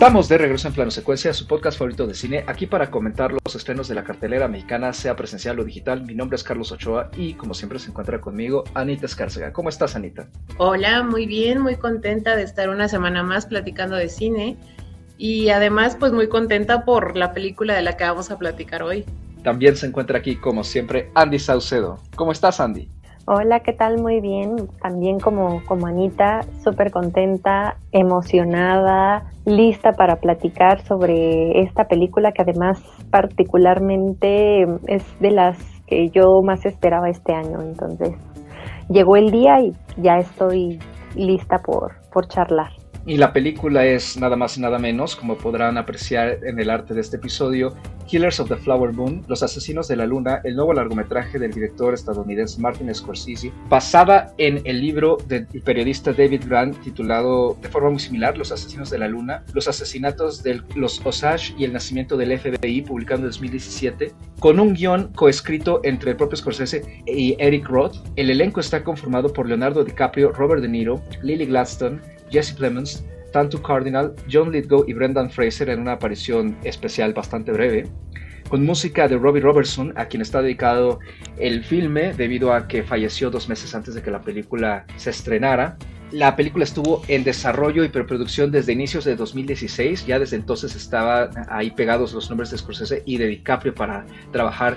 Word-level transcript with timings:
Estamos 0.00 0.30
de 0.30 0.38
regreso 0.38 0.66
en 0.66 0.72
Plano 0.72 0.90
Secuencia, 0.90 1.34
su 1.34 1.46
podcast 1.46 1.76
favorito 1.78 2.06
de 2.06 2.14
cine, 2.14 2.42
aquí 2.46 2.64
para 2.66 2.90
comentar 2.90 3.32
los 3.32 3.54
estrenos 3.54 3.86
de 3.86 3.94
la 3.94 4.02
cartelera 4.02 4.48
mexicana, 4.48 4.94
sea 4.94 5.14
presencial 5.14 5.60
o 5.60 5.64
digital. 5.64 6.06
Mi 6.06 6.14
nombre 6.14 6.36
es 6.36 6.42
Carlos 6.42 6.72
Ochoa 6.72 7.10
y 7.18 7.34
como 7.34 7.52
siempre 7.52 7.78
se 7.78 7.90
encuentra 7.90 8.18
conmigo 8.18 8.64
Anita 8.72 9.04
Escárcega. 9.04 9.52
¿Cómo 9.52 9.68
estás, 9.68 9.96
Anita? 9.96 10.26
Hola, 10.56 11.02
muy 11.02 11.26
bien, 11.26 11.60
muy 11.60 11.76
contenta 11.76 12.34
de 12.34 12.44
estar 12.44 12.70
una 12.70 12.88
semana 12.88 13.22
más 13.22 13.44
platicando 13.44 13.94
de 13.94 14.08
cine 14.08 14.56
y 15.18 15.50
además 15.50 15.98
pues 16.00 16.12
muy 16.12 16.30
contenta 16.30 16.86
por 16.86 17.14
la 17.14 17.34
película 17.34 17.74
de 17.74 17.82
la 17.82 17.98
que 17.98 18.04
vamos 18.04 18.30
a 18.30 18.38
platicar 18.38 18.82
hoy. 18.82 19.04
También 19.44 19.76
se 19.76 19.84
encuentra 19.84 20.16
aquí, 20.16 20.36
como 20.36 20.64
siempre, 20.64 21.10
Andy 21.14 21.38
Saucedo. 21.38 22.00
¿Cómo 22.16 22.32
estás, 22.32 22.58
Andy? 22.58 22.88
Hola, 23.32 23.60
¿qué 23.60 23.72
tal? 23.72 24.02
Muy 24.02 24.20
bien. 24.20 24.56
También 24.82 25.20
como, 25.20 25.62
como 25.64 25.86
Anita, 25.86 26.40
súper 26.64 26.90
contenta, 26.90 27.76
emocionada, 27.92 29.30
lista 29.44 29.92
para 29.92 30.16
platicar 30.16 30.80
sobre 30.80 31.60
esta 31.60 31.84
película 31.84 32.32
que 32.32 32.42
además 32.42 32.82
particularmente 33.08 34.64
es 34.88 35.04
de 35.20 35.30
las 35.30 35.56
que 35.86 36.08
yo 36.08 36.42
más 36.42 36.66
esperaba 36.66 37.08
este 37.08 37.32
año. 37.32 37.62
Entonces, 37.62 38.16
llegó 38.88 39.14
el 39.14 39.30
día 39.30 39.60
y 39.60 39.74
ya 39.96 40.16
estoy 40.18 40.80
lista 41.14 41.58
por, 41.58 41.92
por 42.12 42.26
charlar. 42.26 42.79
Y 43.06 43.16
la 43.16 43.32
película 43.32 43.86
es 43.86 44.18
nada 44.18 44.36
más 44.36 44.58
y 44.58 44.60
nada 44.60 44.78
menos, 44.78 45.16
como 45.16 45.38
podrán 45.38 45.78
apreciar 45.78 46.38
en 46.44 46.60
el 46.60 46.68
arte 46.68 46.92
de 46.92 47.00
este 47.00 47.16
episodio, 47.16 47.74
Killers 48.06 48.40
of 48.40 48.48
the 48.48 48.56
Flower 48.56 48.92
Moon, 48.92 49.24
Los 49.26 49.42
Asesinos 49.42 49.88
de 49.88 49.96
la 49.96 50.04
Luna, 50.04 50.40
el 50.44 50.56
nuevo 50.56 50.74
largometraje 50.74 51.38
del 51.38 51.52
director 51.52 51.94
estadounidense 51.94 52.60
Martin 52.60 52.92
Scorsese, 52.94 53.52
basada 53.68 54.34
en 54.36 54.60
el 54.64 54.80
libro 54.80 55.16
del 55.28 55.46
periodista 55.46 56.12
David 56.12 56.42
Grant 56.46 56.78
titulado 56.82 57.56
de 57.62 57.68
forma 57.68 57.90
muy 57.90 58.00
similar 58.00 58.36
Los 58.36 58.52
Asesinos 58.52 58.90
de 58.90 58.98
la 58.98 59.08
Luna, 59.08 59.44
Los 59.54 59.68
Asesinatos 59.68 60.42
de 60.42 60.60
los 60.74 61.00
Osage 61.06 61.54
y 61.56 61.64
el 61.64 61.72
Nacimiento 61.72 62.16
del 62.16 62.38
FBI, 62.38 62.82
publicado 62.82 63.20
en 63.20 63.26
2017, 63.26 64.12
con 64.40 64.60
un 64.60 64.74
guion 64.74 65.12
coescrito 65.14 65.80
entre 65.84 66.10
el 66.10 66.16
propio 66.16 66.36
Scorsese 66.36 67.02
y 67.06 67.36
Eric 67.38 67.66
Roth. 67.66 67.96
El 68.16 68.30
elenco 68.30 68.60
está 68.60 68.84
conformado 68.84 69.32
por 69.32 69.46
Leonardo 69.46 69.84
DiCaprio, 69.84 70.32
Robert 70.32 70.62
De 70.62 70.68
Niro, 70.68 71.00
Lily 71.22 71.46
Gladstone, 71.46 72.00
Jesse 72.30 72.52
Plemons, 72.52 73.04
Tantu 73.32 73.60
Cardinal, 73.62 74.14
John 74.30 74.50
Lithgow 74.50 74.84
y 74.86 74.92
Brendan 74.92 75.30
Fraser 75.30 75.70
en 75.70 75.80
una 75.80 75.92
aparición 75.92 76.56
especial 76.64 77.12
bastante 77.12 77.52
breve, 77.52 77.88
con 78.48 78.64
música 78.64 79.06
de 79.06 79.16
Robbie 79.16 79.40
Robertson, 79.40 79.92
a 79.96 80.06
quien 80.06 80.22
está 80.22 80.42
dedicado 80.42 80.98
el 81.38 81.64
filme 81.64 82.12
debido 82.14 82.52
a 82.52 82.66
que 82.66 82.82
falleció 82.82 83.30
dos 83.30 83.48
meses 83.48 83.74
antes 83.74 83.94
de 83.94 84.02
que 84.02 84.10
la 84.10 84.20
película 84.20 84.84
se 84.96 85.10
estrenara. 85.10 85.76
La 86.10 86.34
película 86.34 86.64
estuvo 86.64 87.02
en 87.06 87.22
desarrollo 87.22 87.84
y 87.84 87.88
preproducción 87.88 88.50
desde 88.50 88.72
inicios 88.72 89.04
de 89.04 89.14
2016, 89.14 90.04
ya 90.06 90.18
desde 90.18 90.34
entonces 90.34 90.74
estaban 90.74 91.30
ahí 91.48 91.70
pegados 91.70 92.12
los 92.12 92.28
nombres 92.28 92.50
de 92.50 92.58
Scorsese 92.58 93.04
y 93.06 93.16
de 93.16 93.28
DiCaprio 93.28 93.72
para 93.72 94.04
trabajar 94.32 94.76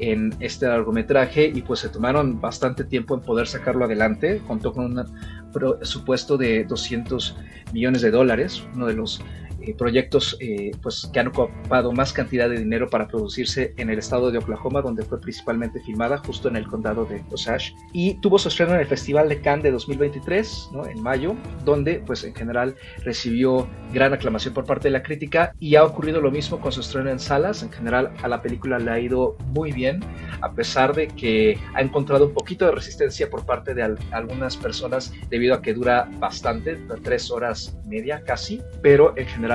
en 0.00 0.34
este 0.40 0.66
largometraje 0.66 1.52
y 1.54 1.62
pues 1.62 1.78
se 1.78 1.88
tomaron 1.88 2.40
bastante 2.40 2.82
tiempo 2.82 3.14
en 3.14 3.20
poder 3.20 3.46
sacarlo 3.46 3.84
adelante. 3.84 4.42
Contó 4.48 4.72
con 4.72 4.86
un 4.86 5.04
presupuesto 5.52 6.36
de 6.36 6.64
200 6.64 7.36
millones 7.72 8.02
de 8.02 8.10
dólares, 8.10 8.62
uno 8.74 8.86
de 8.86 8.94
los 8.94 9.20
eh, 9.62 9.74
proyectos 9.74 10.36
eh, 10.40 10.72
pues, 10.82 11.08
que 11.12 11.20
han 11.20 11.28
ocupado 11.28 11.92
más 11.92 12.12
cantidad 12.12 12.48
de 12.48 12.58
dinero 12.58 12.88
para 12.88 13.08
producirse 13.08 13.74
en 13.76 13.90
el 13.90 13.98
estado 13.98 14.30
de 14.30 14.38
Oklahoma, 14.38 14.82
donde 14.82 15.02
fue 15.04 15.20
principalmente 15.20 15.80
filmada, 15.80 16.18
justo 16.18 16.48
en 16.48 16.56
el 16.56 16.66
condado 16.66 17.04
de 17.04 17.22
Osage. 17.30 17.74
Y 17.92 18.14
tuvo 18.20 18.38
su 18.38 18.48
estreno 18.48 18.74
en 18.74 18.80
el 18.80 18.86
Festival 18.86 19.28
de 19.28 19.40
Cannes 19.40 19.64
de 19.64 19.70
2023, 19.72 20.70
¿no? 20.72 20.86
en 20.86 21.02
mayo, 21.02 21.36
donde 21.64 22.02
pues 22.06 22.24
en 22.24 22.34
general 22.34 22.74
recibió 23.04 23.68
gran 23.92 24.12
aclamación 24.12 24.54
por 24.54 24.64
parte 24.64 24.88
de 24.88 24.92
la 24.92 25.02
crítica 25.02 25.54
y 25.58 25.76
ha 25.76 25.84
ocurrido 25.84 26.20
lo 26.20 26.30
mismo 26.30 26.60
con 26.60 26.72
su 26.72 26.80
estreno 26.80 27.10
en 27.10 27.18
salas. 27.18 27.62
En 27.62 27.70
general 27.70 28.12
a 28.22 28.28
la 28.28 28.42
película 28.42 28.78
le 28.78 28.90
ha 28.90 28.98
ido 28.98 29.36
muy 29.48 29.72
bien, 29.72 30.00
a 30.40 30.52
pesar 30.52 30.94
de 30.94 31.08
que 31.08 31.58
ha 31.74 31.80
encontrado 31.82 32.26
un 32.26 32.34
poquito 32.34 32.66
de 32.66 32.72
resistencia 32.72 33.28
por 33.30 33.46
parte 33.46 33.74
de 33.74 33.96
algunas 34.10 34.56
personas 34.56 35.12
debido 35.30 35.54
a 35.54 35.62
que 35.62 35.74
dura 35.74 36.08
bastante, 36.18 36.78
tres 37.02 37.30
horas 37.30 37.76
media 37.86 38.22
casi, 38.24 38.60
pero 38.82 39.16
en 39.16 39.26
general 39.26 39.51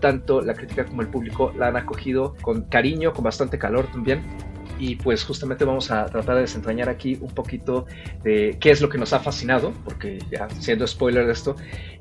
tanto 0.00 0.40
la 0.40 0.54
crítica 0.54 0.84
como 0.84 1.02
el 1.02 1.08
público 1.08 1.52
la 1.58 1.68
han 1.68 1.76
acogido 1.76 2.34
con 2.42 2.62
cariño, 2.62 3.12
con 3.12 3.24
bastante 3.24 3.58
calor 3.58 3.86
también. 3.92 4.22
Y 4.78 4.96
pues 4.96 5.24
justamente 5.24 5.66
vamos 5.66 5.90
a 5.90 6.06
tratar 6.06 6.36
de 6.36 6.40
desentrañar 6.42 6.88
aquí 6.88 7.18
un 7.20 7.28
poquito 7.28 7.84
de 8.22 8.56
qué 8.60 8.70
es 8.70 8.80
lo 8.80 8.88
que 8.88 8.96
nos 8.96 9.12
ha 9.12 9.20
fascinado, 9.20 9.72
porque 9.84 10.18
ya 10.30 10.48
siendo 10.58 10.86
spoiler 10.86 11.26
de 11.26 11.32
esto, 11.32 11.54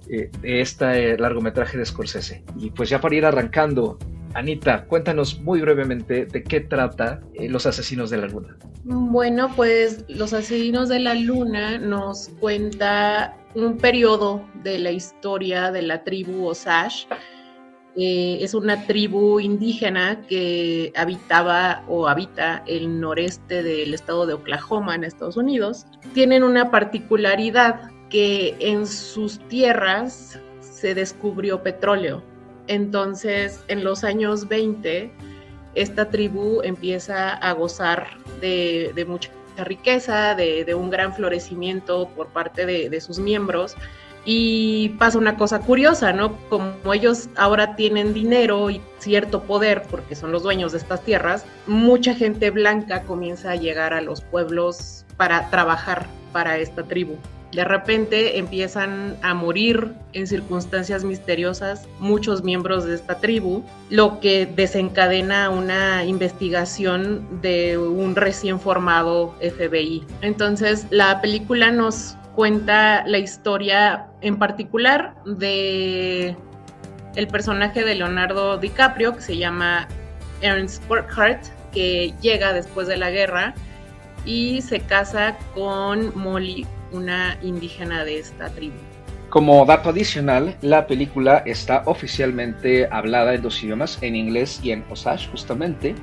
eh, 0.09 0.31
de 0.41 0.61
este 0.61 1.17
largometraje 1.17 1.77
de 1.77 1.85
Scorsese. 1.85 2.41
Y 2.57 2.69
pues 2.71 2.89
ya 2.89 3.01
para 3.01 3.15
ir 3.15 3.25
arrancando, 3.25 3.99
Anita, 4.33 4.85
cuéntanos 4.85 5.41
muy 5.41 5.59
brevemente 5.59 6.25
de 6.25 6.43
qué 6.43 6.61
trata 6.61 7.19
eh, 7.33 7.49
Los 7.49 7.65
Asesinos 7.65 8.09
de 8.11 8.17
la 8.17 8.27
Luna. 8.27 8.55
Bueno, 8.83 9.51
pues 9.55 10.05
Los 10.07 10.33
Asesinos 10.33 10.87
de 10.87 10.99
la 10.99 11.15
Luna 11.15 11.79
nos 11.79 12.29
cuenta 12.39 13.35
un 13.55 13.77
periodo 13.77 14.45
de 14.63 14.79
la 14.79 14.91
historia 14.91 15.71
de 15.71 15.81
la 15.81 16.03
tribu 16.03 16.47
Osage 16.47 17.07
eh, 18.01 18.41
es 18.41 18.53
una 18.53 18.87
tribu 18.87 19.41
indígena 19.41 20.21
que 20.25 20.93
habitaba 20.95 21.83
o 21.89 22.07
habita 22.07 22.63
el 22.65 23.01
noreste 23.01 23.61
del 23.61 23.93
estado 23.93 24.25
de 24.25 24.35
Oklahoma 24.35 24.95
en 24.95 25.03
Estados 25.03 25.35
Unidos. 25.35 25.85
Tienen 26.13 26.43
una 26.43 26.71
particularidad 26.71 27.91
que 28.09 28.55
en 28.61 28.87
sus 28.87 29.39
tierras 29.49 30.39
se 30.61 30.95
descubrió 30.95 31.61
petróleo. 31.61 32.23
Entonces, 32.67 33.65
en 33.67 33.83
los 33.83 34.05
años 34.05 34.47
20, 34.47 35.11
esta 35.75 36.09
tribu 36.09 36.61
empieza 36.63 37.33
a 37.33 37.51
gozar 37.51 38.07
de, 38.39 39.05
mucha 39.09 39.29
riqueza, 39.57 40.35
de, 40.35 40.73
un 40.73 40.89
gran 40.89 41.13
florecimiento 41.13 42.07
por 42.15 42.27
parte 42.27 42.65
de 42.65 43.01
sus 43.01 43.19
miembros 43.19 43.75
y 44.31 44.89
pasa 44.99 45.17
una 45.17 45.37
cosa 45.37 45.59
curiosa, 45.59 46.13
¿no? 46.13 46.37
Como 46.49 46.93
ellos 46.93 47.29
ahora 47.35 47.75
tienen 47.75 48.13
dinero 48.13 48.69
y 48.69 48.79
cierto 48.99 49.41
poder, 49.41 49.81
porque 49.89 50.13
son 50.13 50.31
los 50.31 50.43
dueños 50.43 50.71
de 50.71 50.77
estas 50.77 51.01
tierras, 51.03 51.45
mucha 51.65 52.13
gente 52.13 52.51
blanca 52.51 53.01
comienza 53.05 53.49
a 53.49 53.55
llegar 53.55 53.91
a 53.91 54.01
los 54.01 54.21
pueblos 54.21 55.03
para 55.17 55.49
trabajar 55.49 56.05
para 56.31 56.59
esta 56.59 56.83
tribu. 56.83 57.15
De 57.53 57.63
repente 57.63 58.37
empiezan 58.37 59.17
a 59.23 59.33
morir 59.33 59.95
en 60.13 60.27
circunstancias 60.27 61.03
misteriosas 61.03 61.87
muchos 61.99 62.43
miembros 62.43 62.85
de 62.85 62.93
esta 62.93 63.15
tribu, 63.15 63.63
lo 63.89 64.19
que 64.19 64.45
desencadena 64.45 65.49
una 65.49 66.05
investigación 66.05 67.41
de 67.41 67.79
un 67.79 68.15
recién 68.15 68.59
formado 68.59 69.33
FBI. 69.39 70.05
Entonces 70.21 70.85
la 70.91 71.19
película 71.19 71.71
nos 71.71 72.15
cuenta 72.39 73.03
la 73.05 73.17
historia 73.17 74.07
en 74.21 74.39
particular 74.39 75.13
de 75.25 76.37
el 77.17 77.27
personaje 77.27 77.83
de 77.83 77.95
Leonardo 77.95 78.57
DiCaprio 78.57 79.13
que 79.13 79.21
se 79.21 79.37
llama 79.37 79.89
Ernst 80.39 80.87
Burkhardt 80.87 81.47
que 81.73 82.13
llega 82.21 82.53
después 82.53 82.87
de 82.87 82.95
la 82.95 83.11
guerra 83.11 83.55
y 84.23 84.61
se 84.61 84.79
casa 84.79 85.37
con 85.53 86.17
Molly, 86.17 86.65
una 86.93 87.37
indígena 87.41 88.05
de 88.05 88.19
esta 88.19 88.47
tribu. 88.47 88.77
Como 89.29 89.65
dato 89.65 89.89
adicional, 89.89 90.55
la 90.61 90.87
película 90.87 91.43
está 91.45 91.83
oficialmente 91.87 92.87
hablada 92.89 93.33
en 93.33 93.41
dos 93.41 93.61
idiomas, 93.61 94.01
en 94.01 94.15
inglés 94.15 94.61
y 94.63 94.71
en 94.71 94.85
Osage 94.89 95.27
justamente, 95.29 95.93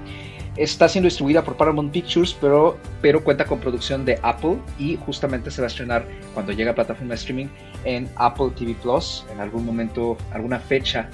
Está 0.56 0.88
siendo 0.88 1.06
distribuida 1.06 1.44
por 1.44 1.56
Paramount 1.56 1.92
Pictures, 1.92 2.34
pero, 2.40 2.78
pero 3.02 3.22
cuenta 3.22 3.44
con 3.44 3.60
producción 3.60 4.06
de 4.06 4.18
Apple 4.22 4.56
y 4.78 4.96
justamente 4.96 5.50
se 5.50 5.60
va 5.60 5.66
a 5.66 5.68
estrenar 5.68 6.06
cuando 6.32 6.52
llegue 6.52 6.70
a 6.70 6.74
plataforma 6.74 7.10
de 7.10 7.16
streaming 7.16 7.46
en 7.84 8.08
Apple 8.16 8.50
TV 8.56 8.74
Plus, 8.82 9.26
en 9.30 9.40
algún 9.40 9.66
momento, 9.66 10.16
alguna 10.32 10.58
fecha 10.58 11.10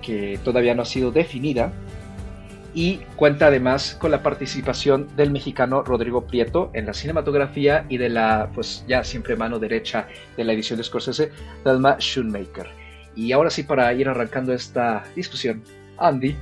que 0.00 0.40
todavía 0.42 0.74
no 0.74 0.82
ha 0.82 0.86
sido 0.86 1.10
definida. 1.10 1.70
Y 2.72 2.98
cuenta 3.16 3.48
además 3.48 3.96
con 3.98 4.10
la 4.10 4.22
participación 4.22 5.08
del 5.16 5.32
mexicano 5.32 5.82
Rodrigo 5.82 6.26
Prieto 6.26 6.70
en 6.72 6.86
la 6.86 6.94
cinematografía 6.94 7.84
y 7.88 7.98
de 7.98 8.08
la, 8.08 8.50
pues 8.54 8.84
ya 8.86 9.04
siempre 9.04 9.36
mano 9.36 9.58
derecha 9.58 10.06
de 10.36 10.44
la 10.44 10.52
edición 10.54 10.78
de 10.78 10.84
Scorsese, 10.84 11.30
Thelma 11.62 11.98
Schoonmaker. 12.00 12.68
Y 13.14 13.32
ahora 13.32 13.50
sí, 13.50 13.64
para 13.64 13.92
ir 13.92 14.08
arrancando 14.08 14.54
esta 14.54 15.04
discusión, 15.16 15.62
Andy, 15.98 16.36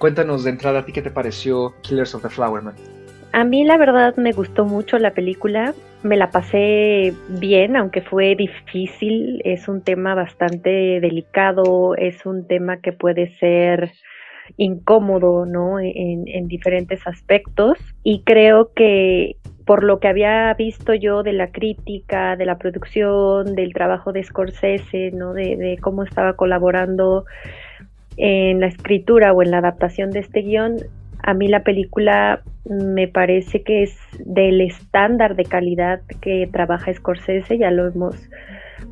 Cuéntanos 0.00 0.44
de 0.44 0.50
entrada 0.50 0.78
a 0.78 0.84
ti 0.86 0.92
qué 0.92 1.02
te 1.02 1.10
pareció 1.10 1.74
Killers 1.82 2.14
of 2.14 2.22
the 2.22 2.30
Flower 2.30 2.62
Man. 2.62 2.74
A 3.32 3.44
mí 3.44 3.64
la 3.64 3.76
verdad 3.76 4.16
me 4.16 4.32
gustó 4.32 4.64
mucho 4.64 4.98
la 4.98 5.10
película, 5.10 5.74
me 6.02 6.16
la 6.16 6.30
pasé 6.30 7.12
bien, 7.28 7.76
aunque 7.76 8.00
fue 8.00 8.34
difícil, 8.34 9.42
es 9.44 9.68
un 9.68 9.82
tema 9.82 10.14
bastante 10.14 11.00
delicado, 11.00 11.94
es 11.96 12.24
un 12.24 12.46
tema 12.46 12.78
que 12.78 12.92
puede 12.92 13.36
ser 13.36 13.92
incómodo, 14.56 15.44
¿no? 15.44 15.78
En, 15.78 16.26
en 16.26 16.48
diferentes 16.48 17.06
aspectos 17.06 17.76
y 18.02 18.22
creo 18.22 18.72
que 18.72 19.36
por 19.66 19.84
lo 19.84 20.00
que 20.00 20.08
había 20.08 20.54
visto 20.54 20.94
yo 20.94 21.22
de 21.22 21.34
la 21.34 21.52
crítica, 21.52 22.36
de 22.36 22.46
la 22.46 22.56
producción, 22.56 23.54
del 23.54 23.74
trabajo 23.74 24.12
de 24.12 24.24
Scorsese, 24.24 25.10
¿no? 25.12 25.34
De 25.34 25.78
cómo 25.82 26.04
estaba 26.04 26.36
colaborando 26.36 27.26
en 28.22 28.60
la 28.60 28.66
escritura 28.66 29.32
o 29.32 29.42
en 29.42 29.50
la 29.50 29.58
adaptación 29.58 30.10
de 30.10 30.20
este 30.20 30.42
guion, 30.42 30.76
a 31.22 31.32
mí 31.32 31.48
la 31.48 31.62
película 31.62 32.42
me 32.64 33.08
parece 33.08 33.62
que 33.62 33.82
es 33.82 33.96
del 34.18 34.60
estándar 34.60 35.36
de 35.36 35.44
calidad 35.44 36.02
que 36.20 36.46
trabaja 36.52 36.92
Scorsese, 36.92 37.56
ya 37.56 37.70
lo 37.70 37.88
hemos 37.88 38.16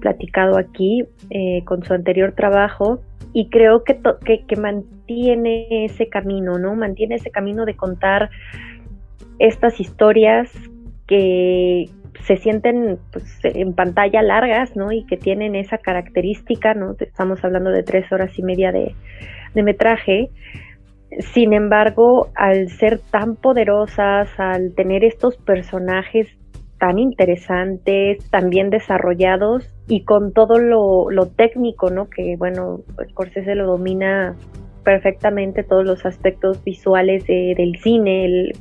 platicado 0.00 0.56
aquí 0.56 1.04
eh, 1.28 1.62
con 1.66 1.84
su 1.84 1.92
anterior 1.92 2.32
trabajo, 2.32 3.02
y 3.34 3.50
creo 3.50 3.84
que, 3.84 4.00
que, 4.24 4.46
que, 4.46 4.56
mantiene 4.56 5.84
ese 5.84 6.08
camino, 6.08 6.58
¿no? 6.58 6.74
Mantiene 6.74 7.16
ese 7.16 7.30
camino 7.30 7.66
de 7.66 7.76
contar 7.76 8.30
estas 9.38 9.78
historias 9.78 10.50
que 11.06 11.90
se 12.24 12.36
sienten 12.36 12.98
pues, 13.12 13.24
en 13.44 13.74
pantalla 13.74 14.22
largas, 14.22 14.76
¿no? 14.76 14.92
Y 14.92 15.04
que 15.04 15.16
tienen 15.16 15.54
esa 15.54 15.78
característica, 15.78 16.74
¿no? 16.74 16.94
Estamos 16.98 17.44
hablando 17.44 17.70
de 17.70 17.82
tres 17.82 18.10
horas 18.12 18.38
y 18.38 18.42
media 18.42 18.72
de, 18.72 18.94
de 19.54 19.62
metraje. 19.62 20.30
Sin 21.32 21.52
embargo, 21.52 22.28
al 22.34 22.68
ser 22.68 22.98
tan 22.98 23.36
poderosas, 23.36 24.28
al 24.38 24.74
tener 24.74 25.04
estos 25.04 25.36
personajes 25.38 26.28
tan 26.78 26.98
interesantes, 26.98 28.18
tan 28.30 28.50
bien 28.50 28.70
desarrollados 28.70 29.68
y 29.88 30.04
con 30.04 30.32
todo 30.32 30.58
lo, 30.58 31.10
lo 31.10 31.26
técnico, 31.26 31.90
¿no? 31.90 32.08
Que 32.08 32.36
bueno, 32.36 32.80
Scorsese 33.10 33.54
lo 33.54 33.66
domina 33.66 34.36
perfectamente 34.84 35.64
todos 35.64 35.84
los 35.84 36.06
aspectos 36.06 36.62
visuales 36.64 37.26
del 37.26 37.76
cine, 37.82 38.24
el, 38.24 38.52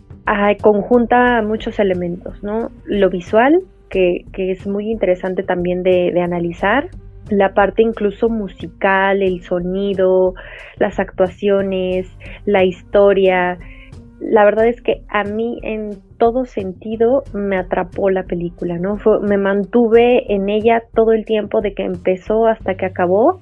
conjunta 0.61 1.41
muchos 1.41 1.79
elementos, 1.79 2.43
¿no? 2.43 2.69
Lo 2.85 3.09
visual, 3.09 3.61
que, 3.89 4.25
que 4.33 4.51
es 4.51 4.67
muy 4.67 4.91
interesante 4.91 5.43
también 5.43 5.83
de, 5.83 6.11
de, 6.11 6.21
analizar, 6.21 6.89
la 7.29 7.53
parte 7.53 7.81
incluso 7.81 8.29
musical, 8.29 9.21
el 9.21 9.41
sonido, 9.41 10.33
las 10.77 10.99
actuaciones, 10.99 12.07
la 12.45 12.63
historia. 12.63 13.57
La 14.19 14.45
verdad 14.45 14.67
es 14.67 14.81
que 14.81 15.03
a 15.09 15.23
mí 15.23 15.59
en 15.63 15.97
todo 16.17 16.45
sentido 16.45 17.23
me 17.33 17.57
atrapó 17.57 18.09
la 18.09 18.23
película, 18.23 18.77
¿no? 18.77 18.97
me 19.21 19.37
mantuve 19.37 20.33
en 20.33 20.49
ella 20.49 20.83
todo 20.93 21.11
el 21.11 21.25
tiempo 21.25 21.61
de 21.61 21.73
que 21.73 21.83
empezó 21.83 22.47
hasta 22.47 22.75
que 22.75 22.85
acabó 22.85 23.39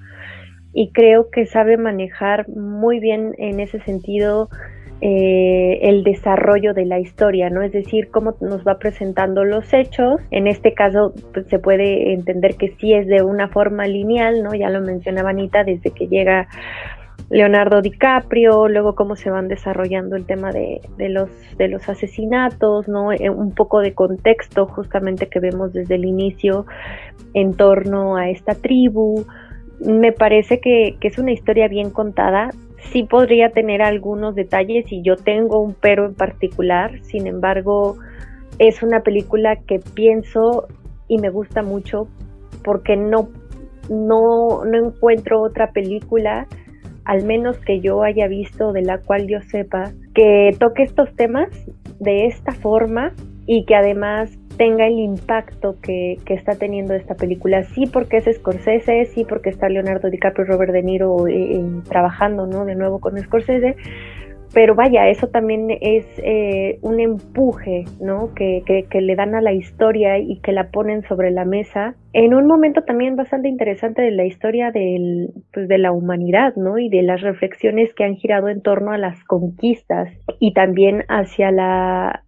y 0.73 0.91
creo 0.91 1.29
que 1.31 1.45
sabe 1.45 1.77
manejar 1.77 2.49
muy 2.49 2.99
bien 2.99 3.33
en 3.37 3.61
ese 3.61 3.79
sentido 3.79 4.49
eh, 5.01 5.79
el 5.81 6.03
desarrollo 6.03 6.73
de 6.73 6.85
la 6.85 6.99
historia, 6.99 7.49
¿no? 7.49 7.61
Es 7.61 7.71
decir, 7.71 8.09
cómo 8.11 8.35
nos 8.39 8.65
va 8.65 8.77
presentando 8.77 9.43
los 9.43 9.73
hechos. 9.73 10.21
En 10.31 10.47
este 10.47 10.73
caso 10.73 11.13
pues, 11.33 11.47
se 11.47 11.59
puede 11.59 12.13
entender 12.13 12.55
que 12.55 12.75
sí 12.79 12.93
es 12.93 13.07
de 13.07 13.21
una 13.21 13.49
forma 13.49 13.87
lineal, 13.87 14.43
¿no? 14.43 14.53
Ya 14.53 14.69
lo 14.69 14.81
mencionaba 14.81 15.31
Anita, 15.31 15.63
desde 15.63 15.91
que 15.91 16.07
llega 16.07 16.47
Leonardo 17.29 17.81
DiCaprio, 17.81 18.67
luego 18.67 18.95
cómo 18.95 19.15
se 19.15 19.29
van 19.29 19.47
desarrollando 19.47 20.15
el 20.15 20.25
tema 20.25 20.51
de, 20.51 20.81
de, 20.97 21.09
los, 21.09 21.29
de 21.57 21.67
los 21.67 21.89
asesinatos, 21.89 22.87
¿no? 22.87 23.11
Eh, 23.11 23.29
un 23.29 23.53
poco 23.53 23.81
de 23.81 23.93
contexto 23.93 24.67
justamente 24.67 25.27
que 25.27 25.39
vemos 25.39 25.73
desde 25.73 25.95
el 25.95 26.05
inicio 26.05 26.65
en 27.33 27.53
torno 27.53 28.15
a 28.15 28.29
esta 28.29 28.53
tribu, 28.53 29.25
me 29.79 30.11
parece 30.11 30.59
que, 30.59 30.97
es 31.01 31.17
una 31.17 31.31
historia 31.31 31.67
bien 31.67 31.89
contada. 31.89 32.49
Sí 32.91 33.03
podría 33.03 33.49
tener 33.49 33.81
algunos 33.81 34.35
detalles 34.35 34.91
y 34.91 35.01
yo 35.01 35.15
tengo 35.15 35.59
un 35.59 35.73
pero 35.73 36.05
en 36.05 36.15
particular, 36.15 37.01
sin 37.03 37.27
embargo, 37.27 37.97
es 38.59 38.83
una 38.83 39.01
película 39.01 39.57
que 39.57 39.79
pienso 39.79 40.67
y 41.07 41.17
me 41.17 41.29
gusta 41.29 41.61
mucho 41.61 42.07
porque 42.63 42.95
no, 42.95 43.29
no, 43.89 44.65
no 44.65 44.87
encuentro 44.87 45.41
otra 45.41 45.71
película, 45.71 46.47
al 47.03 47.23
menos 47.25 47.57
que 47.59 47.81
yo 47.81 48.01
haya 48.03 48.27
visto, 48.27 48.71
de 48.71 48.81
la 48.81 48.97
cual 48.99 49.27
yo 49.27 49.41
sepa, 49.41 49.91
que 50.13 50.55
toque 50.57 50.83
estos 50.83 51.13
temas 51.15 51.49
de 51.99 52.25
esta 52.25 52.51
forma 52.53 53.13
y 53.45 53.65
que 53.65 53.75
además 53.75 54.37
tenga 54.57 54.87
el 54.87 54.99
impacto 54.99 55.75
que, 55.81 56.17
está 56.27 56.55
teniendo 56.55 56.93
esta 56.93 57.15
película. 57.15 57.63
Sí 57.63 57.85
porque 57.91 58.17
es 58.17 58.25
Scorsese, 58.37 59.05
sí 59.05 59.25
porque 59.27 59.49
está 59.49 59.69
Leonardo 59.69 60.09
DiCaprio 60.09 60.45
y 60.45 60.49
Robert 60.49 60.73
De 60.73 60.83
Niro 60.83 61.27
eh, 61.27 61.57
eh, 61.57 61.65
trabajando 61.89 62.45
¿no? 62.45 62.65
de 62.65 62.75
nuevo 62.75 62.99
con 62.99 63.17
Scorsese, 63.17 63.75
pero 64.55 64.73
vaya, 64.73 65.09
eso 65.09 65.27
también 65.27 65.67
es 65.81 66.05
eh, 66.23 66.79
un 66.81 67.01
empuje 67.01 67.83
¿no? 67.99 68.33
Que, 68.33 68.63
que, 68.65 69.01
le 69.01 69.15
dan 69.15 69.35
a 69.35 69.41
la 69.41 69.51
historia 69.51 70.17
y 70.17 70.39
que 70.39 70.53
la 70.53 70.69
ponen 70.69 71.03
sobre 71.03 71.29
la 71.31 71.43
mesa 71.43 71.95
en 72.13 72.33
un 72.33 72.47
momento 72.47 72.83
también 72.83 73.17
bastante 73.17 73.49
interesante 73.49 74.01
de 74.01 74.11
la 74.11 74.25
historia 74.25 74.71
del, 74.71 75.33
pues, 75.53 75.67
de 75.67 75.77
la 75.77 75.91
humanidad 75.91 76.55
¿no? 76.55 76.77
y 76.77 76.87
de 76.87 77.03
las 77.03 77.19
reflexiones 77.19 77.93
que 77.93 78.05
han 78.05 78.15
girado 78.15 78.47
en 78.47 78.61
torno 78.61 78.91
a 78.91 78.97
las 78.97 79.21
conquistas 79.25 80.09
y 80.39 80.53
también 80.53 81.03
hacia 81.09 81.51
la 81.51 82.23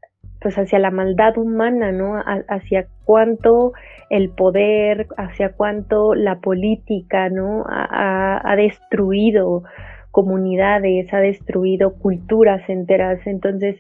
pues 0.48 0.60
hacia 0.60 0.80
la 0.80 0.92
maldad 0.92 1.38
humana, 1.38 1.92
¿no? 1.92 2.24
hacia 2.48 2.88
cuánto 3.04 3.74
el 4.10 4.30
poder, 4.30 5.08
hacia 5.18 5.52
cuánto 5.52 6.16
la 6.16 6.40
política, 6.40 7.28
¿no? 7.28 7.66
Ha, 7.68 8.56
destruido 8.56 9.64
comunidades, 10.10 11.14
ha 11.14 11.18
destruido 11.18 11.96
culturas 11.96 12.62
enteras. 12.70 13.20
Entonces, 13.28 13.76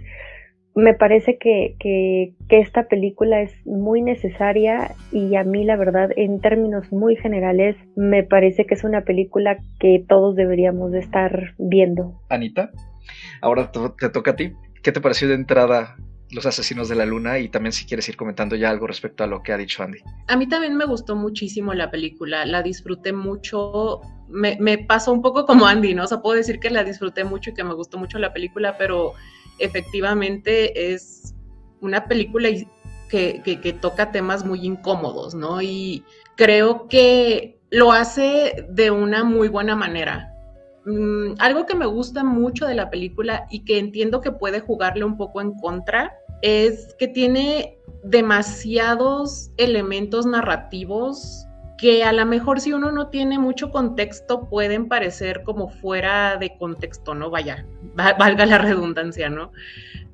me 0.75 0.93
parece 0.93 1.37
que, 1.37 1.77
que, 1.79 2.33
que, 2.49 2.59
esta 2.59 2.89
película 2.89 3.39
es 3.39 3.53
muy 3.65 4.01
necesaria 4.01 4.91
y 5.13 5.37
a 5.37 5.45
mí 5.45 5.63
la 5.63 5.77
verdad 5.77 6.09
en 6.17 6.41
términos 6.41 6.91
muy 6.91 7.15
generales 7.15 7.77
me 7.95 8.23
parece 8.23 8.65
que 8.65 8.73
es 8.73 8.83
una 8.83 9.05
película 9.05 9.57
que 9.79 10.03
todos 10.05 10.35
deberíamos 10.35 10.91
de 10.91 10.99
estar 10.99 11.53
viendo. 11.57 12.19
Anita, 12.27 12.71
ahora 13.41 13.71
te 13.71 14.09
toca 14.09 14.31
a 14.31 14.35
ti. 14.35 14.51
¿Qué 14.83 14.91
te 14.91 14.99
pareció 14.99 15.29
de 15.29 15.35
entrada 15.35 15.95
los 16.31 16.45
Asesinos 16.45 16.89
de 16.89 16.95
la 16.95 17.05
Luna 17.05 17.39
y 17.39 17.49
también 17.49 17.71
si 17.71 17.85
quieres 17.85 18.07
ir 18.09 18.17
comentando 18.17 18.55
ya 18.55 18.69
algo 18.69 18.87
respecto 18.87 19.23
a 19.23 19.27
lo 19.27 19.41
que 19.41 19.53
ha 19.53 19.57
dicho 19.57 19.83
Andy. 19.83 19.99
A 20.27 20.35
mí 20.35 20.47
también 20.47 20.75
me 20.75 20.85
gustó 20.85 21.15
muchísimo 21.15 21.73
la 21.73 21.89
película, 21.89 22.45
la 22.45 22.61
disfruté 22.61 23.13
mucho, 23.13 24.01
me, 24.27 24.77
pasó 24.79 25.13
un 25.13 25.21
poco 25.21 25.45
como 25.45 25.65
Andy, 25.65 25.95
¿no? 25.95 26.03
O 26.03 26.07
sea, 26.07 26.21
puedo 26.21 26.35
decir 26.35 26.59
que 26.59 26.69
la 26.69 26.83
disfruté 26.83 27.23
mucho 27.23 27.51
y 27.51 27.53
que 27.53 27.63
me 27.63 27.73
gustó 27.73 27.97
mucho 27.97 28.19
la 28.19 28.33
película, 28.33 28.77
pero 28.77 29.13
efectivamente 29.59 30.93
es 30.93 31.33
una 31.79 32.07
película 32.07 32.49
que, 33.09 33.41
que 33.43 33.73
toca 33.73 34.11
temas 34.11 34.45
muy 34.45 34.65
incómodos, 34.65 35.33
¿no? 35.33 35.61
Y 35.61 36.03
creo 36.35 36.87
que 36.87 37.59
lo 37.69 37.91
hace 37.91 38.65
de 38.69 38.91
una 38.91 39.23
muy 39.23 39.47
buena 39.47 39.75
manera 39.75 40.33
Mm, 40.87 41.33
algo 41.39 41.65
que 41.65 41.75
me 41.75 41.85
gusta 41.85 42.23
mucho 42.23 42.65
de 42.65 42.73
la 42.73 42.89
película 42.89 43.45
y 43.49 43.65
que 43.65 43.77
entiendo 43.77 44.21
que 44.21 44.31
puede 44.31 44.61
jugarle 44.61 45.03
un 45.03 45.17
poco 45.17 45.41
en 45.41 45.51
contra 45.55 46.13
es 46.41 46.95
que 46.97 47.09
tiene 47.09 47.77
demasiados 48.03 49.51
elementos 49.57 50.25
narrativos 50.25 51.45
que 51.77 52.05
a 52.05 52.13
lo 52.13 52.25
mejor 52.25 52.61
si 52.61 52.71
uno 52.71 52.93
no 52.93 53.09
tiene 53.09 53.37
mucho 53.37 53.69
contexto 53.69 54.47
pueden 54.47 54.87
parecer 54.87 55.43
como 55.43 55.67
fuera 55.67 56.37
de 56.37 56.57
contexto, 56.57 57.13
¿no? 57.13 57.29
Vaya, 57.29 57.65
valga 57.93 58.45
la 58.45 58.57
redundancia, 58.57 59.29
¿no? 59.29 59.51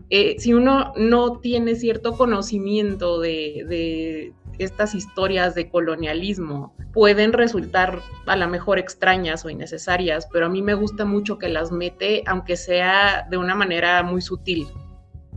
Eh, 0.10 0.38
si 0.40 0.56
uno 0.56 0.92
no 0.98 1.40
tiene 1.40 1.76
cierto 1.76 2.18
conocimiento 2.18 3.20
de, 3.20 4.34
estas 4.60 4.96
historias 4.96 5.56
de 5.56 5.70
colonialismo 5.70 6.76
pueden 6.94 7.34
resultar 7.34 8.00
a 8.26 8.36
lo 8.36 8.48
mejor 8.48 8.80
extrañas 8.80 9.46
o 9.46 9.50
innecesarias, 9.50 10.28
pero 10.32 10.46
a 10.46 10.50
mí 10.50 10.62
me 10.62 10.74
gusta 10.74 11.06
mucho 11.06 11.38
que 11.38 11.50
las 11.50 11.72
mete, 11.72 12.24
aunque 12.28 12.56
sea 12.56 13.28
de 13.30 13.38
una 13.38 13.56
manera 13.56 14.04
muy 14.04 14.22
sutil 14.22 14.68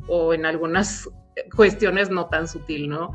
o 0.08 0.34
en 0.34 0.46
algunas 0.46 1.08
cuestiones 1.56 2.10
no 2.10 2.26
tan 2.26 2.48
sutil, 2.48 2.88
¿no? 2.88 3.12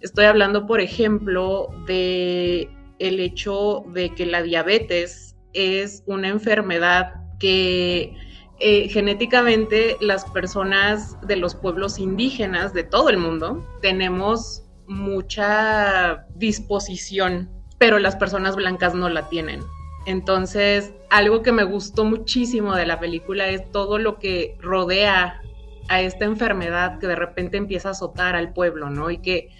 Estoy 0.00 0.26
hablando, 0.26 0.66
por 0.66 0.80
ejemplo, 0.80 1.68
de 1.86 2.68
el 2.98 3.20
hecho 3.20 3.84
de 3.92 4.14
que 4.14 4.26
la 4.26 4.42
diabetes 4.42 5.36
es 5.52 6.02
una 6.06 6.28
enfermedad 6.28 7.14
que 7.38 8.14
eh, 8.60 8.88
genéticamente 8.88 9.96
las 10.00 10.24
personas 10.26 11.18
de 11.26 11.36
los 11.36 11.54
pueblos 11.54 11.98
indígenas 11.98 12.72
de 12.72 12.84
todo 12.84 13.08
el 13.08 13.18
mundo 13.18 13.66
tenemos 13.80 14.63
mucha 14.86 16.26
disposición, 16.34 17.50
pero 17.78 17.98
las 17.98 18.16
personas 18.16 18.56
blancas 18.56 18.94
no 18.94 19.08
la 19.08 19.28
tienen. 19.28 19.60
Entonces, 20.06 20.92
algo 21.10 21.42
que 21.42 21.52
me 21.52 21.64
gustó 21.64 22.04
muchísimo 22.04 22.74
de 22.74 22.86
la 22.86 23.00
película 23.00 23.48
es 23.48 23.70
todo 23.70 23.98
lo 23.98 24.18
que 24.18 24.56
rodea 24.60 25.40
a 25.88 26.00
esta 26.00 26.24
enfermedad 26.24 26.98
que 26.98 27.06
de 27.06 27.16
repente 27.16 27.56
empieza 27.56 27.88
a 27.88 27.92
azotar 27.92 28.36
al 28.36 28.52
pueblo, 28.52 28.90
¿no? 28.90 29.10
Y 29.10 29.18
que 29.18 29.50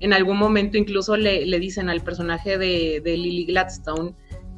en 0.00 0.12
algún 0.12 0.38
momento 0.38 0.76
incluso 0.76 1.16
le, 1.16 1.44
dicen 1.58 1.88
al 1.88 2.02
personaje 2.02 2.58
de, 2.58 3.00
Lily 3.04 3.46
Gladstone, 3.46 4.14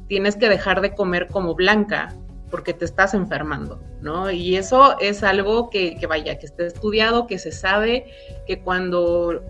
tienes 0.07 0.35
que 0.35 0.49
dejar 0.49 0.81
de 0.81 0.93
comer 0.93 1.27
como 1.27 1.55
blanca 1.55 2.15
porque 2.49 2.73
te 2.73 2.83
estás 2.83 3.13
enfermando, 3.13 3.81
¿no? 4.01 4.31
Y 4.31 4.55
eso 4.55 4.99
es 4.99 5.23
algo 5.23 5.69
que, 5.69 5.95
que 5.97 6.07
vaya, 6.07 6.39
que 6.39 6.47
esté 6.47 6.65
estudiado, 6.65 7.27
que 7.27 7.37
se 7.37 7.51
sabe 7.51 8.05
que 8.47 8.61
cuando 8.61 9.43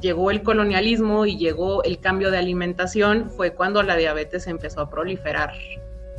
llegó 0.00 0.30
el 0.30 0.42
colonialismo 0.42 1.26
y 1.26 1.36
llegó 1.36 1.82
el 1.84 1.98
cambio 2.00 2.30
de 2.30 2.38
alimentación, 2.38 3.30
fue 3.30 3.54
cuando 3.54 3.82
la 3.82 3.96
diabetes 3.96 4.46
empezó 4.46 4.80
a 4.80 4.90
proliferar 4.90 5.52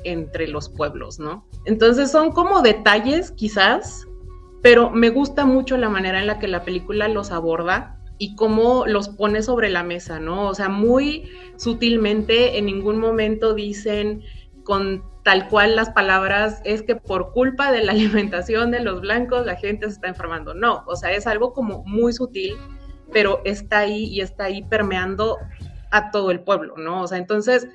entre 0.04 0.48
los 0.48 0.70
pueblos, 0.70 1.20
¿no? 1.20 1.46
Entonces 1.66 2.12
son 2.12 2.32
como 2.32 2.62
detalles 2.62 3.32
quizás, 3.32 4.08
pero 4.62 4.90
me 4.90 5.10
gusta 5.10 5.46
mucho 5.46 5.78
la 5.78 5.90
manera 5.90 6.20
en 6.20 6.28
la 6.28 6.40
que 6.40 6.48
la 6.48 6.64
película 6.64 7.08
los 7.08 7.32
aborda 7.32 8.00
y 8.18 8.36
cómo 8.36 8.86
los 8.88 9.10
pone 9.10 9.42
sobre 9.44 9.70
la 9.70 9.84
mesa, 9.84 10.20
¿no? 10.20 10.48
O 10.48 10.56
sea, 10.56 10.70
muy 10.70 11.30
sutilmente 11.58 12.58
en 12.58 12.66
ningún 12.66 13.00
momento 13.00 13.54
dicen 13.54 14.24
con 14.64 15.04
tal 15.24 15.50
cual 15.50 15.76
las 15.76 15.90
palabras 15.90 16.62
es 16.64 16.84
que 16.84 16.96
por 16.96 17.32
culpa 17.32 17.72
de 17.72 17.84
la 17.84 17.92
alimentación 17.94 18.72
de 18.72 18.80
los 18.80 19.02
blancos 19.02 19.46
la 19.46 19.56
gente 19.56 19.88
se 19.88 19.94
está 19.94 20.08
enfermando. 20.08 20.54
No, 20.54 20.84
o 20.88 20.96
sea, 20.96 21.12
es 21.12 21.28
algo 21.28 21.54
como 21.54 21.84
muy 21.86 22.14
sutil, 22.14 22.56
pero 23.12 23.42
está 23.46 23.80
ahí 23.80 24.06
y 24.06 24.22
está 24.22 24.46
ahí 24.46 24.64
permeando 24.64 25.38
a 25.92 26.12
todo 26.12 26.32
el 26.32 26.42
pueblo, 26.42 26.76
¿no? 26.78 27.04
O 27.04 27.08
sea, 27.08 27.18
entonces, 27.18 27.68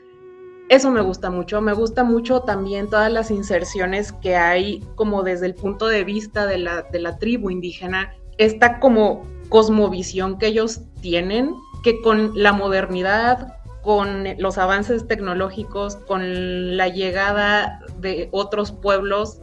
eso 0.69 0.91
me 0.91 1.01
gusta 1.01 1.31
mucho. 1.31 1.61
Me 1.61 1.73
gusta 1.73 2.05
mucho 2.05 2.41
también 2.41 2.89
todas 2.89 3.13
las 3.13 3.31
inserciones 3.31 4.13
que 4.13 4.37
hay 4.37 4.81
como 4.95 5.23
desde 5.23 5.47
el 5.47 5.55
punto 5.55 5.87
de 5.87 6.05
vista 6.05 6.47
de 6.47 6.59
la, 6.59 6.83
de 6.83 6.99
la 6.99 7.19
tribu 7.19 7.51
indígena, 7.51 8.15
esta 8.39 8.81
como 8.81 9.27
cosmovisión 9.49 10.39
que 10.39 10.47
ellos 10.47 10.81
tienen, 11.01 11.55
que 11.83 12.01
con 12.01 12.33
la 12.35 12.53
modernidad, 12.53 13.59
con 13.83 14.25
los 14.39 14.57
avances 14.59 15.07
tecnológicos, 15.07 15.97
con 15.97 16.77
la 16.77 16.89
llegada 16.89 17.81
de 17.99 18.29
otros 18.31 18.73
pueblos, 18.73 19.41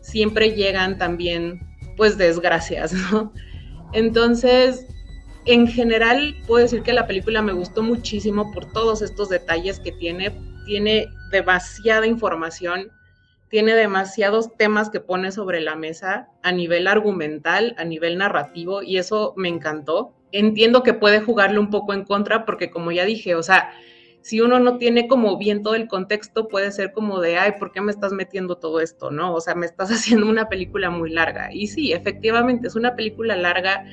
siempre 0.00 0.52
llegan 0.52 0.96
también, 0.96 1.60
pues, 1.96 2.16
desgracias, 2.16 2.92
¿no? 3.12 3.32
Entonces, 3.92 4.86
en 5.46 5.66
general, 5.66 6.36
puedo 6.46 6.62
decir 6.62 6.82
que 6.82 6.92
la 6.92 7.06
película 7.06 7.42
me 7.42 7.52
gustó 7.52 7.82
muchísimo 7.82 8.52
por 8.52 8.70
todos 8.72 9.02
estos 9.02 9.28
detalles 9.28 9.80
que 9.80 9.92
tiene. 9.92 10.32
Tiene 10.66 11.08
demasiada 11.30 12.06
información, 12.06 12.90
tiene 13.48 13.74
demasiados 13.74 14.56
temas 14.56 14.90
que 14.90 15.00
pone 15.00 15.32
sobre 15.32 15.60
la 15.60 15.76
mesa 15.76 16.28
a 16.42 16.52
nivel 16.52 16.86
argumental, 16.86 17.74
a 17.78 17.84
nivel 17.84 18.18
narrativo, 18.18 18.82
y 18.82 18.98
eso 18.98 19.34
me 19.36 19.48
encantó 19.48 20.14
entiendo 20.32 20.82
que 20.82 20.94
puede 20.94 21.20
jugarle 21.20 21.58
un 21.58 21.70
poco 21.70 21.94
en 21.94 22.04
contra 22.04 22.44
porque 22.44 22.70
como 22.70 22.92
ya 22.92 23.04
dije, 23.04 23.34
o 23.34 23.42
sea, 23.42 23.70
si 24.22 24.40
uno 24.40 24.58
no 24.58 24.76
tiene 24.76 25.08
como 25.08 25.38
bien 25.38 25.62
todo 25.62 25.74
el 25.74 25.88
contexto, 25.88 26.48
puede 26.48 26.72
ser 26.72 26.92
como 26.92 27.20
de, 27.20 27.38
ay, 27.38 27.52
¿por 27.58 27.72
qué 27.72 27.80
me 27.80 27.90
estás 27.90 28.12
metiendo 28.12 28.56
todo 28.56 28.80
esto? 28.80 29.10
¿No? 29.10 29.34
O 29.34 29.40
sea, 29.40 29.54
me 29.54 29.66
estás 29.66 29.90
haciendo 29.90 30.28
una 30.28 30.48
película 30.48 30.90
muy 30.90 31.10
larga. 31.10 31.52
Y 31.52 31.68
sí, 31.68 31.92
efectivamente, 31.92 32.68
es 32.68 32.76
una 32.76 32.96
película 32.96 33.36
larga 33.36 33.84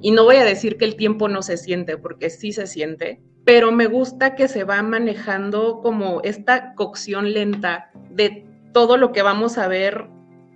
y 0.00 0.10
no 0.12 0.24
voy 0.24 0.36
a 0.36 0.44
decir 0.44 0.76
que 0.76 0.84
el 0.84 0.96
tiempo 0.96 1.28
no 1.28 1.42
se 1.42 1.56
siente, 1.56 1.96
porque 1.96 2.30
sí 2.30 2.52
se 2.52 2.66
siente, 2.66 3.20
pero 3.44 3.72
me 3.72 3.86
gusta 3.86 4.34
que 4.34 4.48
se 4.48 4.64
va 4.64 4.82
manejando 4.82 5.80
como 5.80 6.20
esta 6.22 6.74
cocción 6.74 7.32
lenta 7.32 7.90
de 8.10 8.46
todo 8.72 8.96
lo 8.96 9.12
que 9.12 9.22
vamos 9.22 9.58
a 9.58 9.68
ver 9.68 10.06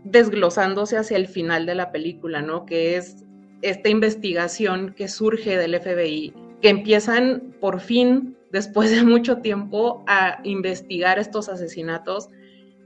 desglosándose 0.05 0.97
hacia 0.97 1.17
el 1.17 1.27
final 1.27 1.67
de 1.67 1.75
la 1.75 1.93
película, 1.93 2.43
¿no? 2.43 2.67
Que 2.67 2.97
es 2.97 3.25
esta 3.63 3.89
investigación 3.89 4.95
que 4.95 5.09
surge 5.09 5.57
del 5.57 5.81
FBI, 5.81 6.35
que 6.61 6.69
empiezan 6.69 7.55
por 7.61 7.81
fin, 7.81 8.37
después 8.51 8.91
de 8.91 9.05
mucho 9.05 9.39
tiempo, 9.39 10.05
a 10.07 10.41
investigar 10.45 11.19
estos 11.19 11.49
asesinatos 11.49 12.29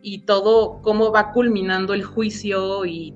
y 0.02 0.20
todo 0.20 0.80
cómo 0.82 1.10
va 1.10 1.32
culminando 1.32 1.94
el 1.94 2.04
juicio 2.04 2.84
y 2.84 3.14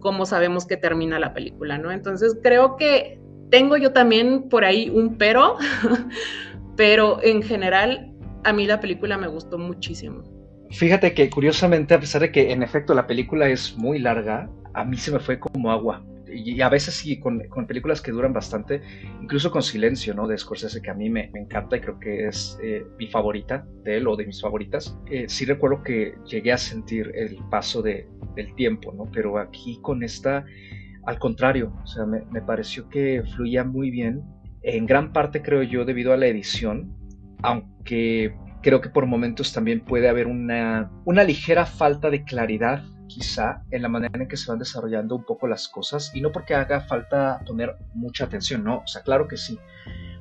cómo 0.00 0.26
sabemos 0.26 0.66
que 0.66 0.76
termina 0.76 1.18
la 1.18 1.32
película, 1.32 1.78
¿no? 1.78 1.90
Entonces 1.92 2.36
creo 2.42 2.76
que 2.76 3.20
tengo 3.50 3.76
yo 3.76 3.92
también 3.92 4.48
por 4.48 4.64
ahí 4.64 4.90
un 4.90 5.16
pero, 5.16 5.56
pero 6.76 7.22
en 7.22 7.42
general 7.42 8.12
a 8.44 8.52
mí 8.52 8.66
la 8.66 8.80
película 8.80 9.16
me 9.16 9.28
gustó 9.28 9.58
muchísimo. 9.58 10.22
Fíjate 10.70 11.14
que 11.14 11.28
curiosamente, 11.30 11.94
a 11.94 12.00
pesar 12.00 12.22
de 12.22 12.32
que 12.32 12.52
en 12.52 12.62
efecto 12.62 12.94
la 12.94 13.06
película 13.06 13.48
es 13.48 13.76
muy 13.76 13.98
larga, 13.98 14.48
a 14.74 14.84
mí 14.84 14.96
se 14.96 15.10
me 15.10 15.18
fue 15.18 15.38
como 15.38 15.70
agua 15.70 16.02
y 16.32 16.60
a 16.60 16.68
veces 16.68 16.94
sí, 16.94 17.18
con, 17.18 17.40
películas 17.66 18.00
que 18.00 18.10
duran 18.10 18.32
bastante, 18.32 18.82
incluso 19.20 19.50
con 19.50 19.62
Silencio, 19.62 20.14
¿no? 20.14 20.26
De 20.26 20.36
Scorsese, 20.36 20.82
que 20.82 20.90
a 20.90 20.94
mí 20.94 21.10
me, 21.10 21.30
encanta 21.34 21.76
y 21.76 21.80
creo 21.80 21.98
que 21.98 22.28
es 22.28 22.58
eh, 22.62 22.84
mi 22.98 23.06
favorita 23.06 23.66
de 23.84 23.98
él 23.98 24.06
o 24.06 24.16
de 24.16 24.26
mis 24.26 24.40
favoritas. 24.40 24.96
Eh, 25.10 25.26
sí 25.28 25.44
recuerdo 25.44 25.82
que 25.82 26.14
llegué 26.26 26.52
a 26.52 26.58
sentir 26.58 27.12
el 27.14 27.36
paso 27.50 27.82
de, 27.82 28.08
del 28.34 28.54
tiempo, 28.54 28.92
¿no? 28.92 29.10
Pero 29.12 29.38
aquí 29.38 29.78
con 29.82 30.02
esta, 30.02 30.44
al 31.06 31.18
contrario, 31.18 31.72
o 31.82 31.86
sea, 31.86 32.06
me, 32.06 32.22
me 32.30 32.42
pareció 32.42 32.88
que 32.88 33.22
fluía 33.34 33.64
muy 33.64 33.90
bien, 33.90 34.22
en 34.62 34.86
gran 34.86 35.12
parte 35.12 35.42
creo 35.42 35.62
yo 35.62 35.84
debido 35.84 36.12
a 36.12 36.16
la 36.16 36.26
edición, 36.26 36.94
aunque 37.42 38.34
creo 38.62 38.80
que 38.80 38.90
por 38.90 39.06
momentos 39.06 39.52
también 39.52 39.80
puede 39.80 40.08
haber 40.08 40.26
una, 40.26 40.90
una 41.04 41.24
ligera 41.24 41.66
falta 41.66 42.10
de 42.10 42.24
claridad 42.24 42.82
quizá 43.10 43.64
en 43.72 43.82
la 43.82 43.88
manera 43.88 44.12
en 44.14 44.28
que 44.28 44.36
se 44.36 44.50
van 44.50 44.60
desarrollando 44.60 45.16
un 45.16 45.24
poco 45.24 45.48
las 45.48 45.68
cosas 45.68 46.12
y 46.14 46.20
no 46.20 46.30
porque 46.30 46.54
haga 46.54 46.80
falta 46.80 47.40
poner 47.44 47.76
mucha 47.92 48.24
atención, 48.24 48.62
no, 48.62 48.78
o 48.78 48.86
sea, 48.86 49.02
claro 49.02 49.26
que 49.26 49.36
sí, 49.36 49.58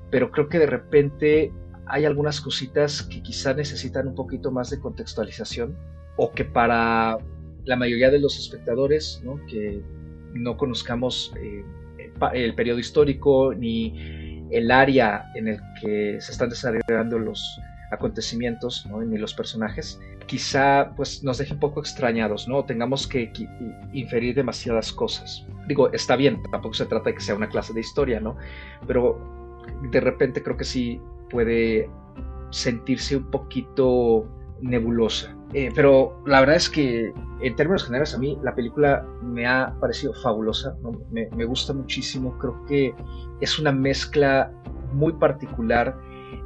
pero 0.10 0.32
creo 0.32 0.50
que 0.50 0.58
de 0.58 0.66
repente 0.66 1.54
hay 1.86 2.06
algunas 2.06 2.42
cositas 2.42 3.04
que 3.04 3.22
quizá 3.22 3.54
necesitan 3.54 4.08
un 4.08 4.16
poquito 4.16 4.52
más 4.52 4.72
de 4.72 4.80
contextualización 4.80 5.78
o 6.18 6.32
que 6.32 6.46
para 6.46 7.18
la 7.66 7.76
mayoría 7.76 8.10
de 8.10 8.20
los 8.20 8.38
espectadores, 8.40 9.22
¿no? 9.24 9.40
que 9.46 9.84
no 10.34 10.58
conozcamos 10.58 11.32
eh, 11.40 11.64
el 12.34 12.56
periodo 12.56 12.80
histórico 12.80 13.54
ni 13.54 14.48
el 14.52 14.72
área 14.72 15.26
en 15.36 15.48
el 15.48 15.60
que 15.80 16.20
se 16.20 16.32
están 16.32 16.50
desarrollando 16.50 17.20
los 17.20 17.60
acontecimientos 17.92 18.86
¿no? 18.86 19.02
ni 19.02 19.18
los 19.18 19.34
personajes, 19.34 20.00
quizá 20.28 20.94
pues 20.96 21.24
nos 21.24 21.38
deje 21.38 21.54
un 21.54 21.60
poco 21.60 21.80
extrañados, 21.80 22.48
¿no? 22.48 22.64
Tengamos 22.66 23.08
que, 23.08 23.32
inferir 23.94 24.36
demasiadas 24.36 24.94
cosas. 24.94 25.46
Digo, 25.68 25.92
está 25.92 26.16
bien, 26.16 26.42
tampoco 26.52 26.76
se 26.76 26.86
trata 26.86 27.10
de 27.10 27.16
que 27.16 27.22
sea 27.22 27.36
una 27.36 27.50
clase 27.50 27.74
de 27.74 27.80
historia, 27.80 28.20
¿no? 28.20 28.38
Pero 28.86 29.20
de 29.92 30.00
repente 30.00 30.44
creo 30.44 30.58
que 30.58 30.66
sí 30.66 31.02
puede 31.30 31.90
sentirse 32.52 33.18
un 33.18 33.30
poquito 33.32 34.28
nebulosa. 34.62 35.36
Eh, 35.54 35.72
pero 35.74 36.22
la 36.28 36.42
verdad 36.42 36.58
es 36.58 36.70
que 36.70 37.12
en 37.42 37.56
términos 37.56 37.86
generales 37.86 38.14
a 38.14 38.20
mí 38.20 38.38
la 38.44 38.54
película 38.54 39.04
me 39.24 39.48
ha 39.48 39.74
parecido 39.80 40.14
fabulosa, 40.14 40.76
me, 41.12 41.28
me 41.36 41.46
gusta 41.46 41.74
muchísimo, 41.74 42.38
creo 42.38 42.66
que 42.66 42.94
es 43.42 43.58
una 43.58 43.72
mezcla 43.72 44.52
muy 44.94 45.14
particular 45.14 45.98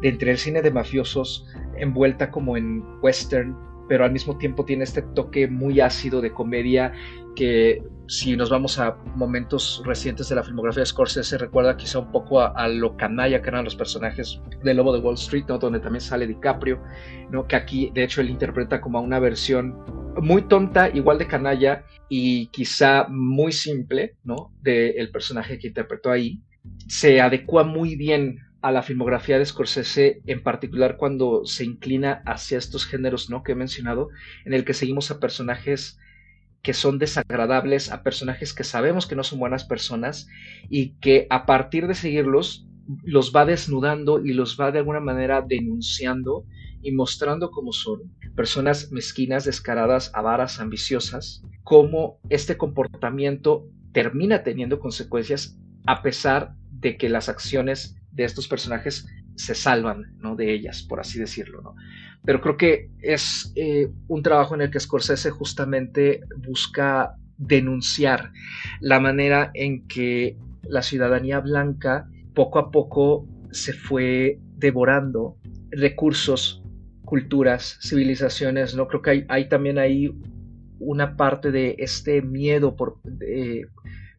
entre 0.03 0.31
el 0.31 0.37
cine 0.37 0.61
de 0.61 0.71
mafiosos 0.71 1.47
envuelta 1.77 2.29
como 2.29 2.55
en 2.57 2.83
western 3.01 3.57
pero 3.87 4.05
al 4.05 4.11
mismo 4.11 4.37
tiempo 4.37 4.65
tiene 4.65 4.83
este 4.83 5.01
toque 5.01 5.47
muy 5.47 5.79
ácido 5.79 6.21
de 6.21 6.31
comedia 6.31 6.93
que 7.35 7.83
si 8.07 8.35
nos 8.35 8.49
vamos 8.49 8.79
a 8.79 8.95
momentos 9.15 9.81
recientes 9.85 10.29
de 10.29 10.35
la 10.35 10.43
filmografía 10.43 10.81
de 10.81 10.85
Scorsese 10.85 11.37
recuerda 11.37 11.77
quizá 11.77 11.99
un 11.99 12.11
poco 12.11 12.41
a, 12.41 12.67
lo 12.67 12.95
canalla 12.95 13.41
que 13.41 13.49
eran 13.49 13.63
los 13.63 13.75
personajes 13.75 14.39
del 14.63 14.77
Lobo 14.77 14.93
de 14.93 14.99
Wall 14.99 15.15
Street, 15.15 15.45
donde 15.45 15.79
también 15.79 16.01
sale 16.01 16.27
DiCaprio, 16.27 16.81
¿no? 17.31 17.47
que 17.47 17.55
aquí 17.55 17.91
de 17.93 18.03
hecho 18.03 18.21
él 18.21 18.29
interpreta 18.29 18.81
como 18.81 19.01
una 19.01 19.19
versión 19.19 19.77
muy 20.21 20.43
tonta, 20.43 20.89
igual 20.89 21.17
de 21.17 21.27
canalla 21.27 21.85
y 22.09 22.47
quizá 22.47 23.07
muy 23.09 23.51
simple 23.51 24.15
¿no? 24.23 24.53
del 24.61 25.09
personaje 25.11 25.57
que 25.57 25.67
interpretó 25.67 26.11
ahí. 26.11 26.39
Se 26.87 27.19
adecua 27.19 27.63
muy 27.63 27.95
bien 27.95 28.37
a 28.63 28.71
la 28.71 28.81
filmografía 28.81 29.37
de 29.37 29.45
Scorsese, 29.45 30.21
en 30.25 30.41
particular 30.41 30.95
cuando 30.95 31.45
se 31.45 31.65
inclina 31.65 32.23
hacia 32.25 32.57
estos 32.57 32.85
géneros 32.85 33.29
¿no? 33.29 33.43
que 33.43 33.51
he 33.51 33.55
mencionado, 33.55 34.07
en 34.45 34.53
el 34.53 34.63
que 34.63 34.73
seguimos 34.73 35.11
a 35.11 35.19
personajes 35.19 35.99
que 36.61 36.73
son 36.73 36.97
desagradables, 36.97 37.91
a 37.91 38.03
personajes 38.03 38.53
que 38.53 38.63
sabemos 38.63 39.05
que 39.05 39.17
no 39.17 39.25
son 39.25 39.39
buenas 39.39 39.65
personas 39.65 40.29
y 40.69 40.91
que 41.01 41.27
a 41.29 41.45
partir 41.45 41.87
de 41.87 41.93
seguirlos 41.93 42.65
los 43.03 43.33
va 43.35 43.45
desnudando 43.45 44.25
y 44.25 44.31
los 44.31 44.57
va 44.57 44.71
de 44.71 44.79
alguna 44.79 45.01
manera 45.01 45.41
denunciando 45.45 46.45
y 46.81 46.93
mostrando 46.93 47.51
cómo 47.51 47.73
son 47.73 48.13
personas 48.33 48.93
mezquinas, 48.93 49.43
descaradas, 49.43 50.09
avaras, 50.13 50.61
ambiciosas, 50.61 51.43
cómo 51.63 52.21
este 52.29 52.55
comportamiento 52.55 53.67
termina 53.91 54.43
teniendo 54.43 54.79
consecuencias 54.79 55.59
a 55.85 56.01
pesar 56.01 56.55
de 56.71 56.95
que 56.95 57.09
las 57.09 57.27
acciones 57.27 57.97
de 58.13 58.23
estos 58.23 58.47
personajes 58.47 59.07
se 59.35 59.55
salvan 59.55 60.15
¿no? 60.19 60.35
de 60.35 60.53
ellas, 60.53 60.83
por 60.83 60.99
así 60.99 61.19
decirlo. 61.19 61.61
¿no? 61.61 61.75
Pero 62.23 62.41
creo 62.41 62.57
que 62.57 62.89
es 63.01 63.51
eh, 63.55 63.89
un 64.07 64.23
trabajo 64.23 64.55
en 64.55 64.61
el 64.61 64.71
que 64.71 64.79
Scorsese 64.79 65.31
justamente 65.31 66.21
busca 66.37 67.15
denunciar 67.37 68.31
la 68.79 68.99
manera 68.99 69.51
en 69.53 69.87
que 69.87 70.37
la 70.63 70.81
ciudadanía 70.81 71.39
blanca 71.39 72.07
poco 72.33 72.59
a 72.59 72.71
poco 72.71 73.27
se 73.51 73.73
fue 73.73 74.39
devorando 74.57 75.37
recursos, 75.71 76.63
culturas, 77.03 77.79
civilizaciones. 77.81 78.75
¿no? 78.75 78.87
Creo 78.87 79.01
que 79.01 79.25
hay, 79.27 79.49
también 79.49 79.77
ahí 79.77 80.15
una 80.79 81.17
parte 81.17 81.51
de 81.51 81.75
este 81.79 82.21
miedo 82.21 82.75
por, 82.75 82.99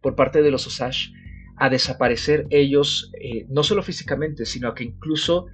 por 0.00 0.16
parte 0.16 0.42
de 0.42 0.50
los 0.50 0.66
Osage 0.66 1.12
a 1.56 1.70
desaparecer 1.70 2.46
ellos, 2.50 3.12
eh, 3.20 3.46
no 3.48 3.62
solo 3.62 3.82
físicamente, 3.82 4.44
sino 4.46 4.74
que 4.74 4.84
incluso 4.84 5.46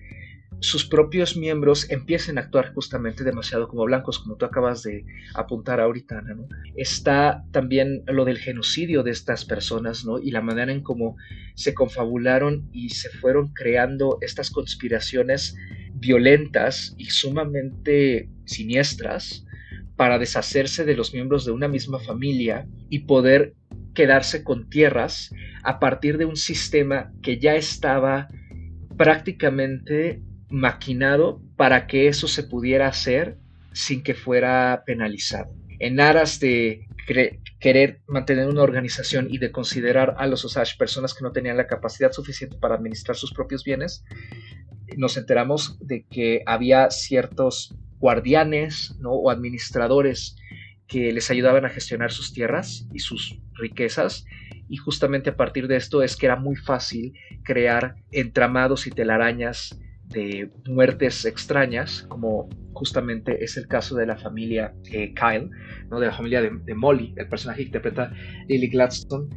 sus 0.61 0.85
propios 0.85 1.37
miembros 1.37 1.91
empiecen 1.91 2.37
a 2.37 2.43
actuar 2.43 2.75
justamente 2.75 3.25
demasiado 3.25 3.67
como 3.67 3.85
blancos, 3.85 4.19
como 4.19 4.37
tú 4.37 4.45
acabas 4.45 4.83
de 4.83 5.05
apuntar 5.35 5.81
ahorita, 5.81 6.21
¿no? 6.21 6.47
Está 6.77 7.45
también 7.51 8.03
lo 8.07 8.25
del 8.27 8.39
genocidio 8.39 9.03
de 9.03 9.11
estas 9.11 9.45
personas, 9.45 10.05
¿no? 10.05 10.19
Y 10.19 10.31
la 10.31 10.43
manera 10.43 10.71
en 10.71 10.83
cómo 10.83 11.17
se 11.55 11.73
confabularon 11.73 12.69
y 12.73 12.91
se 12.91 13.09
fueron 13.09 13.55
creando 13.55 14.19
estas 14.21 14.51
conspiraciones 14.51 15.57
violentas 15.95 16.95
y 16.99 17.07
sumamente 17.07 18.29
siniestras 18.45 19.47
para 19.97 20.19
deshacerse 20.19 20.85
de 20.85 20.97
los 20.97 21.15
miembros 21.15 21.45
de 21.45 21.53
una 21.53 21.69
misma 21.69 21.99
familia 22.01 22.67
y 22.91 23.01
poder 23.01 23.55
quedarse 24.01 24.43
con 24.43 24.71
tierras 24.71 25.31
a 25.63 25.79
partir 25.79 26.17
de 26.17 26.25
un 26.25 26.37
sistema 26.37 27.13
que 27.21 27.39
ya 27.39 27.55
estaba 27.55 28.29
prácticamente 28.97 30.23
maquinado 30.49 31.43
para 31.59 31.87
que 31.87 32.09
eso 32.09 32.27
se 32.27 32.45
pudiera 32.45 32.89
hacer 32.89 33.37
sin 33.75 34.03
que 34.03 34.15
fuera 34.15 34.85
penalizado. 34.87 35.53
En 35.79 36.01
aras 36.01 36.41
de 36.41 36.89
querer 37.59 38.01
mantener 38.07 38.49
una 38.49 38.63
organización 38.63 39.27
y 39.29 39.37
de 39.37 39.53
considerar 39.53 40.15
a 40.17 40.27
los 40.27 40.47
Osage 40.47 40.79
personas 40.79 41.13
que 41.13 41.23
no 41.23 41.33
tenían 41.33 41.59
la 41.59 41.67
capacidad 41.67 42.11
suficiente 42.11 42.57
para 42.57 42.77
administrar 42.77 43.19
sus 43.19 43.35
propios 43.35 43.65
bienes, 43.65 44.03
nos 44.97 45.19
enteramos 45.19 45.77
de 45.87 46.07
que 46.07 46.43
había 46.47 46.89
ciertos 46.91 47.75
guardianes 47.99 48.97
o 49.05 49.31
administradores 49.31 50.37
que 50.91 51.13
les 51.13 51.31
ayudaban 51.31 51.65
a 51.65 51.71
gestionar 51.71 52.11
sus 52.11 52.33
tierras 52.33 52.87
y 52.93 52.99
sus 52.99 53.39
riquezas 53.55 54.25
y 54.69 54.77
justamente 54.77 55.31
a 55.31 55.37
partir 55.37 55.69
de 55.69 55.77
esto 55.77 56.03
es 56.03 56.17
que 56.17 56.27
era 56.27 56.37
muy 56.37 56.57
fácil 56.57 57.15
crear 57.45 57.95
entramados 58.11 58.87
y 58.87 58.91
telarañas 58.91 59.79
de 60.07 60.51
muertes 60.67 61.25
extrañas, 61.25 62.05
como 62.09 62.49
justamente 62.73 63.45
es 63.45 63.57
el 63.57 63.69
caso 63.69 63.95
de 63.97 64.07
la 64.07 64.17
familia 64.17 64.75
eh, 64.93 65.15
Kyle, 65.15 65.51
¿no? 65.91 66.01
de 66.01 66.07
la 66.07 66.13
familia 66.13 66.43
de, 66.43 66.75
Molly, 66.75 67.15
el 67.17 67.29
personaje 67.29 67.63
que 67.63 67.67
interpreta 67.67 68.13
Lily 68.49 68.69
Gladstone. 68.69 69.29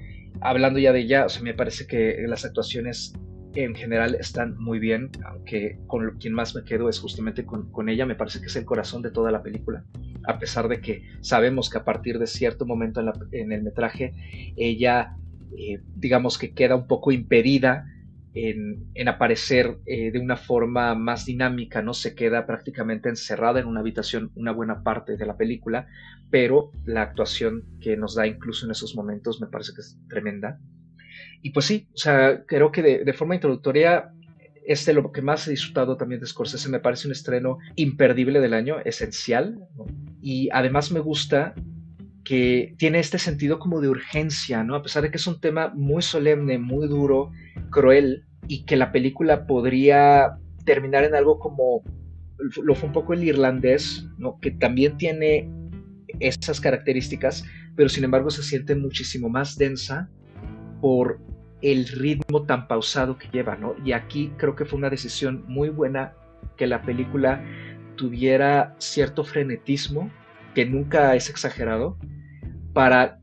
Hablando 0.41 0.79
ya 0.79 0.91
de 0.91 1.01
ella, 1.01 1.27
o 1.27 1.43
me 1.43 1.53
parece 1.53 1.85
que 1.85 2.17
las 2.27 2.45
actuaciones 2.45 3.13
en 3.55 3.75
general 3.75 4.15
están 4.15 4.57
muy 4.57 4.79
bien, 4.79 5.09
aunque 5.25 5.79
con 5.87 6.17
quien 6.19 6.33
más 6.33 6.55
me 6.55 6.63
quedo 6.63 6.89
es 6.89 6.99
justamente 6.99 7.45
con, 7.45 7.89
ella, 7.89 8.05
me 8.05 8.15
parece 8.15 8.39
que 8.39 8.47
es 8.47 8.55
el 8.55 8.65
corazón 8.65 9.01
de 9.01 9.11
toda 9.11 9.31
la 9.31 9.43
película, 9.43 9.83
a 10.25 10.39
pesar 10.39 10.67
de 10.67 10.81
que 10.81 11.03
sabemos 11.21 11.69
que 11.69 11.77
a 11.77 11.85
partir 11.85 12.19
de 12.19 12.27
cierto 12.27 12.65
momento 12.65 13.01
en, 13.31 13.51
el 13.51 13.63
metraje, 13.63 14.13
ella, 14.55 15.15
eh, 15.57 15.79
digamos 15.95 16.37
que 16.37 16.53
queda 16.53 16.75
un 16.75 16.87
poco 16.87 17.11
impedida 17.11 17.85
en, 18.33 19.07
aparecer 19.07 19.77
eh, 19.85 20.11
de 20.11 20.19
una 20.19 20.37
forma 20.37 20.95
más 20.95 21.25
dinámica, 21.25 21.81
¿no? 21.81 21.93
Se 21.93 22.15
queda 22.15 22.45
prácticamente 22.45 23.09
encerrada 23.09 23.59
en 23.59 23.67
una 23.67 23.81
habitación 23.81 24.31
una 24.35 24.51
buena 24.51 24.83
parte 24.83 25.17
de 25.17 25.25
la 25.25 25.37
película, 25.37 25.87
pero 26.31 26.71
la 26.85 27.03
actuación 27.03 27.63
que 27.79 27.95
nos 27.95 28.15
da 28.15 28.25
incluso 28.25 28.65
en 28.65 28.71
esos 28.71 28.95
momentos 28.95 29.39
me 29.39 29.47
parece 29.47 29.73
que 29.73 29.81
es 29.81 29.99
tremenda. 30.09 30.59
Y 31.43 31.49
pues 31.49 31.65
sí, 31.65 31.87
o 31.93 31.97
sea, 31.97 32.45
creo 32.45 32.71
que 32.71 32.81
de, 32.81 33.13
forma 33.13 33.35
introductoria 33.35 34.13
es 34.65 34.85
de 34.85 34.93
lo 34.93 35.11
que 35.11 35.21
más 35.21 35.45
he 35.45 35.51
disfrutado 35.51 35.97
también 35.97 36.21
de 36.21 36.25
Scorsese. 36.25 36.69
Me 36.69 36.79
parece 36.79 37.07
un 37.07 37.11
estreno 37.11 37.57
imperdible 37.75 38.39
del 38.39 38.53
año, 38.53 38.79
esencial. 38.85 39.59
Y 40.21 40.49
además 40.53 40.89
me 40.93 41.01
gusta 41.01 41.53
que 42.23 42.75
tiene 42.77 42.99
este 42.99 43.19
sentido 43.19 43.59
como 43.59 43.81
de 43.81 43.89
urgencia, 43.89 44.63
¿no? 44.63 44.75
A 44.75 44.81
pesar 44.81 45.03
de 45.03 45.11
que 45.11 45.17
es 45.17 45.27
un 45.27 45.41
tema 45.41 45.73
muy 45.75 46.01
solemne, 46.01 46.57
muy 46.59 46.87
duro, 46.87 47.33
cruel, 47.69 48.23
y 48.47 48.63
que 48.63 48.77
la 48.77 48.93
película 48.93 49.45
podría 49.45 50.37
terminar 50.63 51.03
en 51.03 51.13
algo 51.13 51.39
como 51.39 51.83
lo 52.63 52.73
fue 52.73 52.87
un 52.87 52.93
poco 52.93 53.13
el 53.13 53.23
irlandés, 53.25 54.07
¿no? 54.17 54.39
Que 54.39 54.51
también 54.51 54.97
tiene 54.97 55.49
esas 56.21 56.61
características, 56.61 57.43
pero 57.75 57.89
sin 57.89 58.05
embargo 58.05 58.29
se 58.29 58.43
siente 58.43 58.75
muchísimo 58.75 59.27
más 59.27 59.57
densa 59.57 60.09
por 60.83 61.21
el 61.61 61.87
ritmo 61.87 62.43
tan 62.43 62.67
pausado 62.67 63.17
que 63.17 63.29
lleva, 63.29 63.55
¿no? 63.55 63.73
Y 63.85 63.93
aquí 63.93 64.33
creo 64.35 64.53
que 64.53 64.65
fue 64.65 64.77
una 64.77 64.89
decisión 64.89 65.45
muy 65.47 65.69
buena 65.69 66.11
que 66.57 66.67
la 66.67 66.81
película 66.81 67.41
tuviera 67.95 68.75
cierto 68.79 69.23
frenetismo, 69.23 70.11
que 70.53 70.65
nunca 70.65 71.15
es 71.15 71.29
exagerado, 71.29 71.97
para 72.73 73.19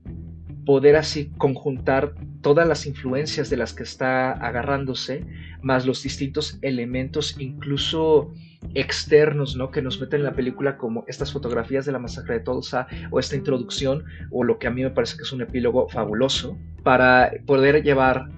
poder 0.71 0.95
así 0.95 1.33
conjuntar 1.37 2.15
todas 2.43 2.69
las 2.69 2.87
influencias 2.87 3.51
de 3.51 3.57
las 3.57 3.73
que 3.73 3.83
está 3.83 4.31
agarrándose, 4.31 5.27
más 5.63 5.85
los 5.85 6.05
distintos 6.05 6.61
elementos, 6.63 7.35
incluso 7.41 8.33
externos, 8.75 9.57
¿no? 9.57 9.73
Que 9.73 9.83
nos 9.83 10.01
meten 10.01 10.21
en 10.21 10.27
la 10.27 10.33
película, 10.33 10.77
como 10.77 11.05
estas 11.09 11.33
fotografías 11.33 11.87
de 11.87 11.91
la 11.91 11.99
masacre 11.99 12.35
de 12.35 12.45
Tulsa, 12.45 12.87
o 13.11 13.19
esta 13.19 13.35
introducción, 13.35 14.05
o 14.31 14.45
lo 14.45 14.61
que 14.61 14.69
a 14.69 14.71
mí 14.71 14.85
me 14.85 14.91
parece 14.91 15.17
que 15.17 15.25
es 15.25 15.33
un 15.33 15.43
epílogo 15.43 15.89
fabuloso, 15.89 16.57
para 16.85 17.33
poder 17.47 17.83
llevar 17.83 18.29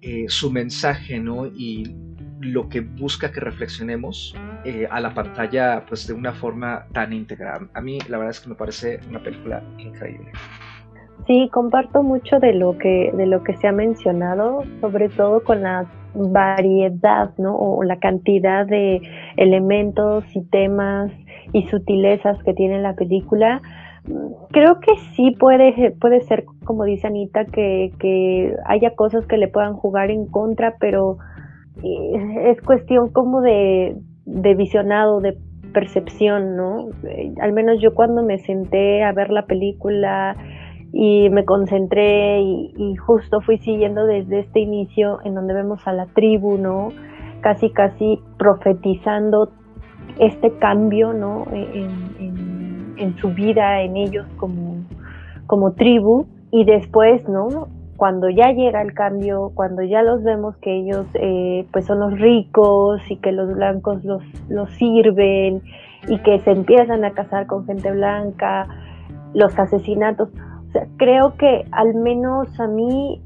eh, 0.00 0.24
su 0.28 0.50
mensaje, 0.50 1.20
¿no? 1.20 1.44
Y 1.48 1.94
lo 2.40 2.66
que 2.70 2.80
busca 2.80 3.30
que 3.30 3.40
reflexionemos 3.40 4.34
eh, 4.64 4.88
a 4.90 5.00
la 5.00 5.12
pantalla 5.12 5.84
pues 5.86 6.06
de 6.06 6.14
una 6.14 6.32
forma 6.32 6.86
tan 6.94 7.12
íntegra. 7.12 7.68
A 7.74 7.80
mí 7.82 7.98
la 8.08 8.16
verdad 8.16 8.30
es 8.30 8.40
que 8.40 8.48
me 8.48 8.54
parece 8.54 9.00
una 9.10 9.22
película 9.22 9.62
increíble. 9.76 10.32
Sí, 11.26 11.48
comparto 11.52 12.02
mucho 12.02 12.38
de 12.38 12.52
lo 12.52 12.76
que 12.76 13.10
de 13.16 13.26
lo 13.26 13.42
que 13.42 13.54
se 13.54 13.66
ha 13.66 13.72
mencionado, 13.72 14.62
sobre 14.80 15.08
todo 15.08 15.42
con 15.42 15.62
la 15.62 15.86
variedad, 16.14 17.30
¿no? 17.38 17.56
O 17.56 17.82
la 17.82 17.98
cantidad 17.98 18.66
de 18.66 19.00
elementos 19.36 20.24
y 20.36 20.42
temas 20.42 21.10
y 21.52 21.62
sutilezas 21.68 22.42
que 22.42 22.54
tiene 22.54 22.80
la 22.80 22.94
película. 22.94 23.62
Creo 24.50 24.80
que 24.80 24.92
sí 25.14 25.30
puede, 25.30 25.92
puede 25.92 26.20
ser, 26.20 26.44
como 26.64 26.84
dice 26.84 27.06
Anita, 27.06 27.46
que, 27.46 27.92
que 27.98 28.54
haya 28.66 28.94
cosas 28.94 29.26
que 29.26 29.38
le 29.38 29.48
puedan 29.48 29.74
jugar 29.74 30.10
en 30.10 30.26
contra, 30.26 30.74
pero 30.78 31.16
eh, 31.82 32.50
es 32.50 32.60
cuestión 32.60 33.10
como 33.10 33.40
de, 33.40 33.96
de 34.26 34.54
visionado, 34.54 35.20
de 35.20 35.38
percepción, 35.72 36.54
¿no? 36.54 36.88
Eh, 37.04 37.32
al 37.40 37.52
menos 37.52 37.80
yo 37.80 37.94
cuando 37.94 38.22
me 38.22 38.38
senté 38.38 39.02
a 39.02 39.12
ver 39.12 39.30
la 39.30 39.46
película 39.46 40.36
y 40.96 41.28
me 41.28 41.44
concentré 41.44 42.40
y, 42.40 42.94
justo 42.96 43.40
fui 43.40 43.58
siguiendo 43.58 44.06
desde 44.06 44.38
este 44.38 44.60
inicio 44.60 45.18
en 45.24 45.34
donde 45.34 45.52
vemos 45.52 45.84
a 45.88 45.92
la 45.92 46.06
tribu, 46.06 46.56
¿no? 46.56 46.90
Casi, 47.40 47.70
casi 47.70 48.20
profetizando 48.38 49.50
este 50.20 50.52
cambio, 50.58 51.12
¿no? 51.12 51.46
En, 51.50 52.94
en 52.96 53.16
su 53.16 53.30
vida, 53.30 53.82
en 53.82 53.96
ellos 53.96 54.24
como, 54.36 54.76
como 55.46 55.72
tribu 55.72 56.26
y 56.52 56.64
después, 56.64 57.28
¿no? 57.28 57.68
Cuando 57.96 58.28
ya 58.28 58.52
llega 58.52 58.80
el 58.80 58.94
cambio, 58.94 59.50
cuando 59.54 59.82
ya 59.82 60.02
los 60.02 60.22
vemos 60.22 60.56
que 60.58 60.76
ellos 60.76 61.06
eh, 61.14 61.66
pues 61.72 61.86
son 61.86 62.00
los 62.00 62.18
ricos 62.20 63.00
y 63.10 63.16
que 63.16 63.32
los 63.32 63.52
blancos 63.52 64.04
los, 64.04 64.22
los 64.48 64.70
sirven 64.74 65.62
y 66.08 66.18
que 66.18 66.38
se 66.40 66.52
empiezan 66.52 67.04
a 67.04 67.10
casar 67.12 67.46
con 67.46 67.66
gente 67.66 67.90
blanca, 67.90 68.68
los 69.32 69.58
asesinatos, 69.58 70.28
creo 70.96 71.36
que 71.36 71.64
al 71.72 71.94
menos 71.94 72.48
a 72.60 72.66
mí 72.66 73.20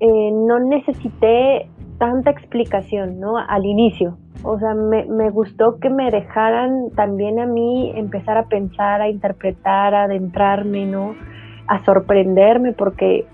eh, 0.00 0.30
no 0.32 0.58
necesité 0.60 1.68
tanta 1.98 2.30
explicación, 2.30 3.20
¿no? 3.20 3.38
Al 3.38 3.64
inicio. 3.64 4.18
O 4.42 4.58
sea, 4.58 4.74
me, 4.74 5.06
me, 5.06 5.30
gustó 5.30 5.78
que 5.78 5.88
me 5.88 6.10
dejaran 6.10 6.90
también 6.94 7.38
a 7.38 7.46
mí 7.46 7.92
empezar 7.96 8.36
a 8.36 8.46
pensar, 8.46 9.00
a 9.00 9.08
interpretar, 9.08 9.94
a 9.94 10.04
adentrarme, 10.04 10.84
¿no? 10.86 11.14
A 11.66 11.82
sorprenderme, 11.84 12.72
porque 12.72 13.26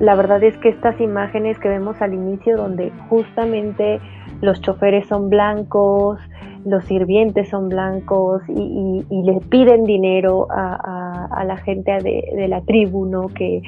la 0.00 0.14
verdad 0.14 0.42
es 0.42 0.56
que 0.58 0.70
estas 0.70 1.00
imágenes 1.00 1.58
que 1.58 1.68
vemos 1.68 2.00
al 2.00 2.14
inicio, 2.14 2.56
donde 2.56 2.90
justamente 3.08 4.00
los 4.40 4.60
choferes 4.60 5.06
son 5.06 5.30
blancos, 5.30 6.18
los 6.64 6.84
sirvientes 6.84 7.48
son 7.48 7.68
blancos 7.68 8.42
y, 8.48 9.04
y, 9.08 9.22
les 9.22 9.44
piden 9.48 9.84
dinero 9.84 10.46
a, 10.50 11.44
la 11.46 11.56
gente 11.58 11.92
de, 12.02 12.24
de, 12.34 12.48
la 12.48 12.62
tribu, 12.62 13.04
¿no? 13.06 13.28
Que, 13.28 13.62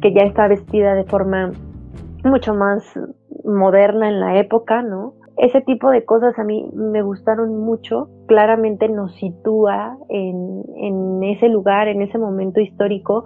que 0.00 0.12
ya 0.12 0.22
está 0.22 0.48
vestida 0.48 0.94
de 0.94 1.04
forma 1.04 1.52
mucho 2.24 2.54
más 2.54 2.82
moderna 3.44 4.08
en 4.08 4.20
la 4.20 4.38
época, 4.38 4.82
¿no? 4.82 5.14
Ese 5.36 5.60
tipo 5.62 5.90
de 5.90 6.04
cosas 6.04 6.38
a 6.38 6.44
mí 6.44 6.68
me 6.74 7.02
gustaron 7.02 7.58
mucho. 7.58 8.08
Claramente 8.26 8.88
nos 8.88 9.14
sitúa 9.16 9.96
en, 10.08 10.62
en 10.76 11.22
ese 11.24 11.48
lugar, 11.48 11.88
en 11.88 12.02
ese 12.02 12.18
momento 12.18 12.60
histórico 12.60 13.24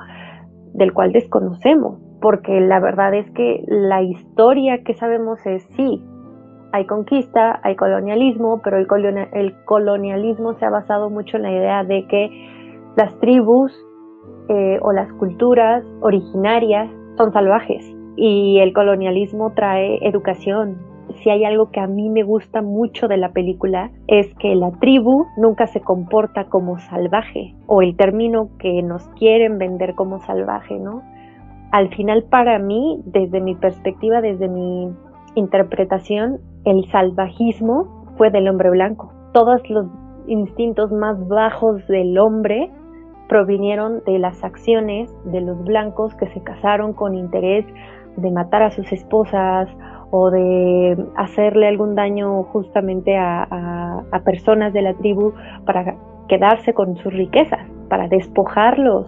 del 0.72 0.92
cual 0.92 1.12
desconocemos, 1.12 1.98
porque 2.20 2.60
la 2.60 2.80
verdad 2.80 3.14
es 3.14 3.30
que 3.32 3.64
la 3.66 4.02
historia 4.02 4.82
que 4.84 4.94
sabemos 4.94 5.44
es 5.46 5.62
sí, 5.76 6.04
hay 6.76 6.84
conquista, 6.84 7.58
hay 7.62 7.74
colonialismo, 7.74 8.60
pero 8.62 8.76
el, 8.76 8.86
colonialismo 9.64 10.54
se 10.54 10.66
ha 10.66 10.70
basado 10.70 11.08
mucho 11.08 11.38
en 11.38 11.42
la 11.44 11.52
idea 11.52 11.84
de 11.84 12.06
que 12.06 12.92
las 12.96 13.18
tribus 13.18 13.72
eh, 14.48 14.78
o 14.82 14.92
las 14.92 15.10
culturas 15.14 15.82
originarias 16.02 16.90
son 17.16 17.32
salvajes 17.32 17.82
y 18.16 18.58
el 18.58 18.74
colonialismo 18.74 19.52
trae 19.54 19.98
educación, 20.06 20.78
si 21.22 21.30
hay 21.30 21.44
algo 21.44 21.70
que 21.70 21.80
a 21.80 21.86
mí 21.86 22.10
me 22.10 22.22
gusta 22.22 22.60
mucho 22.60 23.08
de 23.08 23.16
la 23.16 23.32
película, 23.32 23.90
es 24.06 24.34
que 24.34 24.54
la 24.54 24.70
tribu 24.72 25.24
nunca 25.38 25.66
se 25.66 25.80
comporta 25.80 26.44
como 26.44 26.78
salvaje, 26.78 27.54
o 27.66 27.80
el 27.80 27.96
término 27.96 28.50
que 28.58 28.82
nos 28.82 29.06
quieren 29.18 29.58
vender 29.58 29.94
como 29.94 30.18
salvaje, 30.20 30.78
¿no? 30.78 31.02
Al 31.72 31.88
final 31.94 32.24
para 32.24 32.58
mí, 32.58 33.00
desde 33.06 33.40
mi 33.40 33.54
perspectiva, 33.54 34.20
desde 34.20 34.48
mi 34.48 34.90
interpretación, 35.36 36.40
el 36.66 36.84
salvajismo 36.90 37.86
fue 38.18 38.30
del 38.30 38.48
hombre 38.48 38.70
blanco. 38.70 39.12
Todos 39.32 39.62
los 39.70 39.86
instintos 40.26 40.90
más 40.92 41.16
bajos 41.28 41.86
del 41.86 42.18
hombre 42.18 42.70
provinieron 43.28 44.02
de 44.04 44.18
las 44.18 44.42
acciones 44.44 45.10
de 45.24 45.40
los 45.40 45.62
blancos 45.64 46.14
que 46.16 46.26
se 46.28 46.42
casaron 46.42 46.92
con 46.92 47.14
interés 47.14 47.64
de 48.16 48.30
matar 48.30 48.62
a 48.62 48.70
sus 48.70 48.92
esposas 48.92 49.68
o 50.10 50.30
de 50.30 50.96
hacerle 51.16 51.68
algún 51.68 51.94
daño 51.94 52.42
justamente 52.44 53.16
a, 53.16 54.02
personas 54.24 54.72
de 54.72 54.82
la 54.82 54.94
tribu 54.94 55.32
para 55.64 55.96
quedarse 56.28 56.72
con 56.74 56.96
sus 56.96 57.12
riquezas, 57.12 57.68
para 57.88 58.08
despojarlos 58.08 59.06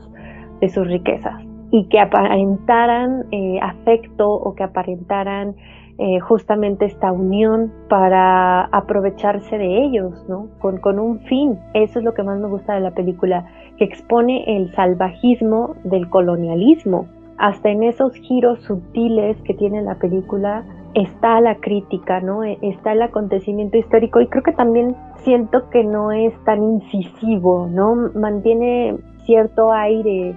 de 0.61 0.69
sus 0.69 0.87
riquezas 0.87 1.43
y 1.71 1.89
que 1.89 1.99
aparentaran 1.99 3.25
eh, 3.33 3.59
afecto 3.61 4.29
o 4.29 4.55
que 4.55 4.63
aparentaran 4.63 5.57
eh, 5.99 6.21
justamente 6.21 6.85
esta 6.85 7.11
unión 7.11 7.73
para 7.89 8.67
aprovecharse 8.67 9.59
de 9.59 9.83
ellos, 9.85 10.25
¿no? 10.29 10.49
Con, 10.61 10.79
con, 10.79 11.01
un 11.01 11.19
fin. 11.21 11.59
Eso 11.75 11.99
es 11.99 12.05
lo 12.05 12.15
que 12.15 12.23
más 12.23 12.39
me 12.39 12.47
gusta 12.47 12.75
de 12.75 12.81
la 12.81 12.93
película, 12.93 13.47
que 13.77 13.85
expone 13.85 14.45
el 14.57 14.73
salvajismo 14.75 15.75
del 15.83 16.09
colonialismo. 16.09 17.09
Hasta 17.37 17.71
en 17.71 17.83
esos 17.83 18.15
giros 18.15 18.61
sutiles 18.63 19.37
que 19.43 19.55
tiene 19.55 19.83
la 19.83 19.97
película 19.97 20.65
está 20.95 21.41
la 21.41 21.57
crítica, 21.57 22.21
¿no? 22.21 22.45
E, 22.45 22.59
está 22.63 22.93
el 22.93 23.03
acontecimiento 23.03 23.77
histórico 23.77 24.21
y 24.21 24.29
creo 24.29 24.43
que 24.43 24.53
también 24.53 24.97
siento 25.25 25.69
que 25.71 25.85
no 25.85 26.13
es 26.13 26.33
tan 26.45 26.63
incisivo, 26.63 27.69
¿no? 27.69 28.11
Mantiene 28.15 28.97
cierto 29.25 29.73
aire 29.73 30.35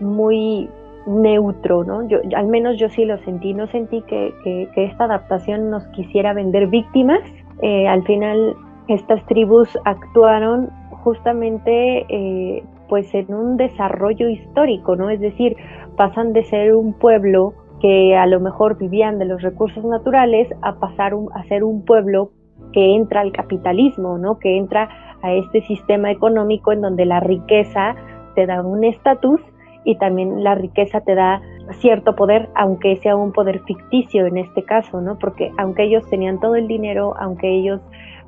muy 0.00 0.68
neutro, 1.06 1.84
¿no? 1.84 2.06
Yo, 2.08 2.18
al 2.36 2.46
menos 2.46 2.78
yo 2.78 2.88
sí 2.88 3.04
lo 3.04 3.18
sentí, 3.18 3.54
no 3.54 3.66
sentí 3.68 4.02
que, 4.02 4.68
esta 4.76 5.04
adaptación 5.04 5.70
nos 5.70 5.86
quisiera 5.88 6.32
vender 6.32 6.68
víctimas. 6.68 7.20
Eh, 7.62 7.86
al 7.88 8.02
final 8.04 8.56
estas 8.88 9.24
tribus 9.26 9.68
actuaron 9.84 10.70
justamente 10.90 12.04
eh, 12.08 12.64
pues 12.88 13.12
en 13.14 13.32
un 13.34 13.56
desarrollo 13.56 14.28
histórico, 14.28 14.96
¿no? 14.96 15.10
Es 15.10 15.20
decir, 15.20 15.56
pasan 15.96 16.32
de 16.32 16.44
ser 16.44 16.74
un 16.74 16.92
pueblo 16.92 17.54
que 17.80 18.16
a 18.16 18.26
lo 18.26 18.38
mejor 18.38 18.78
vivían 18.78 19.18
de 19.18 19.24
los 19.24 19.42
recursos 19.42 19.84
naturales 19.84 20.48
a 20.62 20.76
pasar 20.76 21.14
a 21.34 21.42
ser 21.44 21.64
un 21.64 21.84
pueblo 21.84 22.30
que 22.72 22.94
entra 22.94 23.20
al 23.20 23.32
capitalismo, 23.32 24.18
¿no? 24.18 24.38
Que 24.38 24.56
entra 24.56 24.88
a 25.22 25.32
este 25.32 25.62
sistema 25.62 26.10
económico 26.10 26.72
en 26.72 26.80
donde 26.80 27.04
la 27.06 27.20
riqueza 27.20 27.94
te 28.34 28.46
da 28.46 28.62
un 28.62 28.84
estatus 28.84 29.40
y 29.84 29.96
también 29.96 30.44
la 30.44 30.54
riqueza 30.54 31.00
te 31.00 31.14
da 31.14 31.40
cierto 31.80 32.14
poder, 32.14 32.48
aunque 32.54 32.96
sea 32.96 33.16
un 33.16 33.32
poder 33.32 33.60
ficticio 33.60 34.26
en 34.26 34.38
este 34.38 34.62
caso, 34.62 35.00
¿no? 35.00 35.18
Porque 35.18 35.50
aunque 35.58 35.84
ellos 35.84 36.08
tenían 36.08 36.40
todo 36.40 36.56
el 36.56 36.68
dinero, 36.68 37.14
aunque 37.18 37.48
ellos 37.48 37.80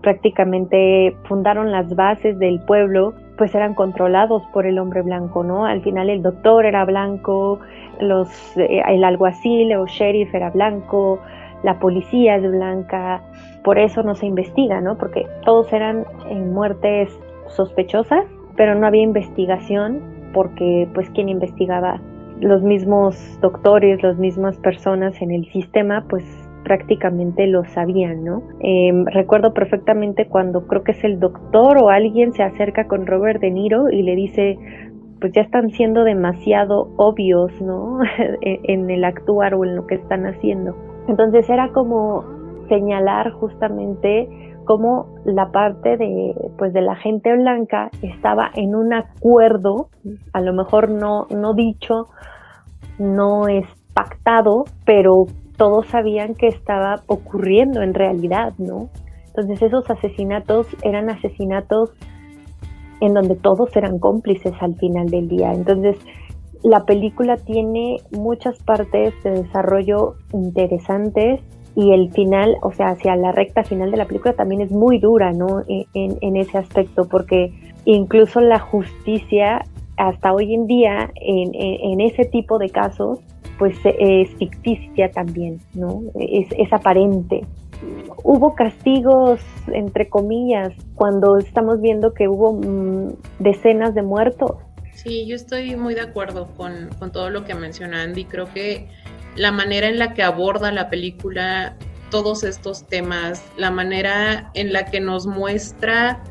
prácticamente 0.03 1.17
fundaron 1.25 1.73
las 1.73 1.95
bases 1.97 2.39
del 2.39 2.61
pueblo, 2.61 3.15
pues 3.39 3.55
eran 3.55 3.75
controlados 3.75 4.43
por 4.53 4.67
el 4.67 4.79
hombre 4.79 5.03
blanco, 5.03 5.43
¿no? 5.43 5.65
Al 5.65 5.83
final 5.83 6.11
el 6.11 6.23
doctor 6.23 6.67
era 6.67 6.85
blanco, 6.85 7.59
los, 8.01 8.57
eh, 8.57 8.83
el 8.87 9.03
alguacil 9.03 9.75
o 9.75 9.87
sheriff 9.87 10.35
era 10.35 10.51
blanco, 10.51 11.21
la 11.63 11.79
policía 11.79 12.37
es 12.37 12.43
blanca, 12.43 13.23
por 13.65 13.79
eso 13.79 14.03
no 14.03 14.15
se 14.15 14.27
investiga, 14.27 14.81
¿no? 14.83 14.99
Porque 14.99 15.27
todos 15.45 15.73
eran 15.73 16.05
muertes 16.53 17.19
sospechosas, 17.49 18.27
pero 18.57 18.75
no 18.75 18.87
había 18.87 19.03
investigación 19.03 20.03
porque 20.35 20.89
pues 20.93 21.09
quien 21.11 21.31
investigaba 21.31 22.01
los 22.41 22.63
mismos 22.63 23.17
doctores, 23.41 24.03
las 24.03 24.19
mismas 24.19 24.59
personas 24.59 25.21
en 25.23 25.31
el 25.31 25.47
sistema, 25.53 26.05
pues 26.11 26.25
prácticamente 26.65 27.47
lo 27.47 27.65
sabían, 27.65 28.25
¿no? 28.25 28.43
Em, 28.61 29.07
recuerdo 29.07 29.55
perfectamente 29.55 30.27
cuando 30.27 30.67
creo 30.67 30.83
que 30.83 30.93
es 30.93 31.05
el 31.05 31.21
doctor 31.21 31.79
o 31.79 31.91
alguien 31.91 32.33
se 32.33 32.43
acerca 32.43 32.89
con 32.89 33.07
Robert 33.07 33.41
De 33.41 33.51
Niro 33.51 33.91
y 33.91 34.03
le 34.03 34.17
dice, 34.17 34.59
pues 35.21 35.33
ya 35.33 35.43
están 35.43 35.71
siendo 35.71 36.05
demasiado 36.05 36.91
obvios, 36.97 37.53
¿no? 37.63 38.01
en 38.43 38.91
el 38.91 39.05
actuar 39.05 39.55
o 39.55 39.65
en 39.65 39.77
lo 39.77 39.87
que 39.87 39.95
están 39.95 40.27
haciendo. 40.27 40.75
Entonces 41.07 41.49
era 41.49 41.69
como 41.69 42.25
señalar 42.69 43.31
justamente 43.33 44.29
cómo 44.65 45.15
la 45.25 45.51
parte 45.51 45.97
de, 45.97 46.35
pues 46.59 46.73
de 46.73 46.83
la 46.83 46.97
gente 46.97 47.35
blanca 47.35 47.91
estaba 48.03 48.51
en 48.55 48.75
un 48.75 48.93
acuerdo, 48.93 49.89
a 50.33 50.41
lo 50.41 50.53
mejor 50.53 50.91
no, 50.91 51.27
no 51.31 51.55
dicho, 51.55 52.09
no 52.99 53.49
es 53.49 53.67
pactado, 53.95 54.65
pero 54.85 55.27
todos 55.57 55.87
sabían 55.87 56.35
que 56.35 56.49
estaba 56.49 57.03
ocurriendo 57.07 57.83
en 57.83 57.95
realidad, 57.95 58.55
¿no? 58.59 58.89
Entonces 59.27 59.63
esos 59.63 59.89
asesinatos 59.91 60.67
eran 60.83 61.11
asesinatos 61.11 61.93
en 63.01 63.15
donde 63.15 63.35
todos 63.35 63.75
eran 63.77 63.99
cómplices 63.99 64.53
al 64.61 64.75
final 64.77 65.09
del 65.11 65.29
día. 65.29 65.53
Entonces 65.53 65.97
la 66.63 66.85
película 66.85 67.37
tiene 67.37 67.99
muchas 68.11 68.59
partes 68.63 69.13
de 69.23 69.43
desarrollo 69.43 70.15
interesantes 70.33 71.41
y 71.77 71.93
el 71.93 72.11
final, 72.13 72.57
o 72.63 72.73
sea, 72.73 72.91
hacia 72.91 73.17
la 73.17 73.33
recta 73.33 73.65
final 73.65 73.91
de 73.91 73.97
la 73.97 74.05
película 74.07 74.35
también 74.35 74.61
es 74.61 74.71
muy 74.71 74.99
dura, 74.99 75.33
¿no? 75.33 75.63
E, 75.69 75.87
en, 75.95 76.37
ese 76.37 76.59
aspecto, 76.59 77.09
porque 77.09 77.53
incluso 77.85 78.41
la 78.41 78.61
justicia 78.61 79.65
hasta 79.97 80.33
hoy 80.33 80.55
en 80.55 80.67
día 80.67 81.11
en, 81.17 81.51
en, 81.55 82.01
ese 82.01 82.25
tipo 82.25 82.59
de 82.59 82.71
casos, 82.71 83.19
pues 83.59 83.77
es 83.85 84.31
ficticia 84.37 85.11
también, 85.11 85.61
¿no? 85.75 86.03
Es, 86.19 86.49
es 86.57 86.73
aparente. 86.73 87.45
Hubo 88.23 88.55
castigos, 88.55 89.41
entre 89.67 90.09
comillas, 90.09 90.73
cuando 90.95 91.39
estamos 91.39 91.81
viendo 91.81 92.15
que 92.15 92.29
hubo 92.29 92.55
mm, 92.55 93.15
decenas 93.41 93.95
de 93.95 94.03
muertos. 94.03 94.53
Sí, 94.93 95.27
yo 95.27 95.35
estoy 95.35 95.77
muy 95.77 95.95
de 95.95 96.01
acuerdo 96.01 96.49
con, 96.57 96.89
con 96.99 97.11
todo 97.11 97.31
lo 97.31 97.45
que 97.45 97.55
menciona 97.55 98.03
Andy. 98.03 98.25
Creo 98.25 98.47
que 98.47 98.89
la 99.37 99.53
manera 99.53 99.89
en 99.89 99.99
la 99.99 100.15
que 100.15 100.23
aborda 100.23 100.71
la 100.73 100.91
película 100.91 101.77
todos 102.11 102.45
estos 102.45 102.87
temas, 102.87 103.43
la 103.57 103.71
manera 103.71 104.51
en 104.55 104.73
la 104.73 104.85
que 104.85 105.01
nos 105.01 105.27
muestra 105.27 106.23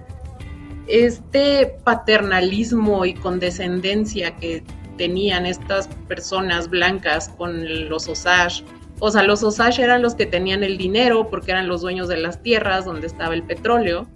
este 0.88 1.78
paternalismo 1.84 3.06
y 3.06 3.13
condescendencia 3.13 4.36
que 4.38 4.63
tenían 4.98 5.46
estas 5.46 5.88
personas 6.08 6.70
blancas 6.70 7.30
con 7.30 7.89
los 7.89 8.08
Osage. 8.08 8.63
O 9.00 9.12
sea, 9.12 9.24
los 9.24 9.44
Osage 9.44 9.82
eran 9.82 10.02
los 10.02 10.16
que 10.16 10.26
tenían 10.26 10.63
el 10.63 10.78
dinero 10.78 11.30
porque 11.30 11.52
eran 11.52 11.68
los 11.68 11.82
dueños 11.82 12.08
de 12.08 12.18
las 12.18 12.42
tierras 12.42 12.86
donde 12.86 13.08
estaba 13.08 13.34
el 13.34 13.44
petróleo, 13.44 14.08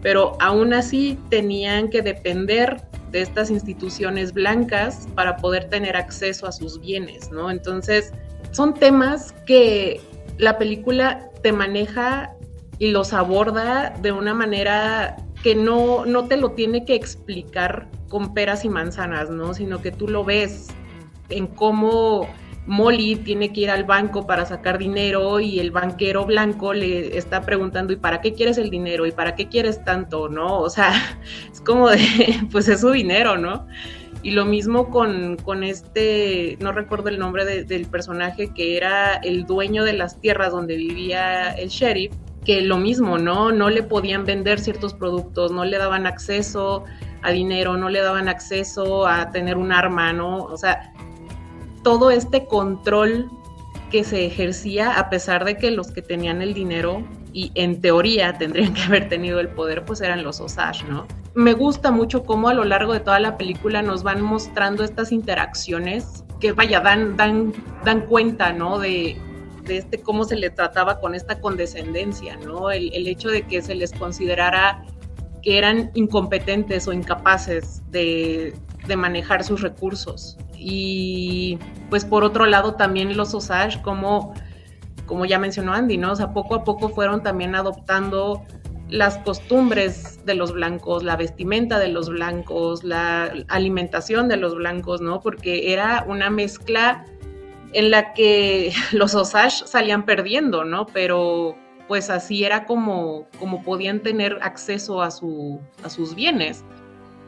pero 0.00 0.36
aún 0.40 0.72
así 0.72 1.18
tenían 1.28 1.90
que 1.90 2.02
depender 2.02 2.82
de 3.12 3.20
estas 3.20 3.50
instituciones 3.50 4.32
blancas 4.32 5.06
para 5.14 5.36
poder 5.36 5.68
tener 5.68 5.96
acceso 5.96 6.46
a 6.46 6.52
sus 6.52 6.80
bienes, 6.80 7.30
¿no? 7.30 7.50
Entonces, 7.50 8.12
son 8.52 8.74
temas 8.74 9.32
que 9.46 10.00
la 10.38 10.58
película 10.58 11.30
te 11.42 11.52
maneja 11.52 12.34
y 12.78 12.90
los 12.90 13.12
aborda 13.12 13.90
de 14.00 14.12
una 14.12 14.34
manera 14.34 15.16
que 15.42 15.54
no, 15.54 16.06
no 16.06 16.26
te 16.26 16.36
lo 16.36 16.52
tiene 16.52 16.84
que 16.84 16.94
explicar 16.94 17.88
con 18.08 18.34
peras 18.34 18.64
y 18.64 18.68
manzanas, 18.68 19.30
¿no? 19.30 19.54
Sino 19.54 19.82
que 19.82 19.90
tú 19.90 20.08
lo 20.08 20.24
ves 20.24 20.68
en 21.28 21.46
cómo 21.46 22.28
Molly 22.66 23.16
tiene 23.16 23.52
que 23.52 23.62
ir 23.62 23.70
al 23.70 23.84
banco 23.84 24.26
para 24.26 24.46
sacar 24.46 24.78
dinero 24.78 25.40
y 25.40 25.58
el 25.58 25.70
banquero 25.70 26.24
blanco 26.24 26.72
le 26.74 27.16
está 27.16 27.40
preguntando, 27.42 27.92
¿y 27.92 27.96
para 27.96 28.20
qué 28.20 28.34
quieres 28.34 28.58
el 28.58 28.70
dinero? 28.70 29.06
¿Y 29.06 29.12
para 29.12 29.34
qué 29.34 29.48
quieres 29.48 29.82
tanto? 29.84 30.28
¿No? 30.28 30.58
O 30.58 30.70
sea, 30.70 30.92
es 31.52 31.60
como 31.60 31.90
de, 31.90 31.98
pues 32.52 32.68
es 32.68 32.80
su 32.80 32.90
dinero, 32.90 33.36
¿no? 33.36 33.66
Y 34.22 34.30
lo 34.30 34.44
mismo 34.44 34.88
con, 34.90 35.64
este, 35.64 36.56
no 36.60 36.72
recuerdo 36.72 37.08
el 37.08 37.18
nombre 37.18 37.64
del 37.64 37.86
personaje, 37.86 38.52
que 38.54 38.76
era 38.76 39.14
el 39.14 39.46
dueño 39.46 39.84
de 39.84 39.94
las 39.94 40.20
tierras 40.20 40.52
donde 40.52 40.76
vivía 40.76 41.50
el 41.50 41.68
sheriff, 41.68 42.12
que 42.44 42.60
lo 42.60 42.78
mismo, 42.78 43.18
¿no? 43.18 43.50
No 43.50 43.68
le 43.68 43.82
podían 43.82 44.24
vender 44.24 44.60
ciertos 44.60 44.94
productos, 44.94 45.50
no 45.50 45.64
le 45.64 45.78
daban 45.78 46.06
acceso 46.06 46.84
a 47.22 47.30
dinero, 47.30 47.76
no 47.76 47.88
le 47.88 48.00
daban 48.00 48.28
acceso 48.28 49.06
a 49.06 49.30
tener 49.30 49.56
un 49.56 49.72
arma, 49.72 50.12
¿no? 50.12 50.44
O 50.44 50.56
sea, 50.56 50.92
todo 51.82 52.10
este 52.10 52.46
control 52.46 53.28
que 53.90 54.04
se 54.04 54.24
ejercía 54.24 54.98
a 54.98 55.10
pesar 55.10 55.44
de 55.44 55.56
que 55.56 55.70
los 55.70 55.90
que 55.90 56.02
tenían 56.02 56.42
el 56.42 56.54
dinero 56.54 57.04
y 57.32 57.50
en 57.54 57.80
teoría 57.80 58.32
tendrían 58.34 58.74
que 58.74 58.82
haber 58.82 59.08
tenido 59.08 59.40
el 59.40 59.48
poder, 59.48 59.84
pues 59.84 60.00
eran 60.00 60.22
los 60.22 60.40
Osage, 60.40 60.84
¿no? 60.88 61.06
me 61.34 61.54
gusta 61.54 61.90
mucho 61.90 62.24
cómo 62.24 62.48
a 62.48 62.54
lo 62.54 62.64
largo 62.64 62.92
de 62.92 63.00
toda 63.00 63.18
la 63.18 63.38
película 63.38 63.82
nos 63.82 64.02
van 64.02 64.22
mostrando 64.22 64.84
estas 64.84 65.12
interacciones 65.12 66.24
que 66.40 66.52
vaya, 66.52 66.80
dan, 66.80 67.16
dan, 67.16 67.52
dan 67.84 68.02
cuenta, 68.02 68.52
¿no? 68.52 68.78
De, 68.78 69.16
este 69.68 70.02
cómo 70.02 70.24
se 70.24 70.34
le 70.34 70.50
trataba 70.50 70.98
con 70.98 71.14
esta 71.14 71.40
condescendencia, 71.40 72.36
¿no? 72.36 72.70
El, 72.70 72.92
el 72.94 73.06
hecho 73.06 73.28
de 73.28 73.42
que 73.42 73.62
se 73.62 73.74
les 73.76 73.92
considerara 73.92 74.84
que 75.40 75.56
eran 75.56 75.90
incompetentes 75.94 76.88
o 76.88 76.92
incapaces 76.92 77.80
de, 77.90 78.54
de 78.86 78.96
manejar 78.96 79.44
sus 79.44 79.62
recursos. 79.62 80.36
Y 80.56 81.58
pues 81.90 82.04
por 82.04 82.24
otro 82.24 82.46
lado 82.46 82.74
también 82.74 83.16
los 83.16 83.34
Osage, 83.34 83.80
como, 83.82 84.34
como 85.06 85.24
ya 85.24 85.38
mencionó 85.38 85.72
Andy, 85.72 85.98
¿no? 85.98 86.12
O 86.12 86.16
sea, 86.16 86.32
poco 86.32 86.54
a 86.54 86.64
poco 86.64 86.88
fueron 86.88 87.22
también 87.22 87.54
adoptando 87.54 88.42
las 88.88 89.16
costumbres 89.18 90.24
de 90.26 90.34
los 90.34 90.52
blancos, 90.52 91.02
la 91.02 91.16
vestimenta 91.16 91.78
de 91.78 91.88
los 91.88 92.10
blancos, 92.10 92.84
la 92.84 93.32
alimentación 93.48 94.28
de 94.28 94.36
los 94.36 94.54
blancos, 94.54 95.00
¿no? 95.00 95.20
Porque 95.20 95.72
era 95.72 96.04
una 96.06 96.28
mezcla 96.28 97.06
en 97.72 97.90
la 97.90 98.12
que 98.12 98.72
los 98.92 99.14
Osage 99.14 99.66
salían 99.66 100.04
perdiendo, 100.04 100.64
¿no? 100.64 100.86
Pero 100.86 101.56
pues 101.88 102.10
así 102.10 102.44
era 102.44 102.64
como, 102.64 103.26
como 103.38 103.62
podían 103.62 104.00
tener 104.00 104.38
acceso 104.42 105.02
a, 105.02 105.10
su, 105.10 105.60
a 105.82 105.88
sus 105.88 106.14
bienes. 106.14 106.64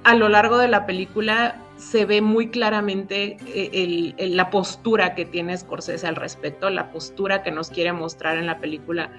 A 0.04 0.14
lo 0.14 0.28
largo 0.28 0.58
de 0.58 0.68
la 0.68 0.86
película 0.86 1.56
se 1.76 2.04
ve 2.04 2.20
muy 2.20 2.48
claramente 2.48 3.36
eh, 3.46 4.14
la 4.28 4.50
postura 4.50 5.14
que 5.14 5.24
tiene 5.24 5.56
Scorsese 5.56 6.06
al 6.06 6.16
respecto, 6.16 6.70
la 6.70 6.90
postura 6.90 7.42
que 7.42 7.50
nos 7.50 7.70
quiere 7.70 7.92
mostrar 7.92 8.36
en 8.38 8.46
la 8.46 8.58
película. 8.58 9.10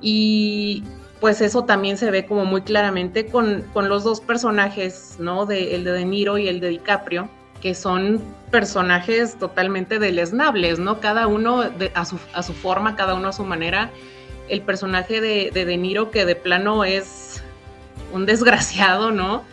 Y 0.00 0.82
pues 1.20 1.40
eso 1.40 1.64
también 1.64 1.96
se 1.96 2.10
ve 2.10 2.26
como 2.26 2.44
muy 2.44 2.62
claramente 2.62 3.26
con, 3.26 3.64
los 3.74 4.04
dos 4.04 4.20
personajes, 4.20 5.16
¿no? 5.18 5.46
De, 5.46 5.74
el 5.74 5.84
de 5.84 5.92
De 5.92 6.04
Niro 6.04 6.38
y 6.38 6.48
el 6.48 6.60
de 6.60 6.68
DiCaprio, 6.68 7.28
que 7.60 7.74
son 7.74 8.22
personajes 8.50 9.38
totalmente 9.38 9.98
deleznables, 9.98 10.78
¿no? 10.78 11.00
Cada 11.00 11.26
uno 11.26 11.64
a, 11.94 12.04
su, 12.04 12.18
a, 12.34 12.42
su, 12.42 12.52
forma, 12.52 12.96
cada 12.96 13.14
uno 13.14 13.28
a 13.28 13.32
su 13.32 13.44
manera. 13.44 13.90
El 14.48 14.60
personaje 14.62 15.20
de, 15.20 15.50
de 15.52 15.64
De 15.64 15.76
Niro 15.76 16.10
que 16.10 16.26
de 16.26 16.36
plano 16.36 16.84
es 16.84 17.42
un 18.12 18.26
desgraciado, 18.26 19.10
¿no? 19.10 19.44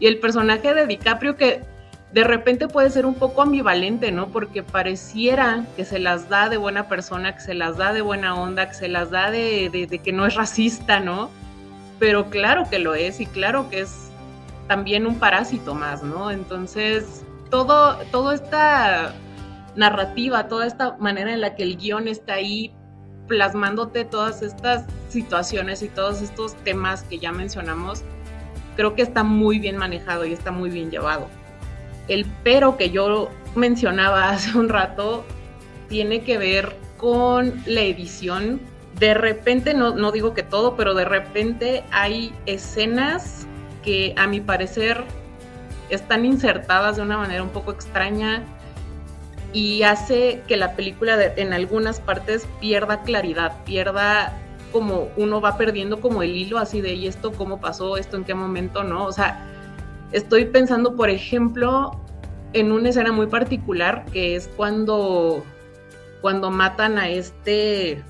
Y 0.00 0.06
el 0.06 0.18
personaje 0.18 0.74
de 0.74 0.86
DiCaprio 0.86 1.36
que 1.36 1.71
de 2.12 2.24
repente 2.24 2.68
puede 2.68 2.90
ser 2.90 3.06
un 3.06 3.14
poco 3.14 3.40
ambivalente, 3.42 4.12
¿no? 4.12 4.28
Porque 4.28 4.62
pareciera 4.62 5.64
que 5.76 5.84
se 5.86 5.98
las 5.98 6.28
da 6.28 6.50
de 6.50 6.58
buena 6.58 6.86
persona, 6.86 7.34
que 7.34 7.40
se 7.40 7.54
las 7.54 7.78
da 7.78 7.94
de 7.94 8.02
buena 8.02 8.34
onda, 8.34 8.68
que 8.68 8.74
se 8.74 8.88
las 8.88 9.10
da 9.10 9.30
de, 9.30 10.00
que 10.02 10.12
no 10.12 10.26
es 10.26 10.34
racista, 10.34 11.00
¿no? 11.00 11.30
Pero 11.98 12.28
claro 12.28 12.68
que 12.68 12.78
lo 12.78 12.94
es 12.94 13.20
y 13.20 13.26
claro 13.26 13.70
que 13.70 13.80
es 13.80 14.10
también 14.68 15.06
un 15.06 15.18
parásito 15.18 15.74
más, 15.74 16.02
¿no? 16.02 16.30
Entonces, 16.30 17.24
todo, 17.50 17.96
toda 18.10 18.34
esta 18.34 19.14
narrativa, 19.74 20.48
toda 20.48 20.66
esta 20.66 20.96
manera 20.98 21.32
en 21.32 21.40
la 21.40 21.54
que 21.54 21.62
el 21.62 21.78
guion 21.78 22.08
está 22.08 22.34
ahí 22.34 22.74
plasmándote 23.26 24.04
todas 24.04 24.42
estas 24.42 24.84
situaciones 25.08 25.82
y 25.82 25.88
todos 25.88 26.20
estos 26.20 26.54
temas 26.56 27.04
que 27.04 27.18
ya 27.18 27.32
mencionamos, 27.32 28.02
creo 28.76 28.94
que 28.94 29.00
está 29.00 29.22
muy 29.22 29.58
bien 29.58 29.78
manejado 29.78 30.26
y 30.26 30.34
está 30.34 30.50
muy 30.50 30.68
bien 30.68 30.90
llevado. 30.90 31.28
El 32.08 32.26
pero 32.42 32.76
que 32.76 32.90
yo 32.90 33.30
mencionaba 33.54 34.30
hace 34.30 34.56
un 34.56 34.68
rato 34.68 35.24
tiene 35.88 36.22
que 36.22 36.38
ver 36.38 36.76
con 36.96 37.62
la 37.66 37.82
edición. 37.82 38.60
De 38.98 39.14
repente, 39.14 39.74
no, 39.74 39.94
no 39.94 40.12
digo 40.12 40.34
que 40.34 40.42
todo, 40.42 40.76
pero 40.76 40.94
de 40.94 41.04
repente 41.04 41.84
hay 41.90 42.32
escenas 42.46 43.46
que 43.82 44.14
a 44.16 44.26
mi 44.26 44.40
parecer 44.40 45.04
están 45.90 46.24
insertadas 46.24 46.96
de 46.96 47.02
una 47.02 47.18
manera 47.18 47.42
un 47.42 47.50
poco 47.50 47.72
extraña 47.72 48.42
y 49.52 49.82
hace 49.82 50.42
que 50.48 50.56
la 50.56 50.74
película 50.74 51.18
en 51.36 51.52
algunas 51.52 52.00
partes 52.00 52.46
pierda 52.60 53.02
claridad, 53.02 53.62
pierda 53.64 54.38
como 54.72 55.08
uno 55.16 55.40
va 55.40 55.58
perdiendo 55.58 56.00
como 56.00 56.22
el 56.22 56.34
hilo 56.34 56.58
así 56.58 56.80
de 56.80 56.94
y 56.94 57.06
esto 57.06 57.32
cómo 57.32 57.60
pasó, 57.60 57.98
esto 57.98 58.16
en 58.16 58.24
qué 58.24 58.34
momento, 58.34 58.82
¿no? 58.82 59.04
O 59.04 59.12
sea, 59.12 59.51
Estoy 60.12 60.44
pensando, 60.44 60.94
por 60.94 61.08
ejemplo, 61.08 61.98
en 62.52 62.70
una 62.70 62.90
escena 62.90 63.12
muy 63.12 63.26
particular 63.26 64.04
que 64.12 64.36
es 64.36 64.48
cuando, 64.56 65.44
cuando 66.20 66.50
matan 66.50 66.98
a 66.98 67.08
este 67.08 68.02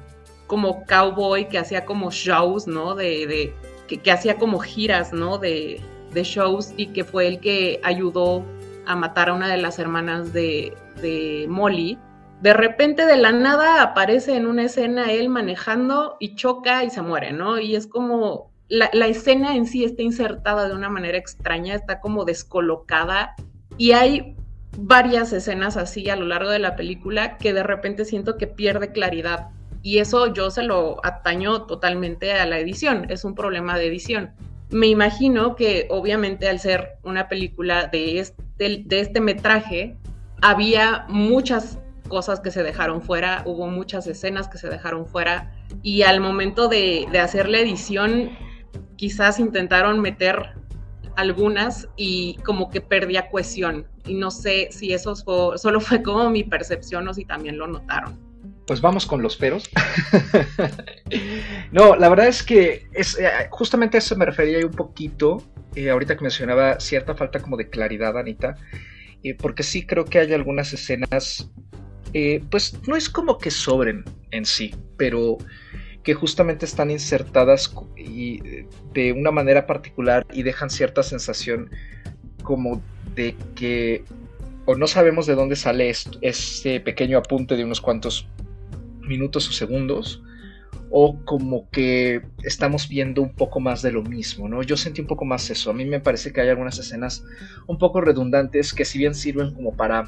como 0.46 0.84
cowboy 0.84 1.48
que 1.48 1.58
hacía 1.58 1.86
como 1.86 2.10
shows, 2.10 2.66
¿no? 2.66 2.94
De, 2.94 3.54
que, 3.86 4.10
hacía 4.10 4.36
como 4.36 4.58
giras, 4.58 5.12
¿no? 5.12 5.38
De, 5.38 5.80
de, 6.12 6.22
shows 6.24 6.74
y 6.76 6.88
que 6.88 7.04
fue 7.04 7.26
el 7.26 7.40
que 7.40 7.80
ayudó 7.82 8.44
a 8.84 8.94
matar 8.94 9.30
a 9.30 9.34
una 9.34 9.48
de 9.48 9.56
las 9.56 9.78
hermanas 9.78 10.32
de, 10.32 10.76
de 11.00 11.46
Molly. 11.48 11.98
De 12.42 12.52
repente 12.52 13.06
de 13.06 13.16
la 13.16 13.32
nada 13.32 13.82
aparece 13.82 14.36
en 14.36 14.46
una 14.46 14.64
escena 14.64 15.10
él 15.12 15.30
manejando 15.30 16.16
y 16.20 16.34
choca 16.34 16.84
y 16.84 16.90
se 16.90 17.00
muere, 17.00 17.32
¿no? 17.32 17.58
Y 17.58 17.74
es 17.74 17.86
como, 17.86 18.51
la, 18.72 19.06
escena 19.06 19.54
en 19.54 19.66
sí 19.66 19.84
está 19.84 20.00
insertada 20.00 20.66
de 20.66 20.74
una 20.74 20.88
manera 20.88 21.18
extraña, 21.18 21.74
está 21.74 22.00
como 22.00 22.24
descolocada 22.24 23.34
y 23.76 23.92
hay 23.92 24.34
varias 24.78 25.34
escenas 25.34 25.76
así 25.76 26.08
a 26.08 26.16
lo 26.16 26.24
largo 26.24 26.48
de 26.48 26.58
la 26.58 26.74
película 26.74 27.36
que 27.36 27.52
de 27.52 27.62
repente 27.62 28.06
siento 28.06 28.38
que 28.38 28.46
pierde 28.46 28.90
claridad. 28.90 29.50
Y 29.82 29.98
eso 29.98 30.32
yo 30.32 30.50
se 30.50 30.62
lo 30.62 31.04
ataño 31.04 31.66
totalmente 31.66 32.32
a 32.32 32.46
la 32.46 32.58
edición, 32.58 33.10
es 33.10 33.24
un 33.24 33.34
problema 33.34 33.76
de 33.76 33.88
edición. 33.88 34.30
Me 34.70 34.86
imagino 34.86 35.54
que 35.54 35.86
obviamente 35.90 36.48
al 36.48 36.58
ser 36.58 36.92
una 37.02 37.28
película 37.28 37.88
de 37.88 38.20
este, 38.20 38.42
de 38.58 39.00
este 39.00 39.20
metraje, 39.20 39.98
había 40.40 41.04
muchas 41.10 41.78
cosas 42.08 42.40
que 42.40 42.50
se 42.50 42.62
dejaron 42.62 43.02
fuera, 43.02 43.42
hubo 43.44 43.66
muchas 43.66 44.06
escenas 44.06 44.48
que 44.48 44.56
se 44.56 44.70
dejaron 44.70 45.06
fuera 45.06 45.52
y 45.82 46.02
al 46.02 46.20
momento 46.20 46.68
de, 46.68 47.06
de 47.12 47.18
hacer 47.18 47.50
la 47.50 47.58
edición 47.58 48.30
quizás 49.02 49.40
intentaron 49.40 50.00
meter 50.00 50.50
algunas 51.16 51.88
y 51.96 52.36
como 52.44 52.70
que 52.70 52.80
perdía 52.80 53.28
cohesión. 53.30 53.84
Y 54.06 54.14
no 54.14 54.30
sé 54.30 54.68
si 54.70 54.92
eso 54.92 55.16
solo 55.16 55.80
fue 55.80 56.04
como 56.04 56.30
mi 56.30 56.44
percepción 56.44 57.08
o 57.08 57.12
si 57.12 57.24
también 57.24 57.58
lo 57.58 57.66
notaron. 57.66 58.16
Pues 58.64 58.80
vamos 58.80 59.04
con 59.04 59.20
los 59.20 59.36
peros. 59.36 59.68
no, 61.72 61.96
la 61.96 62.08
verdad 62.10 62.28
es 62.28 62.44
que 62.44 62.86
es, 62.92 63.18
eh, 63.18 63.28
justamente 63.50 63.96
a 63.96 63.98
eso 63.98 64.14
me 64.14 64.24
refería 64.24 64.64
un 64.64 64.70
poquito, 64.70 65.42
eh, 65.74 65.90
ahorita 65.90 66.16
que 66.16 66.22
mencionaba 66.22 66.78
cierta 66.78 67.16
falta 67.16 67.40
como 67.40 67.56
de 67.56 67.68
claridad, 67.68 68.16
Anita, 68.16 68.54
eh, 69.24 69.34
porque 69.34 69.64
sí 69.64 69.84
creo 69.84 70.04
que 70.04 70.20
hay 70.20 70.32
algunas 70.32 70.72
escenas, 70.72 71.50
pues 72.50 72.78
no 72.86 72.94
es 72.94 73.08
como 73.08 73.36
que 73.36 73.50
sobren 73.50 74.04
en 74.30 74.44
sí, 74.44 74.72
pero 74.96 75.38
que 76.02 76.14
justamente 76.14 76.64
están 76.64 76.90
insertadas 76.90 77.72
y, 77.96 78.40
de 78.92 79.12
una 79.12 79.30
manera 79.30 79.66
particular 79.66 80.26
y 80.32 80.42
dejan 80.42 80.70
cierta 80.70 81.02
sensación 81.02 81.70
como 82.42 82.82
de 83.14 83.36
que 83.54 84.04
o 84.64 84.74
no 84.74 84.86
sabemos 84.86 85.26
de 85.26 85.34
dónde 85.34 85.56
sale 85.56 85.92
este 86.20 86.80
pequeño 86.80 87.18
apunte 87.18 87.56
de 87.56 87.64
unos 87.64 87.80
cuantos 87.80 88.28
minutos 89.00 89.48
o 89.48 89.52
segundos 89.52 90.22
o 90.90 91.18
como 91.24 91.68
que 91.70 92.22
estamos 92.42 92.88
viendo 92.88 93.22
un 93.22 93.34
poco 93.34 93.60
más 93.60 93.80
de 93.80 93.92
lo 93.92 94.02
mismo, 94.02 94.46
¿no? 94.46 94.62
Yo 94.62 94.76
sentí 94.76 95.00
un 95.00 95.06
poco 95.06 95.24
más 95.24 95.48
eso. 95.48 95.70
A 95.70 95.72
mí 95.72 95.86
me 95.86 96.00
parece 96.00 96.32
que 96.32 96.42
hay 96.42 96.50
algunas 96.50 96.78
escenas 96.78 97.24
un 97.66 97.78
poco 97.78 98.02
redundantes 98.02 98.74
que 98.74 98.84
si 98.84 98.98
bien 98.98 99.14
sirven 99.14 99.54
como 99.54 99.74
para 99.74 100.04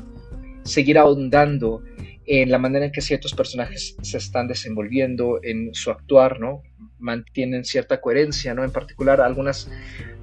seguir 0.62 0.98
ahondando 0.98 1.82
en 2.26 2.50
la 2.50 2.58
manera 2.58 2.86
en 2.86 2.92
que 2.92 3.00
ciertos 3.00 3.34
personajes 3.34 3.96
se 4.02 4.18
están 4.18 4.48
desenvolviendo, 4.48 5.40
en 5.42 5.74
su 5.74 5.90
actuar, 5.90 6.40
¿no? 6.40 6.62
Mantienen 6.98 7.64
cierta 7.64 8.00
coherencia, 8.00 8.54
¿no? 8.54 8.64
En 8.64 8.70
particular, 8.70 9.20
algunas 9.20 9.70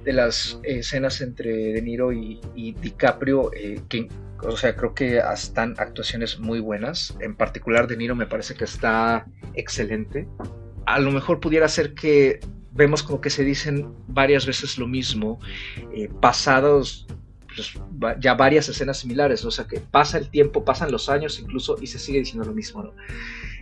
de 0.04 0.12
las 0.12 0.58
escenas 0.64 1.20
entre 1.20 1.72
De 1.72 1.82
Niro 1.82 2.12
y, 2.12 2.40
DiCaprio, 2.54 3.52
eh, 3.54 3.80
que, 3.88 4.08
o 4.42 4.56
sea, 4.56 4.74
creo 4.74 4.94
que 4.94 5.18
están 5.32 5.74
actuaciones 5.78 6.40
muy 6.40 6.60
buenas. 6.60 7.16
En 7.20 7.36
particular, 7.36 7.86
De 7.86 7.96
Niro 7.96 8.16
me 8.16 8.26
parece 8.26 8.54
que 8.54 8.64
está 8.64 9.26
excelente. 9.54 10.26
A 10.86 10.98
lo 10.98 11.12
mejor 11.12 11.38
pudiera 11.38 11.68
ser 11.68 11.94
que 11.94 12.40
vemos 12.72 13.02
como 13.02 13.20
que 13.20 13.30
se 13.30 13.44
dicen 13.44 13.94
varias 14.08 14.46
veces 14.46 14.78
lo 14.78 14.86
mismo, 14.86 15.38
eh, 15.94 16.08
pasados 16.20 17.06
pues, 17.56 18.16
ya 18.20 18.34
varias 18.34 18.68
escenas 18.68 18.98
similares, 18.98 19.44
o 19.44 19.50
sea 19.50 19.66
que 19.66 19.80
pasa 19.80 20.18
el 20.18 20.28
tiempo, 20.28 20.64
pasan 20.64 20.90
los 20.90 21.08
años 21.08 21.38
incluso 21.40 21.76
y 21.80 21.86
se 21.86 21.98
sigue 21.98 22.18
diciendo 22.20 22.46
lo 22.46 22.54
mismo. 22.54 22.82
¿no? 22.82 22.92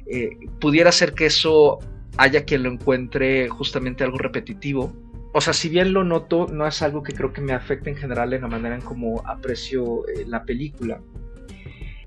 Eh, 0.07 0.31
pudiera 0.61 0.93
ser 0.93 1.13
que 1.13 1.27
eso 1.27 1.79
haya 2.17 2.45
quien 2.45 2.65
lo 2.65 2.71
encuentre 2.71 3.49
justamente 3.49 4.05
algo 4.05 4.19
repetitivo. 4.19 4.93
O 5.33 5.41
sea, 5.41 5.53
si 5.53 5.69
bien 5.69 5.93
lo 5.93 6.03
noto, 6.03 6.49
no 6.49 6.67
es 6.67 6.83
algo 6.83 7.03
que 7.03 7.13
creo 7.13 7.33
que 7.33 7.41
me 7.41 7.53
afecte 7.53 7.91
en 7.91 7.97
general 7.97 8.33
en 8.33 8.43
la 8.43 8.49
manera 8.49 8.75
en 8.75 8.81
cómo 8.81 9.23
aprecio 9.27 10.07
eh, 10.09 10.25
la 10.27 10.45
película. 10.45 11.01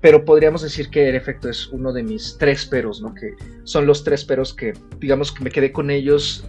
Pero 0.02 0.26
podríamos 0.26 0.60
decir 0.60 0.90
que 0.90 1.08
en 1.08 1.14
efecto 1.14 1.48
es 1.48 1.68
uno 1.68 1.90
de 1.90 2.02
mis 2.02 2.36
tres 2.38 2.66
peros, 2.66 3.00
¿no? 3.00 3.14
Que 3.14 3.34
son 3.64 3.86
los 3.86 4.04
tres 4.04 4.22
peros 4.26 4.52
que, 4.52 4.74
digamos, 5.00 5.32
que 5.32 5.42
me 5.42 5.50
quedé 5.50 5.72
con 5.72 5.90
ellos 5.90 6.44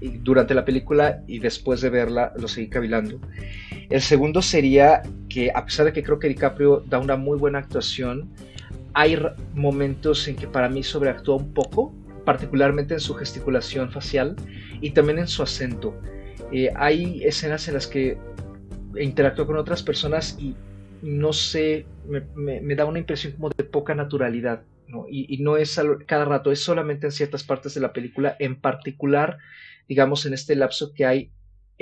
durante 0.00 0.54
la 0.54 0.64
película 0.64 1.22
y 1.26 1.38
después 1.38 1.80
de 1.80 1.90
verla 1.90 2.32
lo 2.36 2.48
seguí 2.48 2.68
cavilando. 2.68 3.20
El 3.90 4.00
segundo 4.00 4.40
sería 4.40 5.02
que 5.28 5.50
a 5.54 5.64
pesar 5.64 5.86
de 5.86 5.92
que 5.92 6.02
creo 6.02 6.18
que 6.18 6.28
DiCaprio 6.28 6.84
da 6.86 6.98
una 6.98 7.16
muy 7.16 7.38
buena 7.38 7.58
actuación, 7.58 8.30
hay 8.94 9.18
momentos 9.54 10.26
en 10.28 10.36
que 10.36 10.46
para 10.46 10.68
mí 10.68 10.82
sobreactúa 10.82 11.36
un 11.36 11.52
poco, 11.52 11.92
particularmente 12.24 12.94
en 12.94 13.00
su 13.00 13.14
gesticulación 13.14 13.90
facial 13.90 14.36
y 14.80 14.90
también 14.90 15.18
en 15.18 15.28
su 15.28 15.42
acento. 15.42 15.94
Eh, 16.52 16.70
hay 16.76 17.22
escenas 17.24 17.68
en 17.68 17.74
las 17.74 17.86
que 17.86 18.18
interactúa 18.98 19.46
con 19.46 19.56
otras 19.56 19.82
personas 19.82 20.36
y 20.38 20.54
no 21.02 21.32
sé, 21.32 21.86
me, 22.06 22.74
da 22.74 22.84
una 22.84 22.98
impresión 22.98 23.32
como 23.34 23.50
de 23.50 23.64
poca 23.64 23.94
naturalidad. 23.94 24.62
¿no? 24.86 25.06
Y, 25.08 25.32
y, 25.32 25.38
no 25.38 25.56
es 25.56 25.80
cada 26.06 26.24
rato, 26.24 26.50
es 26.50 26.60
solamente 26.60 27.06
en 27.06 27.12
ciertas 27.12 27.44
partes 27.44 27.74
de 27.74 27.80
la 27.80 27.92
película, 27.92 28.36
en 28.40 28.56
particular, 28.56 29.38
digamos, 29.90 30.24
en 30.24 30.34
este 30.34 30.54
lapso 30.54 30.92
que 30.94 31.04
hay 31.04 31.32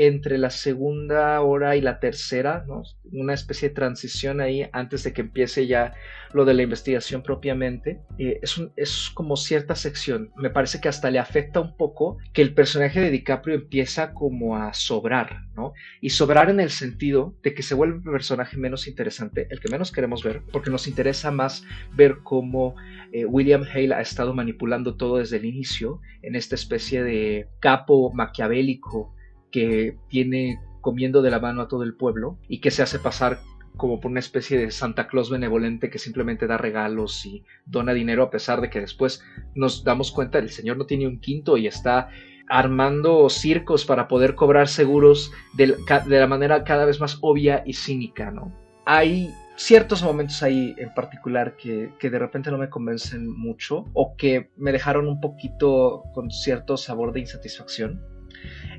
entre 0.01 0.39
la 0.39 0.51
segunda 0.51 1.41
hora 1.41 1.75
y 1.75 1.81
la 1.81 1.99
tercera, 1.99 2.65
¿no? 2.69 2.85
una 3.11 3.35
especie 3.35 3.71
de 3.71 3.75
transición 3.75 4.41
ahí 4.41 4.65
antes 4.73 5.03
de 5.03 5.13
que 5.13 5.23
empiece 5.23 5.67
ya 5.67 5.93
lo 6.33 6.45
de 6.45 6.55
la 6.55 6.63
investigación 6.63 7.25
propiamente. 7.25 8.01
Es, 8.17 8.59
un, 8.59 8.73
es 8.77 9.11
como 9.13 9.37
cierta 9.37 9.75
sección. 9.75 10.31
Me 10.37 10.51
parece 10.51 10.81
que 10.81 10.89
hasta 10.89 11.11
le 11.11 11.19
afecta 11.19 11.59
un 11.59 11.77
poco 11.77 12.19
que 12.33 12.43
el 12.43 12.55
personaje 12.55 13.01
de 13.01 13.11
DiCaprio 13.11 13.57
empieza 13.57 14.15
como 14.15 14.57
a 14.57 14.73
sobrar, 14.73 15.49
¿no? 15.57 15.73
Y 16.01 16.11
sobrar 16.11 16.49
en 16.49 16.61
el 16.61 16.71
sentido 16.71 17.35
de 17.43 17.53
que 17.53 17.65
se 17.65 17.75
vuelve 17.75 17.97
un 17.97 18.05
personaje 18.05 18.57
menos 18.57 18.87
interesante, 18.87 19.49
el 19.51 19.59
que 19.59 19.69
menos 19.69 19.91
queremos 19.91 20.23
ver, 20.23 20.43
porque 20.53 20.71
nos 20.71 20.87
interesa 20.87 21.33
más 21.33 21.65
ver 21.97 22.19
cómo 22.23 22.77
eh, 23.11 23.25
William 23.25 23.65
Hale 23.65 23.95
ha 23.95 24.01
estado 24.01 24.33
manipulando 24.33 24.97
todo 24.97 25.17
desde 25.17 25.39
el 25.39 25.45
inicio 25.45 26.01
en 26.23 26.37
esta 26.37 26.55
especie 26.55 27.03
de 27.03 27.49
capo 27.59 28.13
maquiavélico 28.13 29.17
que 29.51 29.97
tiene 30.09 30.61
comiendo 30.81 31.23
de 31.23 31.31
la 31.31 31.41
mano 31.41 31.63
a 31.63 31.69
todo 31.69 31.83
el 31.83 31.95
pueblo 31.95 32.39
y 32.49 32.61
que 32.61 32.71
se 32.71 32.83
hace 32.83 32.99
pasar 32.99 33.41
como 33.77 34.01
por 34.01 34.11
una 34.11 34.21
especie 34.21 34.59
de 34.59 34.71
Santa 34.71 35.07
Claus 35.07 35.31
benevolente 35.31 35.91
que 35.91 35.99
simplemente 35.99 36.47
da 36.47 36.57
regalos 36.57 37.25
y 37.25 37.45
dona 37.65 37.93
dinero 37.93 38.25
a 38.25 38.31
pesar 38.31 38.61
de 38.61 38.71
que 38.71 38.81
después 38.81 39.23
nos 39.55 39.85
damos 39.85 40.11
cuenta 40.11 40.39
el 40.39 40.51
señor 40.51 40.77
no 40.77 40.87
tiene 40.87 41.07
un 41.07 41.21
quinto 41.21 41.57
y 41.57 41.67
está 41.67 42.09
armando 42.49 43.29
circos 43.29 43.85
para 43.85 44.09
poder 44.09 44.35
cobrar 44.35 44.69
seguros 44.69 45.31
de, 45.55 45.77
la 46.07 46.27
manera 46.27 46.65
cada 46.65 46.85
vez 46.85 47.01
más 47.01 47.19
obvia 47.21 47.63
y 47.67 47.75
cínica, 47.75 48.31
¿no? 48.31 48.53
Hay 48.87 49.31
ciertos 49.57 50.03
momentos 50.03 50.43
ahí 50.43 50.75
en 50.79 50.95
particular 50.95 51.57
que, 51.57 51.93
que, 51.99 52.09
de 52.09 52.19
repente 52.19 52.51
no 52.51 52.57
me 52.57 52.71
convencen 52.71 53.29
mucho 53.29 53.85
o 53.93 54.17
que 54.17 54.51
me 54.57 54.73
dejaron 54.73 55.09
un 55.09 55.21
poquito 55.21 56.05
con 56.15 56.31
cierto 56.31 56.77
sabor 56.79 57.13
de 57.13 57.21
insatisfacción. 57.21 58.01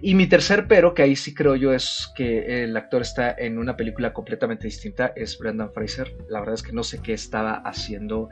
Y 0.01 0.15
mi 0.15 0.27
tercer 0.27 0.67
pero, 0.67 0.93
que 0.93 1.01
ahí 1.01 1.15
sí 1.15 1.33
creo 1.33 1.55
yo 1.55 1.73
es 1.73 2.09
que 2.15 2.63
el 2.63 2.77
actor 2.77 3.01
está 3.01 3.35
en 3.37 3.57
una 3.57 3.75
película 3.75 4.13
completamente 4.13 4.65
distinta, 4.65 5.11
es 5.15 5.37
Brendan 5.37 5.73
Fraser. 5.73 6.15
La 6.29 6.39
verdad 6.39 6.55
es 6.55 6.63
que 6.63 6.71
no 6.71 6.83
sé 6.83 7.01
qué 7.01 7.11
estaba 7.11 7.55
haciendo 7.65 8.29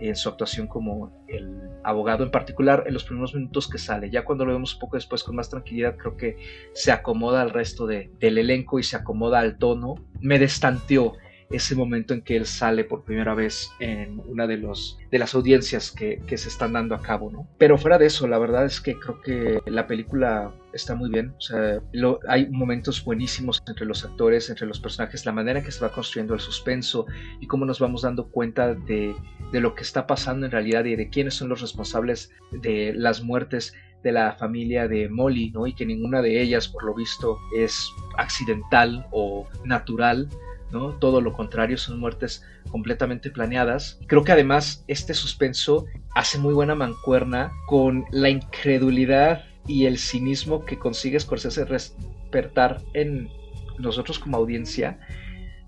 en 0.00 0.16
su 0.16 0.28
actuación 0.28 0.66
como 0.66 1.24
el 1.28 1.56
abogado, 1.84 2.24
en 2.24 2.32
particular 2.32 2.82
en 2.86 2.94
los 2.94 3.04
primeros 3.04 3.32
minutos 3.32 3.68
que 3.68 3.78
sale. 3.78 4.10
Ya 4.10 4.24
cuando 4.24 4.44
lo 4.44 4.52
vemos 4.52 4.74
un 4.74 4.80
poco 4.80 4.96
después 4.96 5.22
con 5.22 5.36
más 5.36 5.48
tranquilidad, 5.48 5.96
creo 5.96 6.16
que 6.16 6.36
se 6.72 6.90
acomoda 6.90 7.42
al 7.42 7.50
resto 7.50 7.86
del 7.86 8.10
elenco 8.38 8.80
y 8.80 8.82
se 8.82 8.96
acomoda 8.96 9.38
al 9.38 9.56
tono. 9.56 9.94
Me 10.20 10.40
destanteó 10.40 11.12
ese 11.50 11.74
momento 11.74 12.14
en 12.14 12.22
que 12.22 12.36
él 12.36 12.46
sale 12.46 12.84
por 12.84 13.04
primera 13.04 13.34
vez 13.34 13.70
en 13.80 14.20
una 14.26 14.46
de, 14.46 14.56
los, 14.56 14.98
de 15.10 15.18
las 15.18 15.34
audiencias 15.34 15.90
que, 15.90 16.20
se 16.34 16.48
están 16.48 16.72
dando 16.72 16.96
a 16.96 17.00
cabo, 17.00 17.30
¿no? 17.30 17.48
Pero 17.58 17.78
fuera 17.78 17.96
de 17.96 18.06
eso, 18.06 18.26
la 18.26 18.38
verdad 18.38 18.64
es 18.64 18.80
que 18.80 18.98
creo 18.98 19.20
que 19.20 19.60
la 19.66 19.86
película 19.86 20.52
está 20.72 20.96
muy 20.96 21.10
bien, 21.10 21.32
o 21.38 21.40
sea, 21.40 21.80
hay 22.26 22.48
momentos 22.50 23.04
buenísimos 23.04 23.62
entre 23.68 23.86
los 23.86 24.04
actores, 24.04 24.50
entre 24.50 24.66
los 24.66 24.80
personajes, 24.80 25.24
la 25.24 25.32
manera 25.32 25.60
en 25.60 25.64
que 25.64 25.70
se 25.70 25.80
va 25.80 25.92
construyendo 25.92 26.34
el 26.34 26.40
suspenso 26.40 27.06
y 27.40 27.46
cómo 27.46 27.64
nos 27.64 27.78
vamos 27.78 28.02
dando 28.02 28.30
cuenta 28.30 28.74
de, 28.74 29.14
de 29.52 29.60
lo 29.60 29.76
que 29.76 29.82
está 29.82 30.08
pasando 30.08 30.46
en 30.46 30.52
realidad 30.52 30.84
y 30.86 30.96
de 30.96 31.08
quiénes 31.08 31.34
son 31.34 31.48
los 31.48 31.60
responsables 31.60 32.32
de 32.50 32.92
las 32.94 33.22
muertes 33.22 33.74
de 34.04 34.12
la 34.12 34.32
familia 34.32 34.86
de 34.86 35.08
Molly, 35.08 35.50
¿no? 35.50 35.66
Y 35.66 35.72
que 35.74 35.86
ninguna 35.86 36.22
de 36.22 36.40
ellas, 36.40 36.68
por 36.68 36.84
lo 36.84 36.94
visto, 36.94 37.38
es 37.56 37.90
accidental 38.18 39.06
o 39.10 39.48
natural, 39.64 40.28
todo 40.70 41.20
lo 41.20 41.32
contrario, 41.32 41.78
son 41.78 42.00
muertes 42.00 42.44
completamente 42.70 43.30
planeadas. 43.30 44.00
Creo 44.06 44.24
que 44.24 44.32
además 44.32 44.84
este 44.88 45.14
suspenso 45.14 45.86
hace 46.14 46.38
muy 46.38 46.54
buena 46.54 46.74
mancuerna 46.74 47.52
con 47.66 48.04
la 48.10 48.28
incredulidad 48.28 49.44
y 49.66 49.86
el 49.86 49.98
cinismo 49.98 50.64
que 50.64 50.78
consigue 50.78 51.20
Scorsese 51.20 51.64
despertar 51.64 52.82
en 52.92 53.28
nosotros 53.78 54.18
como 54.18 54.36
audiencia 54.36 54.98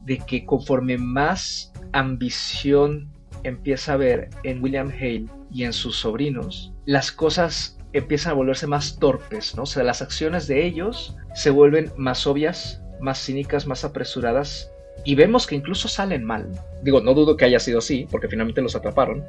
de 0.03 0.19
que 0.19 0.45
conforme 0.45 0.99
más 0.99 1.73
ambición 1.93 3.13
empieza 3.43 3.95
a 3.95 3.97
ver 3.97 4.31
en 4.45 4.63
William 4.63 4.89
Hale 4.89 5.27
y 5.51 5.65
en 5.65 5.73
sus 5.73 5.97
sobrinos, 5.97 6.73
las 6.85 7.11
cosas 7.13 7.79
empiezan 7.93 8.33
a 8.33 8.35
volverse 8.35 8.67
más 8.67 8.99
torpes, 8.99 9.57
¿no? 9.57 9.63
O 9.63 9.67
sea, 9.67 9.83
las 9.83 10.03
acciones 10.03 10.47
de 10.47 10.67
ellos 10.67 11.17
se 11.35 11.51
vuelven 11.51 11.93
más 11.97 12.27
obvias, 12.27 12.83
más 13.01 13.25
cínicas, 13.25 13.67
más 13.67 13.85
apresuradas 13.85 14.71
y 15.07 15.15
vemos 15.15 15.47
que 15.47 15.55
incluso 15.55 15.87
salen 15.87 16.25
mal. 16.25 16.49
Digo, 16.83 17.01
no 17.01 17.15
dudo 17.15 17.37
que 17.37 17.45
haya 17.45 17.61
sido 17.61 17.79
así, 17.79 18.09
porque 18.11 18.29
finalmente 18.29 18.61
los 18.61 18.75
atraparon, 18.75 19.25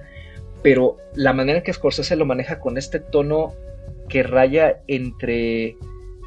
pero 0.63 0.97
la 1.13 1.33
manera 1.33 1.59
en 1.59 1.63
que 1.63 1.71
Scorsese 1.71 2.15
lo 2.15 2.25
maneja 2.25 2.59
con 2.59 2.77
este 2.77 2.99
tono 2.99 3.53
que 4.09 4.23
raya 4.23 4.81
entre 4.87 5.77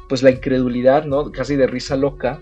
pues 0.07 0.23
la 0.23 0.31
incredulidad, 0.31 1.03
¿no? 1.03 1.31
Casi 1.31 1.57
de 1.57 1.67
risa 1.67 1.97
loca 1.97 2.39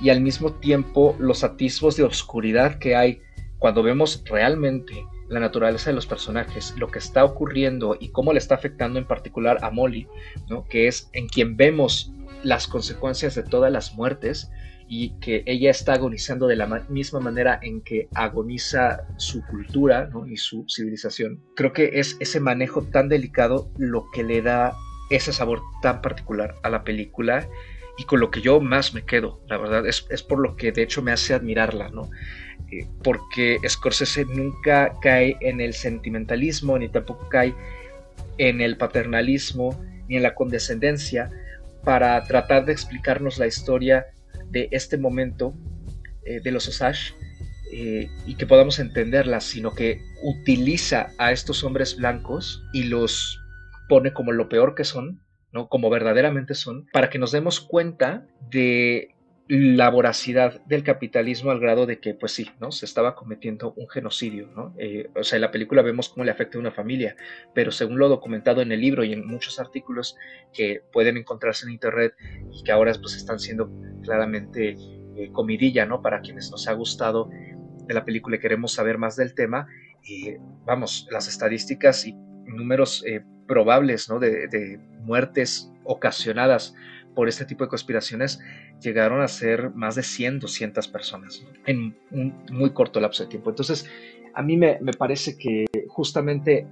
y 0.00 0.10
al 0.10 0.20
mismo 0.20 0.52
tiempo 0.54 1.14
los 1.20 1.44
atisbos 1.44 1.96
de 1.96 2.02
oscuridad 2.02 2.78
que 2.78 2.96
hay 2.96 3.20
cuando 3.58 3.84
vemos 3.84 4.22
realmente 4.26 5.06
la 5.28 5.40
naturaleza 5.40 5.90
de 5.90 5.94
los 5.94 6.06
personajes, 6.06 6.74
lo 6.76 6.88
que 6.88 6.98
está 6.98 7.24
ocurriendo 7.24 7.96
y 7.98 8.08
cómo 8.08 8.32
le 8.32 8.38
está 8.38 8.56
afectando 8.56 8.98
en 8.98 9.06
particular 9.06 9.58
a 9.62 9.70
Molly, 9.70 10.08
¿no? 10.48 10.64
que 10.64 10.88
es 10.88 11.10
en 11.12 11.28
quien 11.28 11.56
vemos 11.56 12.12
las 12.42 12.66
consecuencias 12.66 13.34
de 13.34 13.44
todas 13.44 13.72
las 13.72 13.94
muertes, 13.94 14.50
y 14.88 15.18
que 15.20 15.42
ella 15.46 15.70
está 15.70 15.94
agonizando 15.94 16.46
de 16.46 16.56
la 16.56 16.66
misma 16.88 17.20
manera 17.20 17.58
en 17.62 17.80
que 17.80 18.08
agoniza 18.14 19.06
su 19.16 19.42
cultura 19.46 20.10
y 20.28 20.36
su 20.36 20.66
civilización. 20.68 21.42
Creo 21.56 21.72
que 21.72 21.90
es 21.94 22.16
ese 22.20 22.40
manejo 22.40 22.82
tan 22.82 23.08
delicado 23.08 23.70
lo 23.78 24.10
que 24.12 24.22
le 24.22 24.42
da 24.42 24.74
ese 25.10 25.32
sabor 25.32 25.62
tan 25.82 26.00
particular 26.00 26.56
a 26.62 26.70
la 26.70 26.84
película 26.84 27.48
y 27.96 28.04
con 28.04 28.20
lo 28.20 28.30
que 28.30 28.40
yo 28.40 28.60
más 28.60 28.92
me 28.92 29.04
quedo, 29.04 29.40
la 29.48 29.56
verdad, 29.56 29.86
es, 29.86 30.02
por 30.22 30.40
lo 30.40 30.56
que 30.56 30.72
de 30.72 30.82
hecho 30.82 31.00
me 31.00 31.12
hace 31.12 31.32
admirarla, 31.32 31.90
¿no? 31.90 32.10
Eh, 32.70 32.88
porque 33.02 33.58
Scorsese 33.68 34.24
nunca 34.24 34.92
cae 35.00 35.36
en 35.40 35.60
el 35.60 35.74
sentimentalismo, 35.74 36.78
ni 36.78 36.88
tampoco 36.88 37.28
cae 37.28 37.54
en 38.38 38.60
el 38.60 38.76
paternalismo, 38.76 39.80
ni 40.08 40.16
en 40.16 40.24
la 40.24 40.34
condescendencia, 40.34 41.30
para 41.84 42.20
tratar 42.24 42.64
de 42.64 42.72
explicarnos 42.72 43.38
la 43.38 43.46
historia 43.46 44.06
de 44.54 44.68
este 44.70 44.96
momento 44.96 45.52
eh, 46.24 46.40
de 46.40 46.50
los 46.50 46.66
Osage 46.68 47.12
eh, 47.70 48.08
y 48.26 48.36
que 48.36 48.46
podamos 48.46 48.78
entenderla, 48.78 49.40
sino 49.40 49.74
que 49.74 50.00
utiliza 50.22 51.12
a 51.18 51.32
estos 51.32 51.64
hombres 51.64 51.96
blancos 51.96 52.62
y 52.72 52.84
los 52.84 53.40
pone 53.88 54.14
como 54.14 54.32
lo 54.32 54.48
peor 54.48 54.74
que 54.74 54.84
son, 54.84 55.20
¿no? 55.52 55.68
como 55.68 55.90
verdaderamente 55.90 56.54
son, 56.54 56.86
para 56.92 57.10
que 57.10 57.18
nos 57.18 57.32
demos 57.32 57.60
cuenta 57.60 58.26
de 58.50 59.13
la 59.46 59.90
voracidad 59.90 60.64
del 60.64 60.82
capitalismo 60.82 61.50
al 61.50 61.60
grado 61.60 61.84
de 61.84 62.00
que, 62.00 62.14
pues 62.14 62.32
sí, 62.32 62.50
¿no? 62.60 62.72
Se 62.72 62.86
estaba 62.86 63.14
cometiendo 63.14 63.74
un 63.76 63.88
genocidio, 63.88 64.48
¿no? 64.54 64.74
Eh, 64.78 65.10
o 65.14 65.22
sea, 65.22 65.36
en 65.36 65.42
la 65.42 65.50
película 65.50 65.82
vemos 65.82 66.08
cómo 66.08 66.24
le 66.24 66.30
afecta 66.30 66.56
a 66.56 66.60
una 66.60 66.70
familia, 66.70 67.14
pero 67.54 67.70
según 67.70 67.98
lo 67.98 68.08
documentado 68.08 68.62
en 68.62 68.72
el 68.72 68.80
libro 68.80 69.04
y 69.04 69.12
en 69.12 69.26
muchos 69.26 69.60
artículos 69.60 70.16
que 70.52 70.82
pueden 70.92 71.18
encontrarse 71.18 71.66
en 71.66 71.72
internet 71.72 72.14
y 72.52 72.62
que 72.62 72.72
ahora 72.72 72.92
pues 73.00 73.16
están 73.16 73.38
siendo 73.38 73.70
claramente 74.02 74.76
eh, 75.16 75.30
comidilla, 75.32 75.84
¿no? 75.84 76.00
Para 76.00 76.22
quienes 76.22 76.50
nos 76.50 76.66
ha 76.66 76.72
gustado 76.72 77.28
de 77.86 77.92
la 77.92 78.06
película 78.06 78.36
y 78.36 78.40
queremos 78.40 78.72
saber 78.72 78.96
más 78.96 79.14
del 79.14 79.34
tema, 79.34 79.66
eh, 80.08 80.38
vamos, 80.64 81.06
las 81.10 81.28
estadísticas 81.28 82.06
y 82.06 82.14
números 82.46 83.04
probables, 83.46 84.08
¿no? 84.08 84.18
De 84.20 84.80
muertes 85.02 85.70
ocasionadas 85.84 86.74
por 87.14 87.28
este 87.28 87.44
tipo 87.44 87.64
de 87.64 87.70
conspiraciones 87.70 88.40
llegaron 88.80 89.20
a 89.22 89.28
ser 89.28 89.70
más 89.74 89.94
de 89.94 90.02
100, 90.02 90.40
200 90.40 90.88
personas 90.88 91.46
en 91.66 91.96
un 92.10 92.34
muy 92.50 92.70
corto 92.70 93.00
lapso 93.00 93.24
de 93.24 93.30
tiempo. 93.30 93.50
Entonces, 93.50 93.88
a 94.34 94.42
mí 94.42 94.56
me, 94.56 94.78
parece 94.98 95.38
que 95.38 95.66
justamente 95.88 96.66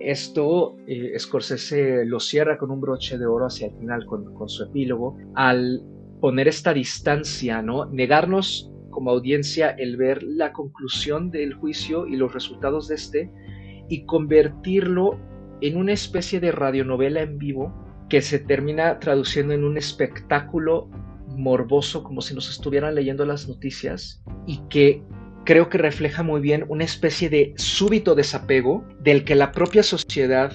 esto 0.00 0.76
eh, 0.86 1.18
Scorsese 1.18 2.04
lo 2.04 2.20
cierra 2.20 2.58
con 2.58 2.70
un 2.70 2.80
broche 2.80 3.16
de 3.16 3.26
oro 3.26 3.46
hacia 3.46 3.68
el 3.68 3.74
final, 3.78 4.04
con, 4.06 4.34
con 4.34 4.48
su 4.48 4.64
epílogo, 4.64 5.16
al 5.34 5.82
poner 6.20 6.48
esta 6.48 6.74
distancia, 6.74 7.62
¿no? 7.62 7.86
Negarnos 7.86 8.70
como 8.90 9.10
audiencia 9.10 9.70
el 9.70 9.96
ver 9.96 10.22
la 10.22 10.52
conclusión 10.52 11.30
del 11.30 11.54
juicio 11.54 12.06
y 12.06 12.16
los 12.16 12.32
resultados 12.32 12.88
de 12.88 12.94
este 12.94 13.30
y 13.88 14.06
convertirlo 14.06 15.20
en 15.60 15.76
una 15.76 15.92
especie 15.92 16.40
de 16.40 16.52
radionovela 16.52 17.20
en 17.20 17.38
vivo 17.38 17.85
que 18.08 18.22
se 18.22 18.38
termina 18.38 18.98
traduciendo 19.00 19.54
en 19.54 19.64
un 19.64 19.78
espectáculo 19.78 20.88
morboso 21.28 22.02
como 22.02 22.20
si 22.20 22.34
nos 22.34 22.50
estuvieran 22.50 22.94
leyendo 22.94 23.26
las 23.26 23.48
noticias 23.48 24.22
y 24.46 24.58
que 24.68 25.02
creo 25.44 25.68
que 25.68 25.78
refleja 25.78 26.22
muy 26.22 26.40
bien 26.40 26.64
una 26.68 26.84
especie 26.84 27.28
de 27.28 27.54
súbito 27.56 28.14
desapego 28.14 28.84
del 29.00 29.24
que 29.24 29.34
la 29.34 29.52
propia 29.52 29.82
sociedad 29.82 30.52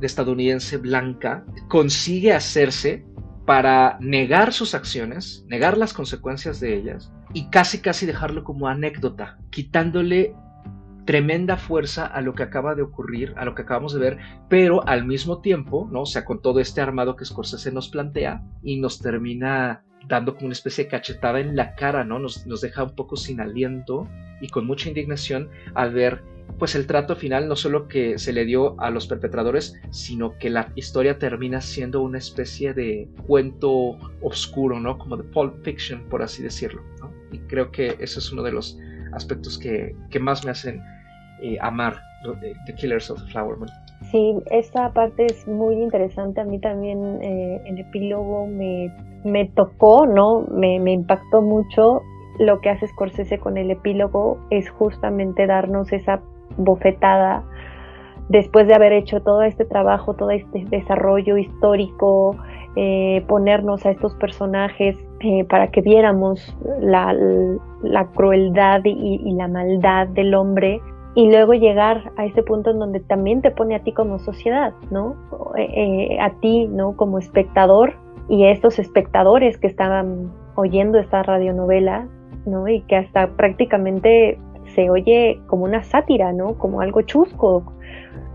estadounidense 0.00 0.76
blanca 0.76 1.44
consigue 1.68 2.32
hacerse 2.32 3.04
para 3.46 3.98
negar 4.00 4.52
sus 4.52 4.74
acciones, 4.74 5.44
negar 5.48 5.76
las 5.76 5.92
consecuencias 5.92 6.60
de 6.60 6.76
ellas 6.76 7.12
y 7.32 7.50
casi 7.50 7.80
casi 7.80 8.06
dejarlo 8.06 8.44
como 8.44 8.68
anécdota, 8.68 9.38
quitándole 9.50 10.34
tremenda 11.04 11.56
fuerza 11.56 12.06
a 12.06 12.20
lo 12.20 12.34
que 12.34 12.42
acaba 12.42 12.74
de 12.74 12.82
ocurrir, 12.82 13.34
a 13.36 13.44
lo 13.44 13.54
que 13.54 13.62
acabamos 13.62 13.92
de 13.92 14.00
ver, 14.00 14.18
pero 14.48 14.86
al 14.86 15.04
mismo 15.04 15.40
tiempo, 15.40 15.88
¿no? 15.90 16.02
O 16.02 16.06
sea, 16.06 16.24
con 16.24 16.40
todo 16.40 16.60
este 16.60 16.80
armado 16.80 17.16
que 17.16 17.24
Scorsese 17.24 17.72
nos 17.72 17.88
plantea 17.88 18.42
y 18.62 18.80
nos 18.80 18.98
termina 19.00 19.82
dando 20.08 20.34
como 20.34 20.46
una 20.46 20.52
especie 20.52 20.84
de 20.84 20.90
cachetada 20.90 21.40
en 21.40 21.56
la 21.56 21.74
cara, 21.74 22.04
¿no? 22.04 22.18
Nos, 22.18 22.46
nos 22.46 22.60
deja 22.60 22.84
un 22.84 22.94
poco 22.94 23.16
sin 23.16 23.40
aliento 23.40 24.08
y 24.40 24.48
con 24.48 24.66
mucha 24.66 24.88
indignación 24.88 25.48
al 25.74 25.92
ver 25.92 26.22
pues 26.58 26.74
el 26.74 26.86
trato 26.86 27.16
final 27.16 27.48
no 27.48 27.56
solo 27.56 27.88
que 27.88 28.18
se 28.18 28.32
le 28.32 28.44
dio 28.44 28.78
a 28.80 28.90
los 28.90 29.06
perpetradores, 29.06 29.74
sino 29.90 30.38
que 30.38 30.50
la 30.50 30.70
historia 30.76 31.18
termina 31.18 31.60
siendo 31.60 32.00
una 32.02 32.18
especie 32.18 32.74
de 32.74 33.08
cuento 33.26 33.98
oscuro, 34.22 34.78
¿no? 34.78 34.98
Como 34.98 35.16
de 35.16 35.24
Pulp 35.24 35.64
Fiction, 35.64 36.04
por 36.08 36.22
así 36.22 36.42
decirlo. 36.42 36.82
Y 37.32 37.38
creo 37.40 37.70
que 37.72 37.96
ese 37.98 38.18
es 38.20 38.30
uno 38.30 38.42
de 38.42 38.52
los 38.52 38.78
aspectos 39.14 39.58
que, 39.58 39.94
que 40.10 40.18
más 40.18 40.44
me 40.44 40.50
hacen 40.50 40.82
eh, 41.40 41.56
amar 41.60 41.94
The 42.66 42.74
Killers 42.74 43.10
of 43.10 43.22
the 43.22 43.30
Flower 43.30 43.56
Moon. 43.58 43.70
Sí, 44.10 44.34
esta 44.50 44.92
parte 44.92 45.26
es 45.26 45.46
muy 45.46 45.74
interesante. 45.74 46.40
A 46.40 46.44
mí 46.44 46.58
también 46.58 47.18
eh, 47.22 47.60
el 47.66 47.78
epílogo 47.78 48.46
me, 48.46 48.94
me 49.24 49.46
tocó, 49.46 50.06
¿no? 50.06 50.42
Me, 50.50 50.76
impactó 50.90 51.42
mucho. 51.42 52.02
Lo 52.38 52.60
que 52.60 52.70
hace 52.70 52.86
Scorsese 52.88 53.38
con 53.38 53.56
el 53.56 53.70
epílogo 53.70 54.38
es 54.50 54.68
justamente 54.70 55.46
darnos 55.46 55.92
esa 55.92 56.20
bofetada 56.56 57.44
después 58.28 58.66
de 58.66 58.74
haber 58.74 58.92
hecho 58.92 59.20
todo 59.20 59.42
este 59.42 59.64
trabajo, 59.64 60.14
todo 60.14 60.30
este 60.30 60.64
desarrollo 60.70 61.36
histórico, 61.36 62.36
eh, 62.76 63.24
ponernos 63.28 63.84
a 63.86 63.90
estos 63.90 64.14
personajes 64.14 64.96
eh, 65.26 65.42
para 65.48 65.68
que 65.68 65.80
viéramos 65.80 66.54
la, 66.82 67.16
crueldad 68.14 68.82
y, 68.84 69.32
la 69.32 69.48
maldad 69.48 70.06
del 70.08 70.34
hombre 70.34 70.82
y 71.14 71.30
luego 71.30 71.54
llegar 71.54 72.12
a 72.18 72.26
ese 72.26 72.42
punto 72.42 72.72
en 72.72 72.78
donde 72.78 73.00
también 73.00 73.40
te 73.40 73.50
pone 73.50 73.74
a 73.74 73.78
ti 73.78 73.92
como 73.92 74.18
sociedad, 74.18 74.74
¿no? 74.90 75.16
Eh, 75.56 76.18
a 76.20 76.28
ti, 76.40 76.66
¿no? 76.66 76.94
Como 76.94 77.18
espectador 77.18 77.94
y 78.28 78.44
a 78.44 78.50
estos 78.50 78.78
espectadores 78.78 79.56
que 79.56 79.66
estaban 79.66 80.30
oyendo 80.56 80.98
esta 80.98 81.22
radionovela, 81.22 82.06
¿no? 82.44 82.68
Y 82.68 82.82
que 82.82 82.96
hasta 82.96 83.28
prácticamente 83.28 84.38
se 84.74 84.90
oye 84.90 85.40
como 85.46 85.64
una 85.64 85.84
sátira, 85.84 86.34
¿no? 86.34 86.58
Como 86.58 86.82
algo 86.82 87.00
chusco. 87.00 87.72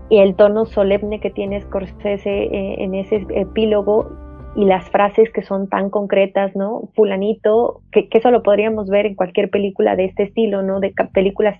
Y 0.08 0.18
el 0.18 0.34
tono 0.34 0.66
solemne 0.66 1.20
que 1.20 1.30
tiene 1.30 1.60
Scorsese 1.60 2.30
eh, 2.30 2.82
en 2.82 2.96
ese 2.96 3.24
epílogo 3.30 4.10
y 4.56 4.64
las 4.64 4.90
frases 4.90 5.30
que 5.32 5.42
son 5.42 5.68
tan 5.68 5.90
concretas, 5.90 6.54
¿no? 6.56 6.88
Fulanito, 6.94 7.82
que, 7.92 8.08
eso 8.10 8.30
lo 8.30 8.42
podríamos 8.42 8.88
ver 8.88 9.06
en 9.06 9.14
cualquier 9.14 9.50
película 9.50 9.96
de 9.96 10.06
este 10.06 10.24
estilo, 10.24 10.62
¿no? 10.62 10.80
De 10.80 10.92
películas 11.12 11.58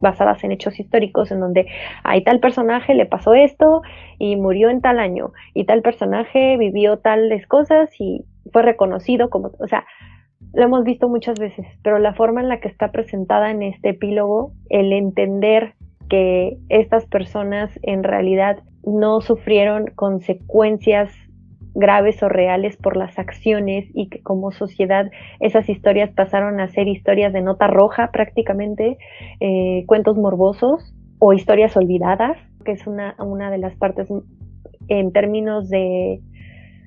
basadas 0.00 0.42
en 0.44 0.52
hechos 0.52 0.78
históricos 0.78 1.30
en 1.30 1.40
donde 1.40 1.66
a 2.04 2.20
tal 2.20 2.40
personaje 2.40 2.94
le 2.94 3.06
pasó 3.06 3.34
esto 3.34 3.82
y 4.18 4.36
murió 4.36 4.70
en 4.70 4.80
tal 4.80 5.00
año 5.00 5.32
y 5.54 5.64
tal 5.64 5.82
personaje 5.82 6.56
vivió 6.56 6.98
tales 6.98 7.46
cosas 7.46 7.90
y 7.98 8.24
fue 8.52 8.62
reconocido 8.62 9.28
como, 9.28 9.50
o 9.58 9.66
sea, 9.66 9.84
lo 10.54 10.64
hemos 10.64 10.84
visto 10.84 11.08
muchas 11.08 11.38
veces, 11.38 11.66
pero 11.82 11.98
la 11.98 12.14
forma 12.14 12.40
en 12.40 12.48
la 12.48 12.60
que 12.60 12.68
está 12.68 12.92
presentada 12.92 13.50
en 13.50 13.62
este 13.62 13.90
epílogo, 13.90 14.52
el 14.70 14.92
entender 14.92 15.74
que 16.08 16.56
estas 16.68 17.06
personas 17.06 17.70
en 17.82 18.02
realidad 18.02 18.62
no 18.84 19.20
sufrieron 19.20 19.86
consecuencias 19.94 21.12
graves 21.74 22.22
o 22.22 22.28
reales 22.28 22.76
por 22.76 22.96
las 22.96 23.18
acciones 23.18 23.86
y 23.94 24.08
que 24.08 24.22
como 24.22 24.52
sociedad 24.52 25.10
esas 25.40 25.68
historias 25.68 26.10
pasaron 26.12 26.60
a 26.60 26.68
ser 26.68 26.88
historias 26.88 27.32
de 27.32 27.42
nota 27.42 27.66
roja 27.66 28.10
prácticamente, 28.12 28.98
eh, 29.40 29.84
cuentos 29.86 30.16
morbosos 30.16 30.94
o 31.18 31.32
historias 31.32 31.76
olvidadas, 31.76 32.36
que 32.64 32.72
es 32.72 32.86
una, 32.86 33.14
una 33.18 33.50
de 33.50 33.58
las 33.58 33.74
partes 33.76 34.08
en 34.88 35.12
términos 35.12 35.68
de 35.68 36.20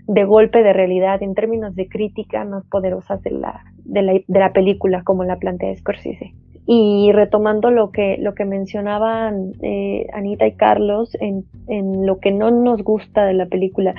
de 0.07 0.25
golpe 0.25 0.61
de 0.61 0.73
realidad 0.73 1.23
en 1.23 1.35
términos 1.35 1.73
de 1.75 1.87
crítica 1.87 2.43
más 2.43 2.65
poderosas 2.65 3.21
de 3.21 3.31
la, 3.31 3.63
de 3.85 4.01
la, 4.01 4.13
de 4.13 4.39
la 4.39 4.51
película, 4.51 5.03
como 5.03 5.23
la 5.23 5.37
plantea 5.37 5.75
Scorsese. 5.77 6.33
Y 6.65 7.11
retomando 7.13 7.71
lo 7.71 7.91
que, 7.91 8.17
lo 8.19 8.33
que 8.35 8.43
mencionaban 8.43 9.53
eh, 9.61 10.07
Anita 10.13 10.45
y 10.47 10.53
Carlos 10.53 11.15
en, 11.19 11.45
en, 11.67 12.05
lo 12.05 12.19
que 12.19 12.31
no 12.31 12.51
nos 12.51 12.83
gusta 12.83 13.25
de 13.25 13.33
la 13.33 13.45
película, 13.45 13.95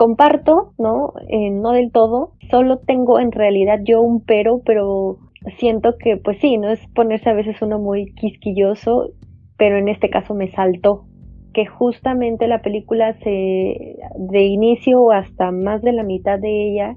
comparto, 0.00 0.72
¿no? 0.78 1.12
Eh, 1.28 1.50
no 1.50 1.72
del 1.72 1.92
todo, 1.92 2.32
solo 2.50 2.78
tengo 2.78 3.20
en 3.20 3.32
realidad 3.32 3.80
yo 3.84 4.00
un 4.00 4.22
pero, 4.22 4.62
pero 4.64 5.18
siento 5.58 5.98
que 5.98 6.16
pues 6.16 6.38
sí, 6.40 6.56
¿no? 6.56 6.70
Es 6.70 6.80
ponerse 6.94 7.28
a 7.28 7.34
veces 7.34 7.60
uno 7.60 7.78
muy 7.78 8.06
quisquilloso, 8.14 9.10
pero 9.58 9.76
en 9.76 9.90
este 9.90 10.08
caso 10.08 10.34
me 10.34 10.50
saltó, 10.52 11.04
que 11.52 11.66
justamente 11.66 12.46
la 12.46 12.62
película 12.62 13.12
se, 13.18 13.98
de 14.16 14.42
inicio 14.44 15.10
hasta 15.10 15.50
más 15.50 15.82
de 15.82 15.92
la 15.92 16.02
mitad 16.02 16.38
de 16.38 16.70
ella 16.70 16.96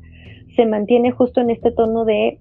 se 0.56 0.66
mantiene 0.66 1.12
justo 1.12 1.42
en 1.42 1.50
este 1.50 1.72
tono 1.72 2.06
de 2.06 2.40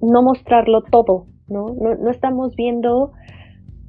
no 0.00 0.22
mostrarlo 0.22 0.82
todo, 0.82 1.26
¿no? 1.48 1.74
No, 1.74 2.10
estamos 2.12 2.54
viendo 2.54 3.10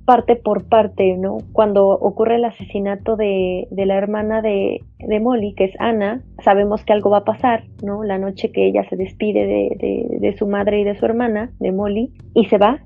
parte 0.07 0.35
por 0.37 0.67
parte, 0.67 1.17
¿no? 1.17 1.37
Cuando 1.53 1.87
ocurre 1.89 2.37
el 2.37 2.45
asesinato 2.45 3.15
de, 3.15 3.67
la 3.69 3.95
hermana 3.95 4.41
de, 4.41 4.81
Molly, 5.21 5.53
que 5.53 5.65
es 5.65 5.75
Ana, 5.79 6.23
sabemos 6.43 6.83
que 6.83 6.93
algo 6.93 7.11
va 7.11 7.19
a 7.19 7.25
pasar, 7.25 7.65
¿no? 7.83 8.03
La 8.03 8.17
noche 8.17 8.51
que 8.51 8.65
ella 8.65 8.87
se 8.89 8.95
despide 8.95 9.45
de, 9.45 10.17
de 10.19 10.37
su 10.37 10.47
madre 10.47 10.79
y 10.79 10.83
de 10.83 10.95
su 10.95 11.05
hermana, 11.05 11.51
de 11.59 11.71
Molly, 11.71 12.13
y 12.33 12.45
se 12.45 12.57
va, 12.57 12.79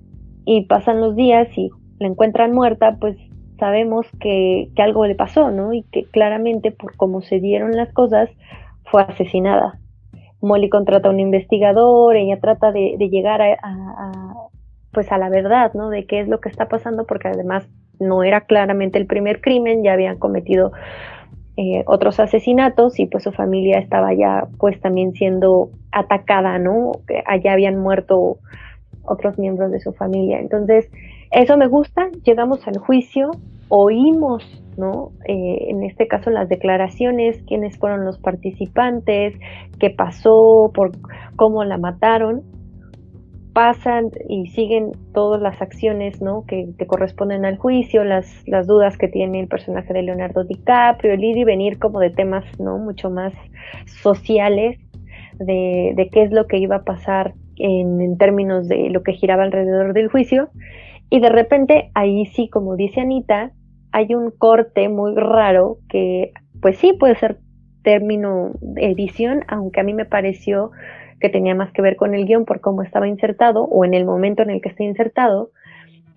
y 0.45 0.65
pasan 0.65 0.99
los 0.99 1.15
días 1.15 1.47
y 1.55 1.69
la 1.99 2.07
encuentran 2.07 2.51
muerta, 2.51 2.97
pues 2.99 3.15
sabemos 3.61 4.07
que, 4.19 4.71
algo 4.77 5.05
le 5.05 5.13
pasó, 5.13 5.51
¿no? 5.51 5.71
Y 5.71 5.83
que 5.83 6.05
claramente 6.05 6.71
por 6.71 6.97
cómo 6.97 7.21
se 7.21 7.39
dieron 7.39 7.71
las 7.73 7.93
cosas 7.93 8.27
fue 8.85 9.03
asesinada. 9.03 9.79
Molly 10.41 10.67
contrata 10.69 11.09
a 11.09 11.11
un 11.11 11.19
investigador, 11.19 12.15
ella 12.15 12.39
trata 12.41 12.71
de, 12.71 12.97
llegar 12.97 13.43
a, 13.43 14.33
pues 14.91 15.11
a 15.11 15.17
la 15.17 15.29
verdad, 15.29 15.73
¿no? 15.73 15.89
De 15.89 16.05
qué 16.05 16.19
es 16.19 16.27
lo 16.27 16.39
que 16.39 16.49
está 16.49 16.67
pasando, 16.67 17.05
porque 17.05 17.29
además 17.29 17.67
no 17.99 18.23
era 18.23 18.41
claramente 18.41 18.97
el 18.97 19.05
primer 19.05 19.41
crimen, 19.41 19.83
ya 19.83 19.93
habían 19.93 20.17
cometido 20.17 20.71
eh, 21.57 21.83
otros 21.85 22.19
asesinatos 22.19 22.99
y 22.99 23.05
pues 23.05 23.23
su 23.23 23.31
familia 23.31 23.77
estaba 23.77 24.13
ya 24.13 24.47
pues 24.57 24.79
también 24.81 25.13
siendo 25.13 25.69
atacada, 25.91 26.57
¿no? 26.59 26.93
Allá 27.25 27.53
habían 27.53 27.77
muerto 27.77 28.37
otros 29.03 29.37
miembros 29.37 29.71
de 29.71 29.79
su 29.79 29.93
familia. 29.93 30.39
Entonces, 30.39 30.89
eso 31.31 31.57
me 31.57 31.67
gusta, 31.67 32.09
llegamos 32.23 32.67
al 32.67 32.77
juicio, 32.77 33.31
oímos, 33.69 34.43
¿no? 34.77 35.11
Eh, 35.27 35.67
en 35.69 35.83
este 35.83 36.07
caso 36.07 36.29
las 36.29 36.49
declaraciones, 36.49 37.41
quiénes 37.47 37.77
fueron 37.77 38.05
los 38.05 38.17
participantes, 38.17 39.35
qué 39.79 39.89
pasó, 39.89 40.71
por 40.73 40.91
cómo 41.35 41.63
la 41.63 41.77
mataron, 41.77 42.43
pasan 43.53 44.11
y 44.29 44.47
siguen 44.47 44.91
todas 45.13 45.41
las 45.41 45.61
acciones, 45.61 46.21
¿no? 46.21 46.45
Que, 46.45 46.73
corresponden 46.87 47.45
al 47.45 47.57
juicio, 47.57 48.03
las, 48.03 48.47
las 48.47 48.67
dudas 48.67 48.97
que 48.97 49.07
tiene 49.07 49.39
el 49.39 49.47
personaje 49.47 49.93
de 49.93 50.03
Leonardo 50.03 50.43
DiCaprio, 50.43 51.13
el 51.13 51.23
ir 51.23 51.45
venir 51.45 51.79
como 51.79 51.99
de 51.99 52.09
temas, 52.09 52.45
¿no? 52.59 52.77
Mucho 52.77 53.09
más 53.09 53.33
sociales, 53.85 54.79
de, 55.39 55.93
de 55.95 56.09
qué 56.09 56.23
es 56.23 56.31
lo 56.31 56.47
que 56.47 56.57
iba 56.57 56.77
a 56.77 56.83
pasar 56.83 57.33
en, 57.57 58.01
en 58.01 58.17
términos 58.17 58.67
de 58.67 58.89
lo 58.89 59.03
que 59.03 59.13
giraba 59.13 59.43
alrededor 59.43 59.93
del 59.93 60.09
juicio. 60.09 60.49
Y 61.09 61.19
de 61.19 61.29
repente, 61.29 61.91
ahí 61.93 62.25
sí, 62.27 62.49
como 62.49 62.75
dice 62.75 63.01
Anita, 63.01 63.51
hay 63.91 64.15
un 64.15 64.31
corte 64.31 64.87
muy 64.89 65.13
raro 65.15 65.77
que, 65.89 66.31
pues 66.61 66.77
sí, 66.77 66.93
puede 66.93 67.15
ser 67.15 67.39
término 67.83 68.51
edición, 68.77 69.43
aunque 69.47 69.79
a 69.79 69.83
mí 69.83 69.93
me 69.93 70.05
pareció 70.05 70.71
que 71.21 71.29
tenía 71.29 71.55
más 71.55 71.71
que 71.71 71.81
ver 71.81 71.95
con 71.95 72.13
el 72.13 72.25
guion 72.25 72.43
por 72.43 72.59
cómo 72.59 72.81
estaba 72.81 73.07
insertado 73.07 73.63
o 73.63 73.85
en 73.85 73.93
el 73.93 74.03
momento 74.03 74.43
en 74.43 74.49
el 74.49 74.61
que 74.61 74.69
está 74.69 74.83
insertado, 74.83 75.51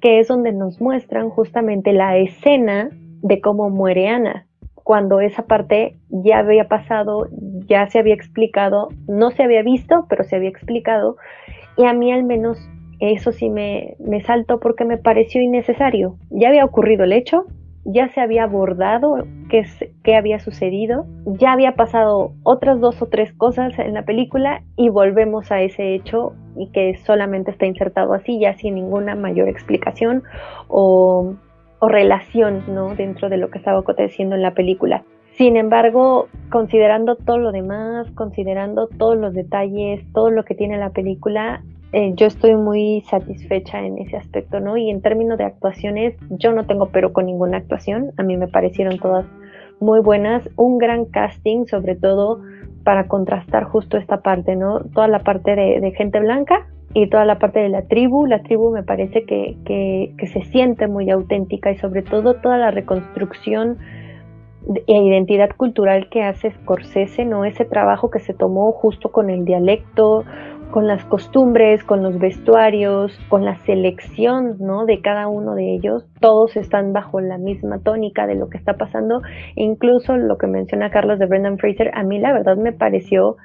que 0.01 0.19
es 0.19 0.27
donde 0.29 0.53
nos 0.53 0.81
muestran 0.81 1.31
justamente 1.31 1.93
la 1.93 2.17
escena 2.17 2.91
de 3.23 3.41
cómo 3.41 3.71
muere 3.71 4.09
Ana, 4.09 4.47
cuando 4.75 5.21
esa 5.21 5.47
parte 5.47 5.97
ya 6.11 6.39
había 6.39 6.69
pasado, 6.69 7.29
ya 7.67 7.89
se 7.89 7.99
había 7.99 8.15
explicado, 8.15 8.89
no 9.09 9.31
se 9.31 9.43
había 9.43 9.63
visto, 9.63 10.07
pero 10.09 10.25
se 10.25 10.37
había 10.37 10.51
explicado, 10.51 11.17
y 11.77 11.85
a 11.85 11.95
mí 11.95 12.13
al 12.13 12.25
menos 12.25 12.59
eso 13.01 13.33
sí 13.33 13.49
me, 13.49 13.97
me 13.99 14.21
saltó 14.21 14.61
porque 14.61 14.85
me 14.85 14.99
pareció 14.99 15.41
innecesario. 15.41 16.17
Ya 16.31 16.49
había 16.49 16.65
ocurrido 16.65 17.05
el 17.05 17.13
hecho, 17.13 17.47
ya 17.85 18.09
se 18.09 18.21
había 18.21 18.45
abordado 18.45 19.25
qué, 19.49 19.65
qué 20.03 20.17
había 20.17 20.41
sucedido, 20.41 21.07
ya 21.27 21.53
había 21.53 21.73
pasado 21.73 22.33
otras 22.43 22.81
dos 22.81 23.01
o 23.03 23.07
tres 23.07 23.33
cosas 23.33 23.79
en 23.79 23.95
la 23.95 24.05
película 24.05 24.63
y 24.77 24.89
volvemos 24.89 25.53
a 25.53 25.61
ese 25.61 25.95
hecho 25.95 26.33
y 26.57 26.71
que 26.71 26.97
solamente 27.05 27.51
está 27.51 27.67
insertado 27.67 28.15
así, 28.15 28.39
ya 28.39 28.55
sin 28.55 28.75
ninguna 28.75 29.15
mayor 29.15 29.49
explicación 29.49 30.23
o, 30.69 31.35
o 31.79 31.89
relación 31.89 32.65
¿no? 32.69 32.95
dentro 32.95 33.29
de 33.29 33.37
lo 33.37 33.51
que 33.51 33.59
estaba 33.59 33.81
aconteciendo 33.81 34.35
en 34.35 34.43
la 34.43 34.55
película. 34.55 35.05
Sin 35.33 35.57
embargo, 35.57 36.29
considerando 36.51 37.17
todo 37.17 37.39
lo 37.39 37.51
demás, 37.51 38.09
considerando 38.13 38.87
todos 38.87 39.19
los 39.19 39.35
detalles, 39.35 40.01
todo 40.13 40.31
lo 40.31 40.45
que 40.45 40.55
tiene 40.55 40.79
la 40.79 40.91
película, 40.91 41.65
eh, 41.95 42.13
yo 42.17 42.27
estoy 42.27 42.57
muy 42.57 43.03
satisfecha 43.09 43.79
en 43.87 43.99
ese 43.99 44.17
aspecto, 44.17 44.59
¿no? 44.59 44.77
Y 44.77 44.91
en 44.91 45.01
términos 45.01 45.39
de 45.39 45.45
actuaciones, 45.45 46.17
yo 46.29 46.51
no 46.51 46.67
tengo 46.67 46.87
pero 46.87 47.13
con 47.13 47.27
ninguna 47.27 47.59
actuación, 47.59 48.11
a 48.17 48.25
mí 48.25 48.37
me 48.37 48.49
parecieron 48.49 48.99
todas 48.99 49.25
muy 49.79 50.01
buenas, 50.01 50.43
un 50.57 50.79
gran 50.79 51.05
casting, 51.05 51.67
sobre 51.67 51.95
todo 51.95 52.41
para 52.83 53.07
contrastar 53.07 53.63
justo 53.63 53.97
esta 53.97 54.23
parte, 54.23 54.57
¿no? 54.57 54.81
Toda 54.93 55.07
la 55.07 55.21
parte 55.21 55.55
de, 55.55 55.93
gente 55.93 56.19
blanca 56.19 56.67
y 56.95 57.09
toda 57.09 57.25
la 57.25 57.39
parte 57.39 57.61
de 57.61 57.69
la 57.69 57.83
tribu, 57.83 58.27
la 58.27 58.43
tribu 58.43 58.73
me 58.73 58.83
parece 58.83 59.25
que, 59.25 59.57
que, 59.65 60.15
que 60.19 60.27
se 60.27 60.43
siente 60.47 60.89
muy 60.89 61.09
auténtica 61.11 61.71
y 61.71 61.77
sobre 61.77 62.03
todo 62.03 62.35
toda 62.35 62.59
la 62.59 62.73
reconstrucción 62.73 63.79
e 64.87 64.97
identidad 64.97 65.51
cultural 65.57 66.09
que 66.09 66.23
hace 66.23 66.51
Scorsese, 66.51 67.25
¿no? 67.25 67.45
Ese 67.45 67.65
trabajo 67.65 68.11
que 68.11 68.19
se 68.19 68.33
tomó 68.33 68.73
justo 68.73 69.13
con 69.13 69.31
el 69.31 69.45
dialecto, 69.45 70.25
con 70.75 70.89
las 70.89 71.05
costumbres, 71.05 71.85
con 71.85 72.03
los 72.03 72.19
vestuarios, 72.19 73.17
con 73.29 73.45
la 73.45 73.55
selección, 73.59 74.57
¿no? 74.59 74.87
De 74.87 75.01
cada 75.03 75.29
uno 75.29 75.55
de 75.55 75.73
ellos. 75.73 76.05
Todos 76.19 76.57
están 76.57 76.93
bajo 76.93 77.21
la 77.21 77.39
misma 77.39 77.79
tónica 77.79 78.27
de 78.27 78.35
lo 78.35 78.49
que 78.49 78.59
está 78.59 78.73
pasando. 78.73 79.23
incluso 79.55 80.17
lo 80.17 80.37
que 80.37 80.49
menciona 80.49 80.91
Carlos 80.91 81.21
de 81.21 81.27
Brendan 81.27 81.59
Fraser, 81.59 81.93
a 81.95 82.03
mí 82.03 82.19
la 82.19 82.33
verdad 82.33 82.57
me 82.57 82.73
pareció 82.73 83.37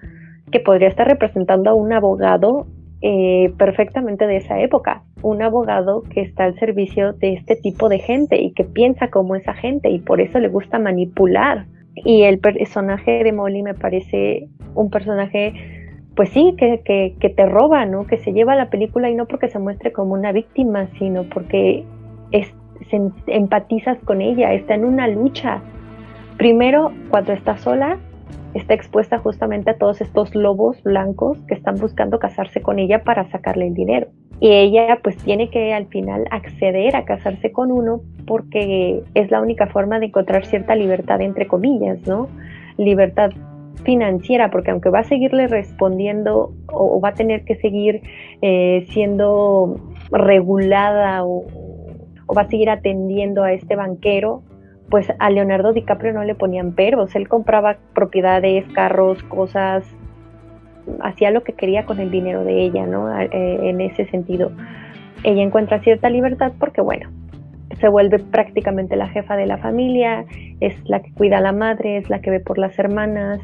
que 0.51 0.59
podría 0.59 0.88
estar 0.88 1.07
representando 1.07 1.69
a 1.69 1.75
un 1.75 1.93
abogado 1.93 2.65
eh, 3.03 3.53
perfectamente 3.59 4.25
de 4.25 4.38
esa 4.38 4.59
época, 4.59 5.03
un 5.21 5.43
abogado 5.43 6.01
que 6.11 6.21
está 6.21 6.45
al 6.45 6.57
servicio 6.57 7.13
de 7.13 7.34
este 7.34 7.55
tipo 7.55 7.89
de 7.89 7.99
gente 7.99 8.41
y 8.41 8.53
que 8.53 8.63
piensa 8.63 9.11
como 9.11 9.36
esa 9.36 9.53
gente 9.53 9.91
y 9.91 9.99
por 9.99 10.19
eso 10.19 10.39
le 10.39 10.47
gusta 10.47 10.80
manipular. 10.80 11.67
Y 11.93 12.23
el 12.23 12.39
personaje 12.39 13.23
de 13.23 13.32
Molly 13.34 13.61
me 13.61 13.75
parece 13.75 14.47
un 14.73 14.89
personaje, 14.89 15.78
pues 16.20 16.32
sí, 16.32 16.53
que, 16.57 16.82
que, 17.17 17.30
te 17.30 17.45
roba, 17.45 17.86
¿no? 17.86 18.05
Que 18.05 18.17
se 18.17 18.34
lleva 18.34 18.53
la 18.53 18.70
película 18.70 19.09
y 19.09 19.15
no 19.15 19.26
porque 19.26 19.47
se 19.47 19.57
muestre 19.57 19.93
como 19.93 20.15
una 20.15 20.34
víctima, 20.34 20.89
sino 20.99 21.24
porque 21.24 21.86
es, 22.32 22.53
empatizas 23.28 23.97
con 24.03 24.20
ella, 24.20 24.51
está 24.51 24.76
en 24.76 24.84
una 24.84 25.07
lucha. 25.07 25.61
Primero, 26.38 26.91
cuando 27.09 27.32
está 27.32 27.55
sola, 27.55 27.99
está 28.53 28.74
expuesta 28.74 29.20
justamente 29.20 29.70
a 29.70 29.78
todos 29.78 30.01
estos 30.01 30.36
lobos 30.36 30.84
blancos 30.84 31.38
que 31.47 31.53
están 31.53 31.76
buscando 31.76 32.20
casarse 32.20 32.61
con 32.61 32.80
ella 32.80 33.05
para 33.05 33.32
sacarle 33.32 33.67
el 33.67 33.74
dinero. 33.74 34.07
Y 34.41 34.51
ella 34.51 34.99
pues 35.01 35.15
tiene 35.24 35.49
que 35.49 35.74
al 35.74 35.86
final 35.86 36.26
acceder 36.32 36.97
a 36.97 37.05
casarse 37.05 37.53
con 37.53 37.72
uno 37.72 38.01
porque 38.28 39.03
es 39.13 39.32
la 39.32 39.39
única 39.39 39.67
forma 39.67 39.99
de 39.99 40.07
encontrar 40.07 40.45
cierta 40.45 40.76
libertad 40.76 41.22
entre 41.22 41.47
comillas, 41.47 42.05
¿no? 42.05 42.28
Libertad 42.76 43.32
financiera, 43.84 44.49
porque 44.51 44.71
aunque 44.71 44.89
va 44.89 44.99
a 44.99 45.03
seguirle 45.03 45.47
respondiendo 45.47 46.53
o, 46.67 46.99
va 47.01 47.09
a 47.09 47.13
tener 47.13 47.43
que 47.43 47.55
seguir 47.55 48.01
eh, 48.41 48.86
siendo 48.89 49.75
regulada 50.11 51.23
o, 51.25 51.45
o 52.25 52.34
va 52.34 52.43
a 52.43 52.49
seguir 52.49 52.69
atendiendo 52.69 53.43
a 53.43 53.53
este 53.53 53.75
banquero, 53.75 54.43
pues 54.89 55.07
a 55.19 55.30
Leonardo 55.30 55.73
DiCaprio 55.73 56.13
no 56.13 56.23
le 56.23 56.36
ponían 56.36 56.73
peros, 56.73 57.15
él 57.15 57.27
compraba 57.27 57.77
propiedades, 57.93 58.65
carros, 58.73 59.21
cosas, 59.23 59.84
hacía 61.01 61.32
lo 61.32 61.43
que 61.43 61.53
quería 61.53 61.86
con 61.86 61.99
el 61.99 62.11
dinero 62.11 62.43
de 62.43 62.63
ella, 62.63 62.86
¿no? 62.86 63.19
Eh, 63.19 63.30
en 63.69 63.82
ese 63.82 64.05
sentido. 64.05 64.51
Ella 65.23 65.43
encuentra 65.43 65.80
cierta 65.82 66.09
libertad 66.09 66.53
porque, 66.59 66.82
bueno, 66.82 67.09
se 67.80 67.88
vuelve 67.88 68.19
prácticamente 68.19 68.95
la 68.95 69.07
jefa 69.09 69.36
de 69.36 69.45
la 69.45 69.57
familia, 69.57 70.25
es 70.59 70.75
la 70.86 71.01
que 71.01 71.11
cuida 71.13 71.38
a 71.38 71.41
la 71.41 71.51
madre, 71.51 71.97
es 71.97 72.09
la 72.09 72.19
que 72.21 72.32
ve 72.32 72.39
por 72.39 72.57
las 72.57 72.77
hermanas, 72.80 73.39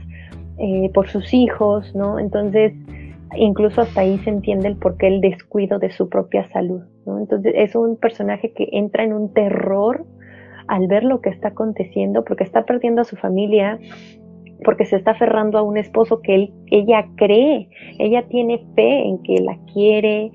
eh, 0.58 0.90
por 0.94 1.10
sus 1.10 1.34
hijos, 1.34 1.94
¿no? 1.96 2.20
Entonces, 2.20 2.74
incluso 3.36 3.82
hasta 3.82 4.02
ahí 4.02 4.18
se 4.20 4.30
entiende 4.30 4.68
el 4.68 4.78
porqué 4.78 5.08
el 5.08 5.22
descuido 5.22 5.80
de 5.80 5.92
su 5.92 6.10
propia 6.10 6.48
salud, 6.50 6.82
¿no? 7.06 7.20
Entonces, 7.20 7.54
es 7.56 7.76
un 7.76 7.98
personaje 7.98 8.52
que 8.54 8.70
entra 8.72 9.04
en 9.04 9.14
un 9.14 9.34
terror 9.34 10.06
al 10.68 10.88
ver 10.88 11.04
lo 11.04 11.22
que 11.22 11.30
está 11.30 11.50
aconteciendo, 11.50 12.24
porque 12.24 12.44
está 12.44 12.66
perdiendo 12.66 13.02
a 13.02 13.06
su 13.06 13.16
familia, 13.16 13.80
porque 14.64 14.86
se 14.86 14.96
está 14.96 15.12
aferrando 15.12 15.58
a 15.58 15.62
un 15.62 15.78
esposo 15.78 16.22
que 16.22 16.36
él, 16.36 16.54
ella 16.68 17.06
cree, 17.16 17.70
ella 18.00 18.26
tiene 18.28 18.66
fe 18.76 19.08
en 19.08 19.22
que 19.24 19.40
la 19.42 19.58
quiere, 19.74 20.32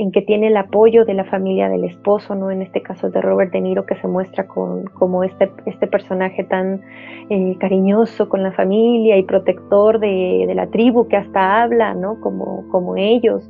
en 0.00 0.12
que 0.12 0.22
tiene 0.22 0.46
el 0.46 0.56
apoyo 0.56 1.04
de 1.04 1.12
la 1.12 1.24
familia 1.24 1.68
del 1.68 1.84
esposo, 1.84 2.34
¿no? 2.34 2.50
En 2.50 2.62
este 2.62 2.80
caso 2.80 3.10
de 3.10 3.20
Robert 3.20 3.52
De 3.52 3.60
Niro, 3.60 3.84
que 3.84 3.96
se 3.96 4.08
muestra 4.08 4.46
como 4.46 5.24
este, 5.24 5.50
este 5.66 5.86
personaje 5.86 6.42
tan 6.42 6.80
eh, 7.28 7.54
cariñoso 7.60 8.30
con 8.30 8.42
la 8.42 8.50
familia 8.52 9.18
y 9.18 9.24
protector 9.24 10.00
de, 10.00 10.44
de, 10.46 10.54
la 10.54 10.68
tribu 10.68 11.06
que 11.06 11.18
hasta 11.18 11.62
habla, 11.62 11.92
¿no? 11.92 12.18
Como, 12.20 12.66
como 12.70 12.96
ellos 12.96 13.46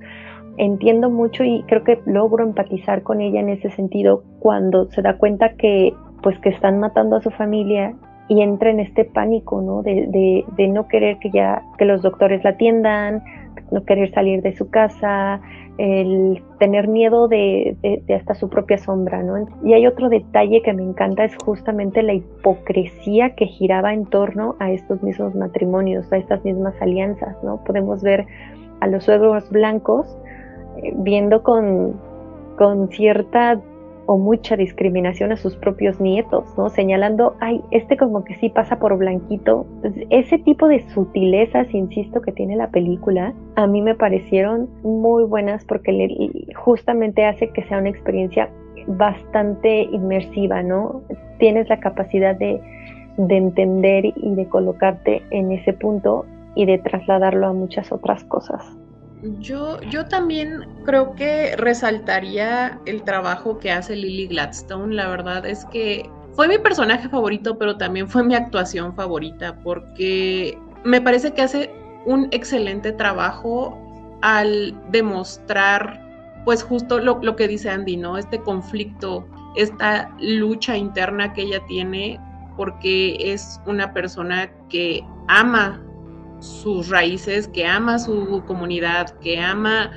entiendo 0.57 1.09
mucho 1.09 1.45
y 1.45 1.63
creo 1.69 1.85
que 1.85 2.01
logro 2.05 2.43
empatizar 2.43 3.05
con 3.05 3.21
ella 3.21 3.39
en 3.39 3.51
ese 3.51 3.71
sentido 3.71 4.25
cuando 4.41 4.91
se 4.91 5.03
da 5.03 5.19
cuenta 5.19 5.55
que 5.55 5.95
pues 6.21 6.37
que 6.41 6.49
están 6.49 6.81
matando 6.81 7.15
a 7.15 7.23
su 7.23 7.31
familia 7.31 7.95
y 8.29 8.43
entra 8.43 8.71
en 8.71 8.81
este 8.81 9.05
pánico, 9.05 9.63
¿no? 9.63 9.83
De, 9.83 10.45
de, 10.57 10.69
no 10.69 10.89
querer 10.89 11.19
que 11.19 11.31
ya, 11.31 11.63
que 11.79 11.85
los 11.85 12.03
doctores 12.03 12.43
la 12.45 12.51
atiendan, 12.51 13.23
no 13.71 13.85
querer 13.85 14.13
salir 14.13 14.43
de 14.43 14.55
su 14.57 14.71
casa, 14.71 15.41
el 15.81 16.43
tener 16.59 16.89
miedo 16.89 17.27
de, 17.27 17.75
hasta 18.15 18.35
su 18.35 18.51
propia 18.51 18.77
sombra, 18.77 19.23
¿no? 19.23 19.47
Y 19.65 19.73
hay 19.73 19.87
otro 19.87 20.11
detalle 20.11 20.61
que 20.61 20.75
me 20.75 20.83
encanta, 20.83 21.25
es 21.25 21.35
justamente 21.43 22.03
la 22.03 22.13
hipocresía 22.13 23.35
que 23.35 23.47
giraba 23.47 23.95
en 23.95 24.05
torno 24.05 24.57
a 24.59 24.73
estos 24.73 25.03
mismos 25.03 25.35
matrimonios, 25.35 26.13
a 26.13 26.19
estas 26.19 26.45
mismas 26.45 26.75
alianzas, 26.83 27.35
¿no? 27.43 27.65
Podemos 27.65 28.03
ver 28.03 28.27
a 28.81 28.89
los 28.89 29.05
suegros 29.05 29.49
blancos 29.49 30.07
eh, 30.83 30.93
viendo 30.97 31.43
con, 31.43 31.99
con 32.59 32.89
cierta 32.89 33.59
o 34.07 34.19
mucha 34.19 34.57
discriminación 34.57 35.33
a 35.33 35.37
sus 35.37 35.57
propios 35.57 36.01
nietos, 36.01 36.45
¿no? 36.57 36.69
Señalando, 36.69 37.37
ay, 37.41 37.63
este 37.71 37.97
como 37.97 38.25
que 38.25 38.35
sí 38.37 38.49
pasa 38.49 38.79
por 38.79 38.97
blanquito. 38.97 39.67
ese 40.11 40.39
tipo 40.39 40.69
de 40.69 40.89
sutilezas, 40.91 41.73
insisto, 41.73 42.21
que 42.21 42.33
tiene 42.33 42.57
la 42.57 42.71
película, 42.71 43.35
a 43.57 43.67
mí 43.67 43.83
me 43.83 43.95
parecieron 43.95 44.69
muy 44.83 45.25
buenas 45.25 45.65
porque 45.65 45.93
le, 45.93 46.55
justamente 46.55 47.25
hace 47.25 47.51
que 47.51 47.63
sea 47.65 47.79
una 47.79 47.91
experiencia 47.91 48.51
bastante 48.87 49.83
inmersiva, 49.83 50.63
¿no? 50.63 51.03
Tienes 51.39 51.69
la 51.69 51.81
capacidad 51.81 52.35
de, 52.37 52.61
de 53.17 53.37
entender 53.37 54.07
y 54.07 54.35
de 54.35 54.47
colocarte 54.49 55.23
en 55.31 55.53
ese 55.53 55.73
punto 55.73 56.27
y 56.55 56.67
de 56.67 56.79
trasladarlo 56.79 57.47
a 57.47 57.53
muchas 57.53 57.93
otras 57.93 58.25
cosas. 58.25 58.80
Yo, 59.23 59.81
yo 59.83 60.07
también 60.07 60.67
creo 60.85 61.15
que 61.15 61.55
resaltaría 61.57 62.81
el 62.87 63.03
trabajo 63.03 63.59
que 63.59 63.71
hace 63.71 63.95
Lily 63.95 64.29
Gladstone. 64.29 64.95
La 64.95 65.09
verdad 65.09 65.45
es 65.45 65.65
que 65.67 66.09
fue 66.33 66.49
mi 66.49 66.59
personaje 66.59 67.09
favorito, 67.09 67.59
pero 67.59 67.77
también 67.77 68.09
fue 68.09 68.23
mi 68.23 68.35
actuación 68.35 68.95
favorita, 68.95 69.59
porque 69.63 70.57
me 70.85 71.01
parece 71.01 71.33
que 71.33 71.43
hace 71.43 71.71
un 72.07 72.29
excelente 72.31 72.93
trabajo 72.93 73.79
al 74.23 74.75
demostrar, 74.91 76.01
pues 76.47 76.63
justo 76.63 76.99
lo, 76.99 77.21
lo 77.23 77.37
que 77.37 77.47
dice 77.47 77.69
Andy, 77.69 77.99
¿no? 77.99 78.17
Este 78.17 78.41
conflicto, 78.41 79.27
esta 79.57 80.11
lucha 80.19 80.79
interna 80.79 81.35
que 81.35 81.43
ella 81.43 81.61
tiene, 81.67 82.19
porque 82.57 83.17
es 83.21 83.61
una 83.67 83.93
persona 83.93 84.51
que 84.71 85.05
ama 85.29 85.83
sus 86.41 86.89
raíces, 86.89 87.49
que 87.49 87.67
ama 87.67 87.99
su 87.99 88.43
comunidad, 88.47 89.11
que 89.21 89.39
ama 89.39 89.93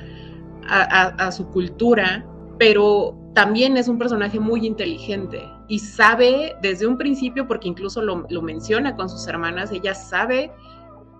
a, 0.68 1.30
su 1.32 1.46
cultura, 1.50 2.24
pero 2.58 3.16
también 3.34 3.76
es 3.76 3.88
un 3.88 3.98
personaje 3.98 4.38
muy 4.38 4.66
inteligente 4.66 5.42
y 5.68 5.78
sabe 5.78 6.56
desde 6.62 6.86
un 6.86 6.96
principio, 6.96 7.46
porque 7.46 7.68
incluso 7.68 8.00
lo, 8.00 8.26
lo, 8.30 8.42
menciona 8.42 8.94
con 8.94 9.08
sus 9.08 9.26
hermanas, 9.26 9.72
ella 9.72 9.94
sabe 9.94 10.52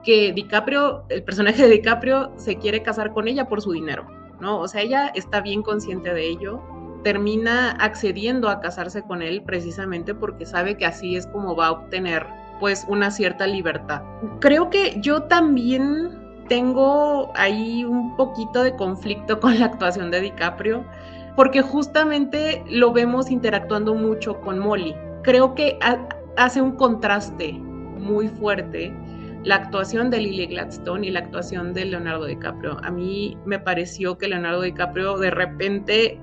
que 0.02 0.32
DiCaprio, 0.32 1.04
el 1.08 1.24
personaje 1.24 1.62
de 1.62 1.68
DiCaprio, 1.70 2.32
se 2.36 2.56
quiere 2.56 2.82
casar 2.82 3.12
con 3.12 3.26
ella 3.26 3.48
por 3.48 3.60
su 3.60 3.72
dinero, 3.72 4.06
¿no? 4.40 4.60
O 4.60 4.68
sea, 4.68 4.82
ella 4.82 5.08
está 5.14 5.40
bien 5.40 5.62
consciente 5.62 6.12
de 6.12 6.28
ello, 6.28 6.62
termina 7.02 7.72
accediendo 7.72 8.48
a 8.48 8.60
casarse 8.60 9.02
con 9.02 9.22
él 9.22 9.42
precisamente 9.44 10.14
porque 10.14 10.46
sabe 10.46 10.76
que 10.76 10.86
así 10.86 11.16
es 11.16 11.26
como 11.26 11.54
va 11.54 11.66
a 11.66 11.72
obtener 11.72 12.26
pues 12.64 12.86
una 12.88 13.10
cierta 13.10 13.46
libertad. 13.46 14.00
Creo 14.40 14.70
que 14.70 14.98
yo 15.02 15.24
también 15.24 16.18
tengo 16.48 17.30
ahí 17.34 17.84
un 17.84 18.16
poquito 18.16 18.62
de 18.62 18.74
conflicto 18.74 19.38
con 19.42 19.60
la 19.60 19.66
actuación 19.66 20.10
de 20.10 20.22
DiCaprio, 20.22 20.82
porque 21.36 21.60
justamente 21.60 22.64
lo 22.70 22.90
vemos 22.90 23.30
interactuando 23.30 23.94
mucho 23.94 24.40
con 24.40 24.60
Molly. 24.60 24.94
creo 25.22 25.54
que 25.54 25.78
hace 26.38 26.62
un 26.62 26.72
contraste 26.76 27.52
muy 27.52 28.28
fuerte 28.28 28.94
la 29.42 29.56
actuación 29.56 30.08
de 30.08 30.20
Lily 30.20 30.46
Gladstone 30.46 31.06
y 31.06 31.10
la 31.10 31.20
actuación 31.20 31.74
de 31.74 31.84
Leonardo 31.84 32.24
DiCaprio. 32.24 32.78
A 32.82 32.90
mí 32.90 33.36
me 33.44 33.58
pareció 33.58 34.16
que 34.16 34.28
Leonardo 34.28 34.62
DiCaprio 34.62 35.18
de 35.18 35.30
repente 35.30 36.18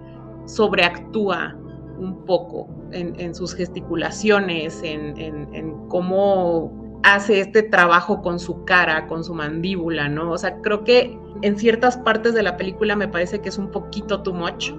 sobreactúa 0.47 1.55
un 2.01 2.25
poco 2.25 2.67
en, 2.91 3.35
sus 3.35 3.53
gesticulaciones, 3.53 4.81
en, 4.83 5.17
en, 5.17 5.87
cómo 5.87 6.99
hace 7.03 7.39
este 7.39 7.63
trabajo 7.63 8.21
con 8.21 8.39
su 8.39 8.65
cara, 8.65 9.07
con 9.07 9.23
su 9.23 9.33
mandíbula, 9.35 10.09
¿no? 10.09 10.31
O 10.31 10.37
sea, 10.37 10.57
creo 10.61 10.83
que 10.83 11.17
en 11.43 11.57
ciertas 11.57 11.97
partes 11.97 12.33
de 12.33 12.43
la 12.43 12.57
película 12.57 12.95
me 12.95 13.07
parece 13.07 13.39
que 13.39 13.49
es 13.49 13.57
un 13.57 13.69
poquito 13.69 14.23
too 14.23 14.33
much, 14.33 14.71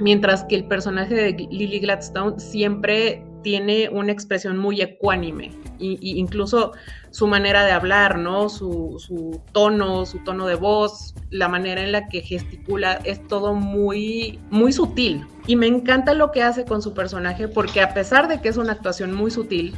mientras 0.00 0.44
que 0.44 0.56
el 0.56 0.66
personaje 0.66 1.14
de 1.14 1.32
Lily 1.50 1.80
Gladstone 1.80 2.40
siempre 2.40 3.24
tiene 3.42 3.88
una 3.88 4.12
expresión 4.12 4.58
muy 4.58 4.80
ecuánime, 4.80 5.52
y, 5.78 6.18
incluso 6.18 6.72
su 7.10 7.26
manera 7.26 7.64
de 7.64 7.72
hablar, 7.72 8.18
¿no? 8.18 8.48
Su, 8.48 9.40
tono, 9.52 10.06
su 10.06 10.18
tono 10.24 10.46
de 10.46 10.54
voz, 10.54 11.14
la 11.30 11.48
manera 11.48 11.82
en 11.82 11.92
la 11.92 12.08
que 12.08 12.20
gesticula, 12.20 12.94
es 13.04 13.26
todo 13.26 13.54
muy, 13.54 14.38
muy 14.50 14.72
sutil. 14.72 15.26
Y 15.46 15.56
me 15.56 15.66
encanta 15.66 16.14
lo 16.14 16.30
que 16.32 16.42
hace 16.42 16.64
con 16.64 16.82
su 16.82 16.94
personaje, 16.94 17.48
porque 17.48 17.80
a 17.80 17.94
pesar 17.94 18.28
de 18.28 18.40
que 18.40 18.48
es 18.48 18.56
una 18.56 18.72
actuación 18.72 19.14
muy 19.14 19.30
sutil, 19.30 19.74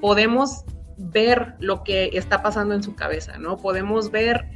podemos 0.00 0.64
ver 0.96 1.54
lo 1.60 1.82
que 1.82 2.10
está 2.14 2.42
pasando 2.42 2.74
en 2.74 2.82
su 2.82 2.94
cabeza, 2.94 3.38
¿no? 3.38 3.56
Podemos 3.56 4.10
ver 4.10 4.48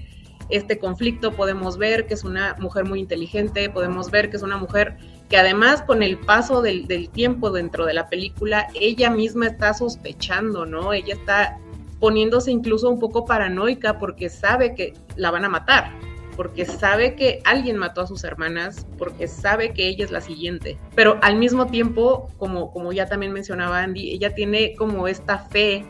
este 0.50 0.78
conflicto, 0.78 1.32
podemos 1.32 1.78
ver 1.78 2.06
que 2.06 2.14
es 2.14 2.24
una 2.24 2.54
mujer 2.58 2.84
muy 2.84 3.00
inteligente, 3.00 3.70
podemos 3.70 4.10
ver 4.10 4.30
que 4.30 4.36
es 4.36 4.42
una 4.42 4.58
mujer 4.58 4.98
que 5.28 5.36
además 5.36 5.82
con 5.82 6.02
el 6.02 6.18
paso 6.18 6.62
del, 6.62 6.86
tiempo 7.10 7.50
dentro 7.50 7.86
de 7.86 7.94
la 7.94 8.08
película, 8.08 8.68
ella 8.74 9.10
misma 9.10 9.46
está 9.46 9.74
sospechando, 9.74 10.66
¿no? 10.66 10.92
Ella 10.92 11.14
está 11.14 11.58
poniéndose 11.98 12.50
incluso 12.50 12.90
un 12.90 13.00
poco 13.00 13.24
paranoica 13.24 13.98
porque 13.98 14.28
sabe 14.28 14.74
que 14.74 14.92
la 15.16 15.30
van 15.30 15.44
a 15.44 15.48
matar, 15.48 15.90
porque 16.36 16.66
sabe 16.66 17.14
que 17.14 17.40
alguien 17.44 17.76
mató 17.76 18.02
a 18.02 18.06
sus 18.06 18.24
hermanas, 18.24 18.86
porque 18.98 19.26
sabe 19.26 19.72
que 19.72 19.88
ella 19.88 20.04
es 20.04 20.10
la 20.10 20.20
siguiente. 20.20 20.78
Pero 20.94 21.18
al 21.22 21.36
mismo 21.36 21.66
tiempo, 21.66 22.28
como, 22.36 22.72
como 22.72 22.92
ya 22.92 23.06
también 23.06 23.32
mencionaba 23.32 23.82
Andy, 23.82 24.10
ella 24.10 24.34
tiene 24.34 24.74
como 24.76 25.08
esta 25.08 25.38
fe 25.38 25.86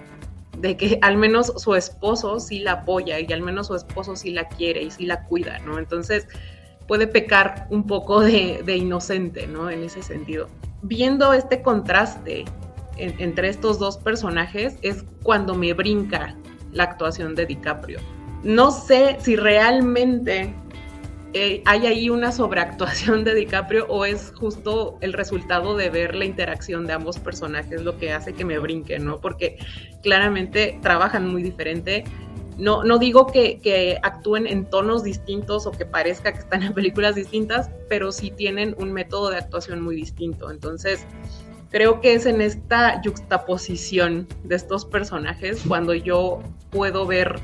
de 0.58 0.76
que 0.76 0.98
al 1.02 1.16
menos 1.16 1.52
su 1.56 1.74
esposo 1.74 2.38
sí 2.38 2.60
la 2.60 2.72
apoya 2.72 3.18
y 3.20 3.32
al 3.32 3.42
menos 3.42 3.66
su 3.66 3.74
esposo 3.74 4.14
sí 4.14 4.30
la 4.30 4.48
quiere 4.48 4.82
y 4.82 4.90
sí 4.90 5.06
la 5.06 5.24
cuida, 5.24 5.58
¿no? 5.60 5.78
Entonces 5.78 6.28
puede 6.86 7.06
pecar 7.06 7.66
un 7.70 7.86
poco 7.86 8.20
de, 8.20 8.62
inocente, 8.76 9.46
¿no? 9.46 9.70
En 9.70 9.84
ese 9.84 10.02
sentido. 10.02 10.48
Viendo 10.82 11.32
este 11.32 11.62
contraste 11.62 12.44
entre 12.96 13.48
estos 13.48 13.78
dos 13.78 13.96
personajes 13.98 14.76
es 14.82 15.04
cuando 15.22 15.54
me 15.54 15.72
brinca 15.72 16.36
la 16.72 16.84
actuación 16.84 17.34
de 17.34 17.46
DiCaprio. 17.46 17.98
No 18.42 18.70
sé 18.70 19.16
si 19.20 19.36
realmente 19.36 20.54
eh, 21.36 21.62
hay 21.64 21.86
ahí 21.86 22.10
una 22.10 22.30
sobreactuación 22.30 23.24
de 23.24 23.34
DiCaprio 23.34 23.86
o 23.88 24.04
es 24.04 24.32
justo 24.36 24.98
el 25.00 25.12
resultado 25.12 25.76
de 25.76 25.90
ver 25.90 26.14
la 26.14 26.26
interacción 26.26 26.86
de 26.86 26.92
ambos 26.92 27.18
personajes 27.18 27.82
lo 27.82 27.98
que 27.98 28.12
hace 28.12 28.34
que 28.34 28.44
me 28.44 28.58
brinque, 28.58 29.00
¿no? 29.00 29.20
Porque 29.20 29.58
claramente 30.00 30.78
trabajan 30.80 31.26
muy 31.26 31.42
diferente. 31.42 32.04
No, 32.56 32.84
no 32.84 32.98
digo 32.98 33.26
que, 33.26 33.98
actúen 34.02 34.46
en 34.46 34.64
tonos 34.64 35.02
distintos 35.02 35.66
o 35.66 35.72
que 35.72 35.86
parezca 35.86 36.32
que 36.32 36.38
están 36.38 36.62
en 36.62 36.72
películas 36.72 37.14
distintas, 37.14 37.70
pero 37.88 38.12
sí 38.12 38.30
tienen 38.30 38.74
un 38.78 38.92
método 38.92 39.30
de 39.30 39.38
actuación 39.38 39.80
muy 39.80 39.96
distinto. 39.96 40.50
Entonces, 40.50 41.04
creo 41.70 42.00
que 42.00 42.14
es 42.14 42.26
en 42.26 42.40
esta 42.40 43.00
juxtaposición 43.04 44.28
de 44.44 44.56
estos 44.56 44.84
personajes 44.84 45.62
cuando 45.66 45.94
yo 45.94 46.40
puedo 46.70 47.06
ver 47.06 47.40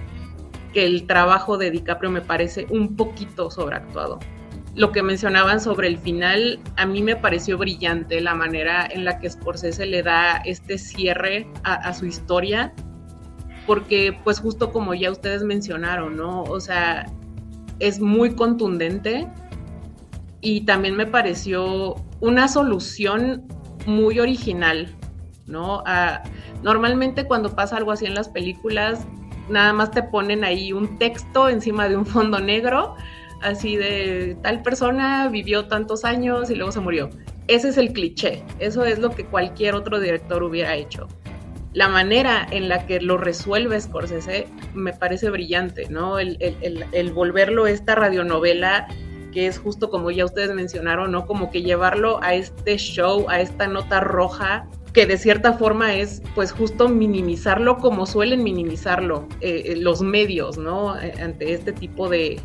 que 0.73 0.85
el 0.87 1.07
trabajo 1.07 1.59
de 1.59 1.71
DiCaprio 1.71 2.11
me 2.11 2.21
parece 2.21 2.67
un 2.71 2.97
poquito 2.97 3.51
sobreactuado. 3.51 4.21
Lo 4.77 4.93
que 4.93 5.03
mencionaban 5.03 5.61
sobre 5.61 5.89
el 5.89 5.99
final, 5.99 6.61
a 6.77 6.87
mí 6.87 7.03
me 7.03 7.17
pareció 7.17 7.59
brillante 7.59 8.21
la 8.21 8.35
manera 8.35 8.87
en 8.89 9.05
la 9.05 9.19
que 9.19 9.29
Scorsese 9.29 9.85
le 9.85 10.03
da 10.03 10.37
este 10.45 10.79
cierre 10.79 11.49
a, 11.65 11.93
su 11.93 12.07
historia, 12.07 12.73
porque 13.71 14.19
pues 14.25 14.41
justo 14.41 14.73
como 14.73 14.95
ya 14.95 15.13
ustedes 15.13 15.45
mencionaron, 15.45 16.17
¿no? 16.17 16.43
O 16.43 16.59
sea, 16.59 17.07
es 17.79 18.01
muy 18.01 18.35
contundente 18.35 19.29
y 20.41 20.63
también 20.63 20.97
me 20.97 21.07
pareció 21.07 21.95
una 22.21 22.49
solución 22.49 23.45
muy 23.87 24.19
original, 24.19 24.93
¿no? 25.47 25.85
Normalmente 26.65 27.27
cuando 27.27 27.55
pasa 27.55 27.77
algo 27.77 27.93
así 27.93 28.07
en 28.07 28.17
las 28.17 28.29
películas, 28.29 29.07
nada 29.49 29.73
más 29.73 29.93
te 29.93 30.03
ponen 30.03 30.43
ahí 30.43 30.73
un 30.73 30.99
texto 30.99 31.49
encima 31.49 31.89
de 31.89 31.97
un 31.97 32.07
fondo 32.07 32.41
negro, 32.41 32.97
así 33.41 33.77
de 33.77 34.37
tal 34.43 34.63
persona 34.63 35.29
vivió 35.29 35.69
tantos 35.69 36.05
años 36.05 36.51
y 36.51 36.57
luego 36.57 36.73
se 36.73 36.81
murió. 36.81 37.09
Ese 37.47 37.69
es 37.69 37.79
el 37.79 37.93
cliché, 37.93 38.43
eso 38.59 38.85
es 38.85 38.99
lo 38.99 39.11
que 39.11 39.27
cualquier 39.27 39.77
otro 39.77 40.01
director 40.01 40.43
hubiera 40.43 40.75
hecho. 40.75 41.07
La 41.73 41.89
manera 41.89 42.47
en 42.51 42.69
la 42.69 42.87
que 42.87 43.01
lo 43.01 43.17
resuelve 43.17 43.81
Scorsese 43.81 44.49
me 44.75 44.93
parece 44.93 45.31
brillante, 45.31 45.89
¿no? 45.89 46.19
El, 46.19 46.37
el 46.41 47.13
volverlo 47.13 47.67
esta 47.67 47.95
radionovela 47.95 48.89
que 49.31 49.47
es 49.47 49.59
justo 49.59 49.91
como 49.91 50.11
ya 50.11 50.25
ustedes 50.25 50.53
mencionaron, 50.55 51.13
¿no? 51.13 51.27
Como 51.27 51.51
que 51.51 51.63
llevarlo 51.63 52.21
a 52.23 52.35
este 52.35 52.77
show, 52.77 53.27
a 53.29 53.41
esta 53.41 53.67
nota 53.67 54.01
roja 54.01 54.69
que 54.93 55.07
de 55.07 55.19
cierta 55.19 55.53
forma 55.53 55.95
es 55.95 56.23
pues 56.35 56.53
justo 56.53 56.89
minimizarlo 56.89 57.79
como 57.79 58.07
suelen 58.07 58.43
minimizarlo 58.43 59.29
eh, 59.41 59.63
eh, 59.67 59.77
los 59.77 60.03
medios, 60.03 60.59
¿no? 60.59 61.01
Eh, 61.01 61.15
ante 61.23 61.53
este 61.53 61.73
tipo 61.73 62.09
de, 62.09 62.41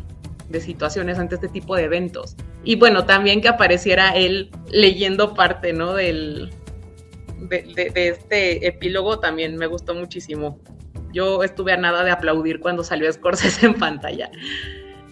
situaciones, 0.60 1.18
ante 1.18 1.34
este 1.34 1.48
tipo 1.48 1.76
de 1.76 1.84
eventos. 1.84 2.36
Y 2.64 2.76
bueno, 2.76 3.04
también 3.04 3.40
que 3.40 3.48
apareciera 3.48 4.10
él 4.10 4.50
leyendo 4.70 5.34
parte, 5.34 5.72
¿no? 5.72 5.94
Del, 5.94 6.50
de, 7.38 7.92
este 7.94 8.66
epílogo 8.66 9.18
también 9.20 9.56
me 9.56 9.66
gustó 9.66 9.94
muchísimo. 9.94 10.58
Yo 11.12 11.42
estuve 11.42 11.72
a 11.72 11.76
nada 11.76 12.04
de 12.04 12.10
aplaudir 12.10 12.60
cuando 12.60 12.84
salió 12.84 13.12
Scorsese 13.12 13.66
en 13.66 13.74
pantalla. 13.74 14.30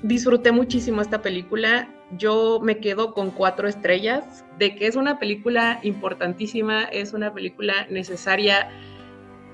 Disfruté 0.02 0.52
muchísimo 0.52 1.00
esta 1.00 1.22
película 1.22 1.88
yo 2.18 2.60
me 2.62 2.78
quedo 2.78 3.14
con 3.14 3.30
cuatro 3.30 3.68
estrellas, 3.68 4.44
de 4.58 4.74
que 4.76 4.86
es 4.86 4.96
una 4.96 5.18
película 5.18 5.80
importantísima, 5.82 6.84
es 6.84 7.12
una 7.12 7.32
película 7.32 7.86
necesaria, 7.90 8.68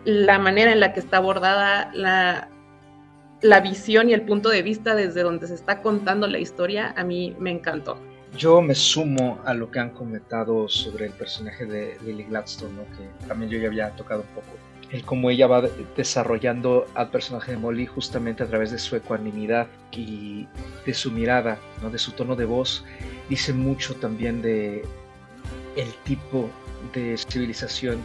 la 0.04 0.38
manera 0.38 0.72
en 0.72 0.80
la 0.80 0.92
que 0.92 1.00
está 1.00 1.18
abordada, 1.18 1.90
la, 1.94 2.48
la 3.42 3.60
visión 3.60 4.08
y 4.10 4.14
el 4.14 4.22
punto 4.22 4.48
de 4.48 4.62
vista 4.62 4.94
desde 4.94 5.22
donde 5.22 5.46
se 5.46 5.54
está 5.54 5.82
contando 5.82 6.26
la 6.26 6.38
historia, 6.38 6.94
a 6.96 7.04
mí 7.04 7.36
me 7.38 7.50
encantó. 7.50 7.98
Yo 8.36 8.62
me 8.62 8.74
sumo 8.74 9.40
a 9.44 9.54
lo 9.54 9.70
que 9.70 9.80
han 9.80 9.90
comentado 9.90 10.68
sobre 10.68 11.06
el 11.06 11.12
personaje 11.12 11.66
de 11.66 11.98
Lily 12.04 12.24
Gladstone, 12.24 12.84
que 12.96 13.26
también 13.26 13.50
yo 13.50 13.58
ya 13.58 13.68
había 13.68 13.90
tocado 13.90 14.22
un 14.22 14.28
poco 14.28 14.60
el 14.90 15.04
cómo 15.04 15.30
ella 15.30 15.46
va 15.46 15.62
desarrollando 15.96 16.86
al 16.94 17.10
personaje 17.10 17.52
de 17.52 17.58
Molly 17.58 17.86
justamente 17.86 18.42
a 18.42 18.46
través 18.46 18.70
de 18.70 18.78
su 18.78 18.96
ecuanimidad 18.96 19.68
y 19.92 20.48
de 20.84 20.94
su 20.94 21.12
mirada, 21.12 21.58
¿no? 21.80 21.90
de 21.90 21.98
su 21.98 22.12
tono 22.12 22.34
de 22.34 22.44
voz, 22.44 22.84
dice 23.28 23.52
mucho 23.52 23.94
también 23.94 24.42
de 24.42 24.84
el 25.76 25.94
tipo 26.04 26.50
de 26.92 27.16
civilización 27.16 28.00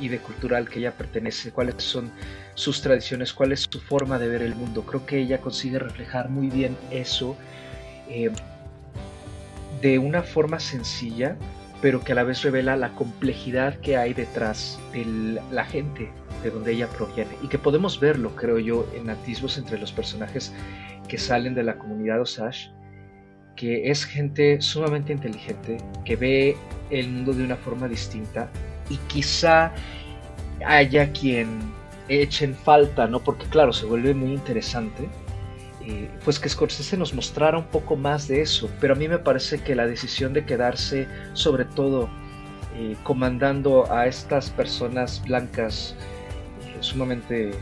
y 0.00 0.08
de 0.08 0.18
cultural 0.18 0.68
que 0.68 0.78
ella 0.78 0.92
pertenece, 0.92 1.52
cuáles 1.52 1.82
son 1.82 2.10
sus 2.54 2.80
tradiciones, 2.80 3.32
cuál 3.32 3.52
es 3.52 3.66
su 3.70 3.80
forma 3.80 4.18
de 4.18 4.28
ver 4.28 4.42
el 4.42 4.54
mundo. 4.54 4.82
Creo 4.82 5.04
que 5.04 5.18
ella 5.18 5.40
consigue 5.40 5.78
reflejar 5.78 6.28
muy 6.30 6.48
bien 6.48 6.76
eso 6.90 7.36
eh, 8.08 8.30
de 9.80 9.98
una 9.98 10.22
forma 10.22 10.60
sencilla, 10.60 11.36
pero 11.82 12.02
que 12.02 12.12
a 12.12 12.14
la 12.14 12.24
vez 12.24 12.42
revela 12.42 12.76
la 12.76 12.90
complejidad 12.90 13.76
que 13.80 13.96
hay 13.96 14.14
detrás 14.14 14.78
de 14.92 15.40
la 15.50 15.64
gente 15.64 16.10
de 16.42 16.50
donde 16.50 16.72
ella 16.72 16.88
proviene 16.88 17.30
y 17.42 17.48
que 17.48 17.58
podemos 17.58 18.00
verlo, 18.00 18.34
creo 18.34 18.58
yo, 18.58 18.86
en 18.94 19.10
atisbos 19.10 19.58
entre 19.58 19.78
los 19.78 19.92
personajes 19.92 20.52
que 21.08 21.18
salen 21.18 21.54
de 21.54 21.62
la 21.62 21.76
comunidad 21.76 22.20
Osage, 22.20 22.70
que 23.56 23.90
es 23.90 24.04
gente 24.04 24.60
sumamente 24.60 25.12
inteligente, 25.12 25.78
que 26.04 26.16
ve 26.16 26.56
el 26.90 27.08
mundo 27.08 27.32
de 27.32 27.44
una 27.44 27.56
forma 27.56 27.88
distinta 27.88 28.50
y 28.90 28.96
quizá 29.08 29.72
haya 30.64 31.10
quien 31.12 31.48
echen 32.08 32.54
falta, 32.54 33.06
¿no? 33.06 33.20
Porque 33.20 33.46
claro, 33.46 33.72
se 33.72 33.86
vuelve 33.86 34.14
muy 34.14 34.32
interesante 34.32 35.08
eh, 35.88 36.10
pues 36.24 36.40
que 36.40 36.48
Scorsese 36.48 36.96
nos 36.96 37.14
mostrara 37.14 37.56
un 37.56 37.66
poco 37.66 37.94
más 37.94 38.26
de 38.26 38.42
eso, 38.42 38.68
pero 38.80 38.94
a 38.94 38.96
mí 38.96 39.06
me 39.06 39.18
parece 39.18 39.60
que 39.60 39.76
la 39.76 39.86
decisión 39.86 40.32
de 40.32 40.44
quedarse 40.44 41.06
sobre 41.32 41.64
todo 41.64 42.10
eh, 42.74 42.96
comandando 43.04 43.90
a 43.92 44.08
estas 44.08 44.50
personas 44.50 45.22
blancas 45.24 45.94
eh, 46.66 46.76
sumamente 46.80 47.52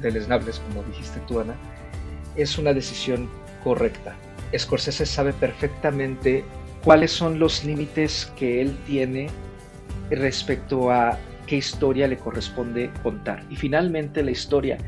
deleznables, 0.00 0.60
como 0.60 0.84
dijiste 0.84 1.18
tú, 1.26 1.40
Ana, 1.40 1.56
es 2.36 2.56
una 2.56 2.72
decisión 2.72 3.28
correcta. 3.64 4.14
Scorsese 4.56 5.04
sabe 5.04 5.32
perfectamente 5.32 6.44
cuáles 6.84 7.10
son 7.10 7.40
los 7.40 7.64
límites 7.64 8.32
que 8.36 8.60
él 8.60 8.76
tiene 8.86 9.28
respecto 10.08 10.92
a 10.92 11.18
qué 11.48 11.56
historia 11.56 12.06
le 12.06 12.16
corresponde 12.16 12.92
contar. 13.02 13.44
Y 13.50 13.56
finalmente 13.56 14.22
la 14.22 14.30
historia 14.30 14.78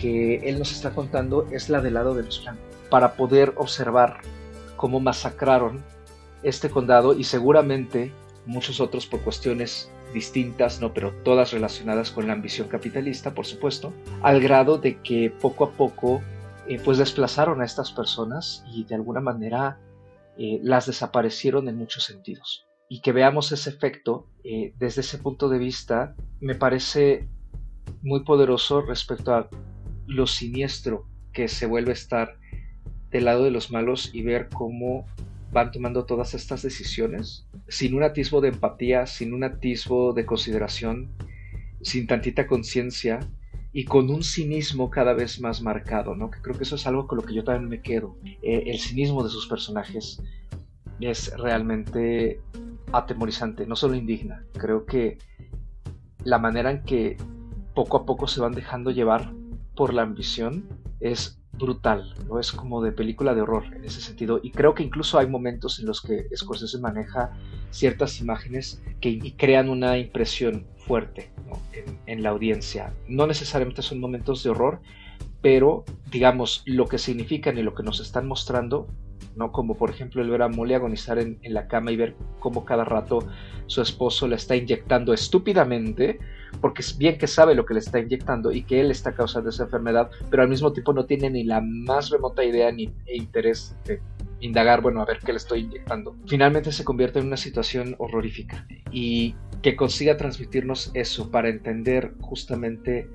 que 0.00 0.48
él 0.48 0.58
nos 0.58 0.72
está 0.72 0.90
contando 0.90 1.46
es 1.50 1.68
la 1.68 1.80
del 1.80 1.94
lado 1.94 2.14
de 2.14 2.22
los 2.22 2.42
blancos, 2.42 2.64
para 2.90 3.14
poder 3.14 3.52
observar 3.56 4.20
cómo 4.76 5.00
masacraron 5.00 5.82
este 6.42 6.70
condado 6.70 7.14
y 7.14 7.24
seguramente 7.24 8.12
muchos 8.46 8.80
otros 8.80 9.06
por 9.06 9.20
cuestiones 9.20 9.90
distintas, 10.12 10.80
no, 10.80 10.94
pero 10.94 11.12
todas 11.24 11.52
relacionadas 11.52 12.10
con 12.10 12.26
la 12.26 12.32
ambición 12.32 12.68
capitalista, 12.68 13.34
por 13.34 13.46
supuesto, 13.46 13.92
al 14.22 14.40
grado 14.40 14.78
de 14.78 15.00
que 15.02 15.30
poco 15.30 15.64
a 15.64 15.72
poco 15.72 16.22
eh, 16.68 16.80
pues 16.84 16.98
desplazaron 16.98 17.60
a 17.60 17.64
estas 17.64 17.92
personas 17.92 18.64
y 18.72 18.84
de 18.84 18.94
alguna 18.94 19.20
manera 19.20 19.78
eh, 20.38 20.60
las 20.62 20.86
desaparecieron 20.86 21.68
en 21.68 21.76
muchos 21.76 22.04
sentidos. 22.04 22.66
Y 22.88 23.00
que 23.00 23.12
veamos 23.12 23.50
ese 23.52 23.70
efecto 23.70 24.28
eh, 24.44 24.72
desde 24.78 25.00
ese 25.00 25.18
punto 25.18 25.48
de 25.48 25.58
vista 25.58 26.14
me 26.40 26.54
parece 26.54 27.28
muy 28.02 28.24
poderoso 28.24 28.82
respecto 28.82 29.34
a 29.34 29.48
lo 30.06 30.26
siniestro 30.26 31.06
que 31.32 31.48
se 31.48 31.66
vuelve 31.66 31.90
a 31.90 31.94
estar 31.94 32.38
del 33.10 33.26
lado 33.26 33.44
de 33.44 33.50
los 33.50 33.70
malos 33.70 34.10
y 34.12 34.22
ver 34.22 34.48
cómo 34.48 35.06
van 35.52 35.70
tomando 35.70 36.04
todas 36.04 36.34
estas 36.34 36.62
decisiones 36.62 37.46
sin 37.68 37.94
un 37.94 38.02
atisbo 38.02 38.40
de 38.40 38.48
empatía, 38.48 39.06
sin 39.06 39.32
un 39.32 39.44
atisbo 39.44 40.12
de 40.12 40.26
consideración, 40.26 41.10
sin 41.82 42.06
tantita 42.06 42.46
conciencia 42.46 43.20
y 43.72 43.84
con 43.84 44.10
un 44.10 44.22
cinismo 44.22 44.90
cada 44.90 45.12
vez 45.12 45.40
más 45.40 45.60
marcado, 45.60 46.14
¿no? 46.14 46.30
Que 46.30 46.40
creo 46.40 46.56
que 46.56 46.64
eso 46.64 46.76
es 46.76 46.86
algo 46.86 47.06
con 47.06 47.18
lo 47.18 47.24
que 47.24 47.34
yo 47.34 47.44
también 47.44 47.68
me 47.68 47.82
quedo. 47.82 48.16
Eh, 48.24 48.64
el 48.66 48.78
cinismo 48.78 49.22
de 49.22 49.30
sus 49.30 49.46
personajes 49.46 50.22
es 51.00 51.36
realmente 51.36 52.40
atemorizante, 52.92 53.66
no 53.66 53.76
solo 53.76 53.94
indigna. 53.94 54.44
Creo 54.54 54.86
que 54.86 55.18
la 56.24 56.38
manera 56.38 56.70
en 56.70 56.82
que 56.84 57.16
poco 57.74 57.98
a 57.98 58.06
poco 58.06 58.26
se 58.26 58.40
van 58.40 58.52
dejando 58.52 58.90
llevar 58.90 59.32
por 59.76 59.94
la 59.94 60.02
ambición 60.02 60.68
es 61.00 61.40
brutal, 61.52 62.14
¿no? 62.28 62.38
Es 62.40 62.52
como 62.52 62.82
de 62.82 62.92
película 62.92 63.34
de 63.34 63.42
horror 63.42 63.64
en 63.74 63.84
ese 63.84 64.00
sentido. 64.00 64.40
Y 64.42 64.50
creo 64.50 64.74
que 64.74 64.82
incluso 64.82 65.18
hay 65.18 65.26
momentos 65.26 65.78
en 65.78 65.86
los 65.86 66.02
que 66.02 66.26
Scorsese 66.34 66.78
maneja 66.78 67.32
ciertas 67.70 68.20
imágenes 68.20 68.82
que 69.00 69.34
crean 69.36 69.68
una 69.68 69.98
impresión 69.98 70.66
fuerte 70.76 71.30
en, 72.06 72.22
la 72.22 72.30
audiencia. 72.30 72.94
No 73.08 73.26
necesariamente 73.26 73.82
son 73.82 74.00
momentos 74.00 74.42
de 74.42 74.50
horror, 74.50 74.80
pero 75.42 75.84
digamos 76.10 76.62
lo 76.66 76.86
que 76.86 76.98
significan 76.98 77.58
y 77.58 77.62
lo 77.62 77.74
que 77.74 77.82
nos 77.82 78.00
están 78.00 78.26
mostrando 78.26 78.88
¿no? 79.36 79.52
Como 79.52 79.76
por 79.76 79.90
ejemplo 79.90 80.22
el 80.22 80.30
ver 80.30 80.42
a 80.42 80.48
Molly 80.48 80.74
agonizar 80.74 81.18
en, 81.18 81.38
la 81.42 81.68
cama 81.68 81.92
y 81.92 81.96
ver 81.96 82.16
cómo 82.40 82.64
cada 82.64 82.84
rato 82.84 83.20
su 83.66 83.82
esposo 83.82 84.26
la 84.28 84.36
está 84.36 84.56
inyectando 84.56 85.12
estúpidamente, 85.12 86.18
porque 86.60 86.82
es 86.82 86.96
bien 86.96 87.18
que 87.18 87.26
sabe 87.26 87.54
lo 87.54 87.66
que 87.66 87.74
le 87.74 87.80
está 87.80 87.98
inyectando 87.98 88.52
y 88.52 88.62
que 88.62 88.80
él 88.80 88.90
está 88.90 89.14
causando 89.14 89.50
esa 89.50 89.64
enfermedad, 89.64 90.10
pero 90.30 90.42
al 90.42 90.48
mismo 90.48 90.72
tiempo 90.72 90.92
no 90.92 91.06
tiene 91.06 91.30
ni 91.30 91.44
la 91.44 91.60
más 91.60 92.10
remota 92.10 92.44
idea 92.44 92.70
ni 92.72 92.92
interés 93.06 93.76
de 93.84 94.00
indagar, 94.40 94.82
bueno, 94.82 95.00
a 95.00 95.04
ver 95.04 95.18
qué 95.24 95.32
le 95.32 95.38
estoy 95.38 95.60
inyectando. 95.60 96.16
Finalmente 96.26 96.72
se 96.72 96.84
convierte 96.84 97.18
en 97.18 97.26
una 97.26 97.36
situación 97.36 97.94
horrorífica 97.98 98.66
y 98.90 99.34
que 99.62 99.76
consiga 99.76 100.16
transmitirnos 100.16 100.90
eso 100.94 101.30
para 101.30 101.48
entender 101.48 102.14
justamente 102.20 103.08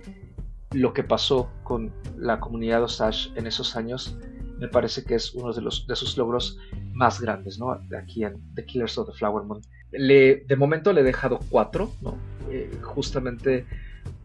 lo 0.72 0.94
que 0.94 1.04
pasó 1.04 1.52
con 1.64 1.94
la 2.18 2.40
comunidad 2.40 2.84
Osage 2.84 3.30
en 3.36 3.48
esos 3.48 3.76
años 3.76 4.18
me 4.62 4.68
parece 4.68 5.04
que 5.04 5.16
es 5.16 5.34
uno 5.34 5.52
de, 5.52 5.60
los, 5.60 5.88
de 5.88 5.96
sus 5.96 6.16
logros 6.18 6.60
más 6.94 7.20
grandes, 7.20 7.58
¿no? 7.58 7.72
Aquí 7.72 8.24
en 8.24 8.40
The 8.54 8.64
Killers 8.64 8.96
of 9.00 9.10
the 9.10 9.18
Flower 9.18 9.44
Moon. 9.44 9.60
Le, 9.92 10.46
de 10.48 10.56
momento 10.56 10.94
le 10.94 11.02
he 11.02 11.04
dejado 11.04 11.40
cuatro, 11.50 11.92
¿no? 12.02 12.16
Eh, 12.52 12.72
justamente 12.84 13.66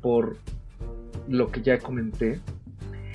por 0.02 0.36
lo 1.26 1.50
que 1.50 1.62
ya 1.62 1.78
comenté. 1.78 2.40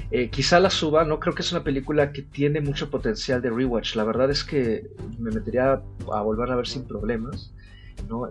Eh, 0.10 0.30
quizá 0.32 0.60
la 0.60 0.72
suba, 0.72 1.06
no 1.06 1.20
creo 1.20 1.36
que 1.36 1.44
es 1.44 1.52
una 1.52 1.64
película 1.64 2.12
que 2.12 2.24
tiene 2.24 2.60
mucho 2.60 2.90
potencial 2.90 3.40
de 3.40 3.52
rewatch. 3.52 3.96
La 3.96 4.04
verdad 4.04 4.32
es 4.32 4.44
que 4.44 4.90
me 5.20 5.30
metería 5.30 5.80
a 6.12 6.22
volver 6.22 6.50
a 6.50 6.56
ver 6.56 6.68
sin 6.68 6.86
problemas. 6.86 7.54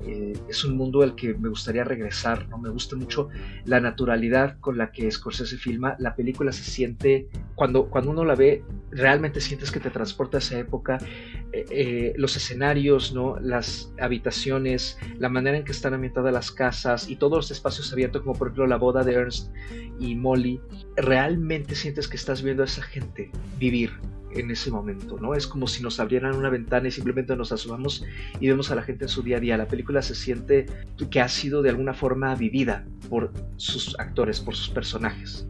Eh, 0.02 0.34
es 0.48 0.64
un 0.64 0.76
mundo 0.76 1.02
al 1.02 1.14
que 1.14 1.34
me 1.34 1.48
gustaría 1.48 1.84
regresar, 1.84 2.48
¿no? 2.48 2.58
Me 2.58 2.68
gusta 2.68 2.96
mucho 2.96 3.28
la 3.64 3.80
naturalidad 3.80 4.58
con 4.60 4.76
la 4.76 4.92
que 4.92 5.10
Scorsese 5.10 5.56
filma. 5.56 5.96
La 5.98 6.14
película 6.14 6.52
se 6.52 6.64
siente, 6.64 7.28
cuando, 7.54 7.86
cuando 7.88 8.10
uno 8.10 8.24
la 8.24 8.34
ve, 8.34 8.62
realmente 8.90 9.40
sientes 9.40 9.70
que 9.70 9.80
te 9.80 9.90
transporta 9.90 10.38
a 10.38 10.40
esa 10.40 10.58
época. 10.58 10.98
Eh, 11.52 11.64
eh, 11.70 12.12
los 12.16 12.36
escenarios, 12.36 13.12
¿no? 13.12 13.38
Las 13.40 13.92
habitaciones, 14.00 14.98
la 15.18 15.28
manera 15.28 15.56
en 15.56 15.64
que 15.64 15.72
están 15.72 15.94
ambientadas 15.94 16.32
las 16.32 16.50
casas 16.50 17.08
y 17.08 17.16
todos 17.16 17.38
los 17.38 17.50
espacios 17.50 17.92
abiertos, 17.92 18.22
como 18.22 18.34
por 18.34 18.48
ejemplo 18.48 18.66
la 18.66 18.76
boda 18.76 19.02
de 19.02 19.14
Ernst 19.14 19.52
y 19.98 20.14
Molly, 20.14 20.60
realmente 20.96 21.74
sientes 21.74 22.06
que 22.06 22.16
estás 22.16 22.42
viendo 22.42 22.62
a 22.62 22.66
esa 22.66 22.82
gente 22.82 23.30
vivir, 23.58 23.92
en 24.32 24.50
ese 24.50 24.70
momento, 24.70 25.18
¿no? 25.20 25.34
Es 25.34 25.46
como 25.46 25.66
si 25.66 25.82
nos 25.82 26.00
abrieran 26.00 26.34
una 26.34 26.50
ventana 26.50 26.88
y 26.88 26.90
simplemente 26.90 27.36
nos 27.36 27.52
asomamos 27.52 28.04
y 28.38 28.48
vemos 28.48 28.70
a 28.70 28.74
la 28.74 28.82
gente 28.82 29.04
en 29.04 29.08
su 29.08 29.22
día 29.22 29.38
a 29.38 29.40
día. 29.40 29.56
La 29.56 29.66
película 29.66 30.02
se 30.02 30.14
siente 30.14 30.66
que 31.10 31.20
ha 31.20 31.28
sido 31.28 31.62
de 31.62 31.70
alguna 31.70 31.94
forma 31.94 32.34
vivida 32.34 32.84
por 33.08 33.32
sus 33.56 33.98
actores, 33.98 34.40
por 34.40 34.54
sus 34.54 34.70
personajes. 34.70 35.46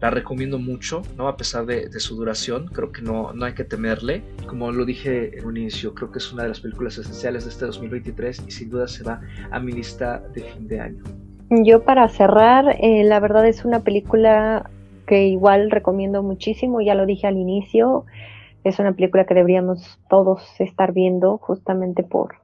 La 0.00 0.10
recomiendo 0.10 0.58
mucho, 0.58 1.02
¿no? 1.16 1.28
A 1.28 1.36
pesar 1.36 1.64
de, 1.66 1.88
su 1.98 2.16
duración, 2.16 2.66
creo 2.66 2.92
que 2.92 3.00
no, 3.00 3.32
no 3.32 3.44
hay 3.44 3.54
que 3.54 3.64
temerle. 3.64 4.22
Como 4.46 4.70
lo 4.70 4.84
dije 4.84 5.38
en 5.38 5.46
un 5.46 5.56
inicio, 5.56 5.94
creo 5.94 6.10
que 6.10 6.18
es 6.18 6.32
una 6.32 6.42
de 6.42 6.50
las 6.50 6.60
películas 6.60 6.98
esenciales 6.98 7.44
de 7.44 7.50
este 7.50 7.64
2023 7.66 8.44
y 8.46 8.50
sin 8.50 8.70
duda 8.70 8.88
se 8.88 9.02
va 9.04 9.20
a 9.50 9.60
mi 9.60 9.72
lista 9.72 10.22
de 10.34 10.42
fin 10.42 10.68
de 10.68 10.80
año. 10.80 11.02
Yo 11.50 11.82
para 11.84 12.08
cerrar, 12.08 12.76
eh, 12.80 13.04
la 13.04 13.20
verdad 13.20 13.46
es 13.46 13.64
una 13.64 13.80
película 13.80 14.70
que 15.06 15.26
igual 15.26 15.70
recomiendo 15.70 16.22
muchísimo, 16.22 16.80
ya 16.80 16.94
lo 16.94 17.06
dije 17.06 17.26
al 17.26 17.36
inicio, 17.36 18.04
es 18.64 18.78
una 18.78 18.92
película 18.92 19.24
que 19.24 19.34
deberíamos 19.34 20.00
todos 20.08 20.60
estar 20.60 20.92
viendo 20.92 21.38
justamente 21.38 22.02
por, 22.02 22.36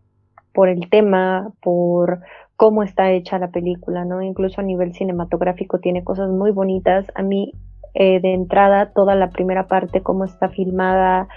por 0.52 0.68
el 0.68 0.88
tema, 0.90 1.52
por 1.62 2.20
cómo 2.56 2.82
está 2.82 3.10
hecha 3.10 3.38
la 3.38 3.50
película, 3.50 4.04
¿no? 4.04 4.20
Incluso 4.20 4.60
a 4.60 4.64
nivel 4.64 4.92
cinematográfico 4.92 5.78
tiene 5.78 6.04
cosas 6.04 6.28
muy 6.28 6.50
bonitas. 6.50 7.06
A 7.14 7.22
mí, 7.22 7.54
eh, 7.94 8.20
de 8.20 8.34
entrada, 8.34 8.92
toda 8.92 9.14
la 9.14 9.30
primera 9.30 9.66
parte, 9.66 10.02
cómo 10.02 10.24
está 10.24 10.50
filmada, 10.50 11.28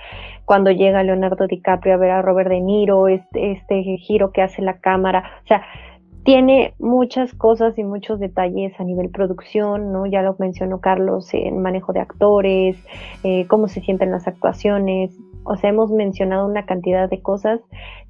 cuando 0.45 0.71
llega 0.71 1.03
Leonardo 1.03 1.47
DiCaprio 1.47 1.93
a 1.93 1.97
ver 1.97 2.11
a 2.11 2.21
Robert 2.21 2.49
De 2.49 2.59
Niro, 2.59 3.07
este, 3.07 3.53
este 3.53 3.81
giro 3.97 4.31
que 4.31 4.41
hace 4.41 4.61
la 4.61 4.79
cámara, 4.79 5.23
o 5.45 5.47
sea, 5.47 5.63
tiene 6.23 6.73
muchas 6.79 7.33
cosas 7.33 7.77
y 7.77 7.83
muchos 7.83 8.19
detalles 8.19 8.79
a 8.79 8.83
nivel 8.83 9.09
producción, 9.09 9.91
¿no? 9.91 10.05
Ya 10.05 10.21
lo 10.21 10.35
mencionó 10.39 10.79
Carlos 10.79 11.33
en 11.33 11.61
manejo 11.61 11.91
de 11.91 11.99
actores, 11.99 12.77
eh, 13.23 13.45
cómo 13.47 13.67
se 13.67 13.81
sienten 13.81 14.11
las 14.11 14.27
actuaciones. 14.27 15.17
O 15.43 15.57
sea, 15.57 15.69
hemos 15.69 15.91
mencionado 15.91 16.47
una 16.47 16.65
cantidad 16.65 17.09
de 17.09 17.21
cosas 17.21 17.59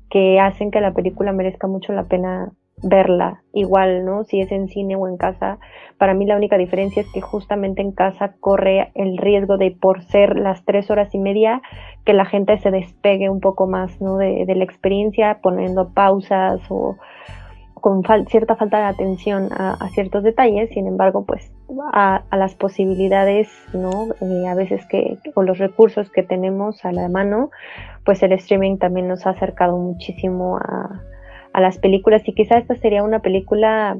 que 0.09 0.39
hacen 0.39 0.69
que 0.69 0.79
la 0.79 0.93
película 0.93 1.33
merezca 1.33 1.67
mucho 1.67 1.91
la 1.91 2.03
pena 2.03 2.51
verla. 2.83 3.41
Igual, 3.51 4.05
¿no? 4.05 4.25
Si 4.25 4.41
es 4.41 4.51
en 4.51 4.67
cine 4.67 4.95
o 4.95 5.07
en 5.07 5.17
casa. 5.17 5.57
Para 5.97 6.13
mí 6.13 6.27
la 6.27 6.35
única 6.35 6.57
diferencia 6.57 7.01
es 7.01 7.11
que 7.11 7.21
justamente 7.21 7.81
en 7.81 7.93
casa 7.93 8.35
corre 8.39 8.91
el 8.93 9.17
riesgo 9.17 9.57
de, 9.57 9.71
por 9.71 10.03
ser 10.03 10.37
las 10.37 10.63
tres 10.65 10.91
horas 10.91 11.15
y 11.15 11.19
media, 11.19 11.63
que 12.05 12.13
la 12.13 12.25
gente 12.25 12.59
se 12.59 12.69
despegue 12.69 13.29
un 13.29 13.39
poco 13.39 13.65
más, 13.65 13.99
¿no? 14.01 14.17
De, 14.17 14.45
de 14.45 14.55
la 14.55 14.65
experiencia, 14.65 15.39
poniendo 15.41 15.93
pausas 15.93 16.61
o 16.69 16.97
con 17.83 18.01
cierta 18.27 18.55
falta 18.55 18.77
de 18.77 18.85
atención 18.85 19.49
a, 19.51 19.89
ciertos 19.89 20.23
detalles, 20.23 20.69
sin 20.69 20.87
embargo, 20.87 21.25
pues 21.25 21.51
a, 21.91 22.23
las 22.31 22.55
posibilidades, 22.55 23.49
¿no? 23.73 24.07
Eh, 24.21 24.47
a 24.47 24.55
veces 24.55 24.85
que, 24.85 25.17
con 25.33 25.45
los 25.45 25.57
recursos 25.57 26.09
que 26.09 26.23
tenemos 26.23 26.85
a 26.85 26.93
la 26.93 27.09
mano, 27.09 27.51
pues 28.05 28.23
el 28.23 28.31
streaming 28.31 28.77
también 28.77 29.09
nos 29.09 29.27
ha 29.27 29.31
acercado 29.31 29.77
muchísimo 29.77 30.55
a, 30.59 31.01
las 31.59 31.77
películas 31.77 32.21
y 32.25 32.33
quizá 32.33 32.57
esta 32.57 32.75
sería 32.75 33.03
una 33.03 33.19
película 33.19 33.97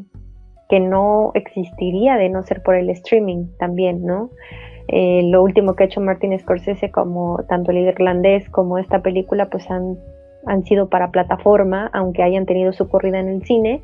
que 0.70 0.80
no 0.80 1.32
existiría 1.34 2.16
de 2.16 2.30
no 2.30 2.42
ser 2.44 2.64
por 2.64 2.76
el 2.76 2.90
streaming 2.90 3.48
también, 3.60 4.06
¿no? 4.06 4.30
Eh, 4.88 5.24
lo 5.26 5.44
último 5.44 5.76
que 5.76 5.84
ha 5.84 5.88
hecho 5.88 6.00
Martin 6.00 6.40
Scorsese, 6.40 6.90
como 6.90 7.44
tanto 7.50 7.72
el 7.72 7.80
irlandés 7.80 8.50
como 8.50 8.78
esta 8.78 9.02
película, 9.02 9.50
pues 9.50 9.70
han 9.70 9.98
han 10.46 10.64
sido 10.64 10.90
para 10.90 11.12
plataforma, 11.12 11.90
aunque 11.94 12.24
hayan 12.24 12.46
tenido 12.46 12.74
su 12.74 12.88
corrida 12.90 13.20
en 13.20 13.30
el 13.30 13.44
cine. 13.44 13.82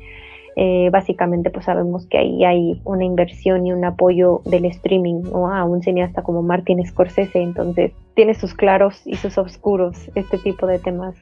Eh, 0.56 0.90
básicamente 0.90 1.48
pues 1.50 1.64
sabemos 1.64 2.06
que 2.06 2.18
ahí 2.18 2.44
hay 2.44 2.80
una 2.84 3.04
inversión 3.04 3.66
y 3.66 3.72
un 3.72 3.84
apoyo 3.84 4.42
del 4.44 4.64
streaming 4.66 5.22
a 5.32 5.64
un 5.64 5.80
cineasta 5.80 6.22
como 6.22 6.42
Martin 6.42 6.84
Scorsese, 6.84 7.40
entonces 7.40 7.92
tiene 8.14 8.34
sus 8.34 8.52
claros 8.54 9.00
y 9.06 9.14
sus 9.14 9.38
oscuros 9.38 10.10
este 10.14 10.38
tipo 10.38 10.66
de 10.66 10.78
temas. 10.80 11.14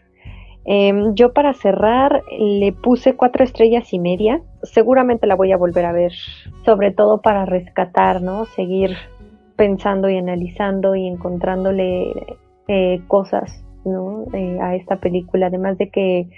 Em, 0.65 1.15
yo 1.15 1.33
para 1.33 1.55
cerrar 1.55 2.23
le 2.39 2.73
puse 2.73 3.17
cuatro 3.17 3.45
estrellas 3.45 3.93
y 3.93 3.99
media, 3.99 4.41
seguramente 4.63 5.27
la 5.27 5.37
voy 5.37 5.53
a 5.53 5.57
volver 5.57 5.85
a 5.85 5.93
ver, 5.93 6.13
sobre 6.65 6.91
todo 6.91 7.21
para 7.21 7.45
rescatar, 7.45 8.23
¿no? 8.23 8.45
Seguir 8.47 8.97
pensando 9.57 10.09
y 10.09 10.17
analizando 10.17 10.95
y 10.95 11.07
encontrándole 11.07 12.37
eh, 12.67 13.01
cosas 13.09 13.65
eh, 14.33 14.59
a 14.61 14.75
esta 14.75 14.97
película, 14.97 15.47
además 15.47 15.79
de 15.79 15.91
que 15.91 16.29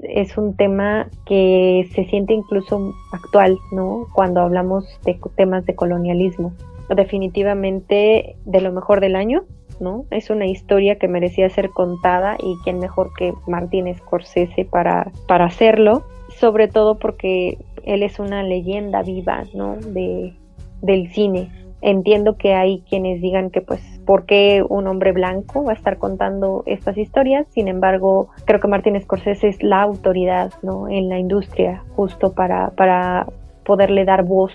es 0.00 0.36
un 0.36 0.56
tema 0.56 1.08
que 1.24 1.88
se 1.94 2.04
siente 2.04 2.34
incluso 2.34 2.92
actual, 3.12 3.56
¿no? 3.72 4.06
Cuando 4.14 4.40
hablamos 4.40 4.84
de 5.04 5.18
temas 5.36 5.64
de 5.66 5.74
colonialismo. 5.74 6.52
Definitivamente 6.94 8.36
de 8.44 8.60
lo 8.60 8.72
mejor 8.72 9.00
del 9.00 9.16
año, 9.16 9.44
¿no? 9.80 10.04
Es 10.10 10.30
una 10.30 10.46
historia 10.46 10.98
que 10.98 11.08
merecía 11.08 11.48
ser 11.50 11.70
contada 11.70 12.36
y 12.38 12.56
quién 12.62 12.78
mejor 12.78 13.10
que 13.16 13.32
Martín 13.46 13.92
Scorsese 13.94 14.64
para, 14.64 15.10
para 15.26 15.46
hacerlo, 15.46 16.04
sobre 16.28 16.68
todo 16.68 16.98
porque 16.98 17.58
él 17.84 18.02
es 18.02 18.18
una 18.18 18.42
leyenda 18.42 19.02
viva, 19.02 19.44
¿no? 19.54 19.76
De, 19.76 20.34
del 20.82 21.10
cine. 21.12 21.50
Entiendo 21.80 22.36
que 22.36 22.54
hay 22.54 22.82
quienes 22.88 23.20
digan 23.20 23.50
que 23.50 23.60
pues 23.60 23.80
por 24.06 24.24
qué 24.24 24.64
un 24.66 24.86
hombre 24.86 25.12
blanco 25.12 25.64
va 25.64 25.72
a 25.72 25.74
estar 25.74 25.98
contando 25.98 26.62
estas 26.64 26.96
historias, 26.96 27.46
sin 27.50 27.68
embargo 27.68 28.28
creo 28.46 28.60
que 28.60 28.68
Martin 28.68 28.98
Scorsese 29.00 29.48
es 29.48 29.62
la 29.62 29.82
autoridad 29.82 30.52
¿no? 30.62 30.88
en 30.88 31.08
la 31.08 31.18
industria 31.18 31.82
justo 31.96 32.32
para, 32.32 32.70
para 32.70 33.26
poderle 33.64 34.04
dar 34.04 34.22
voz 34.22 34.52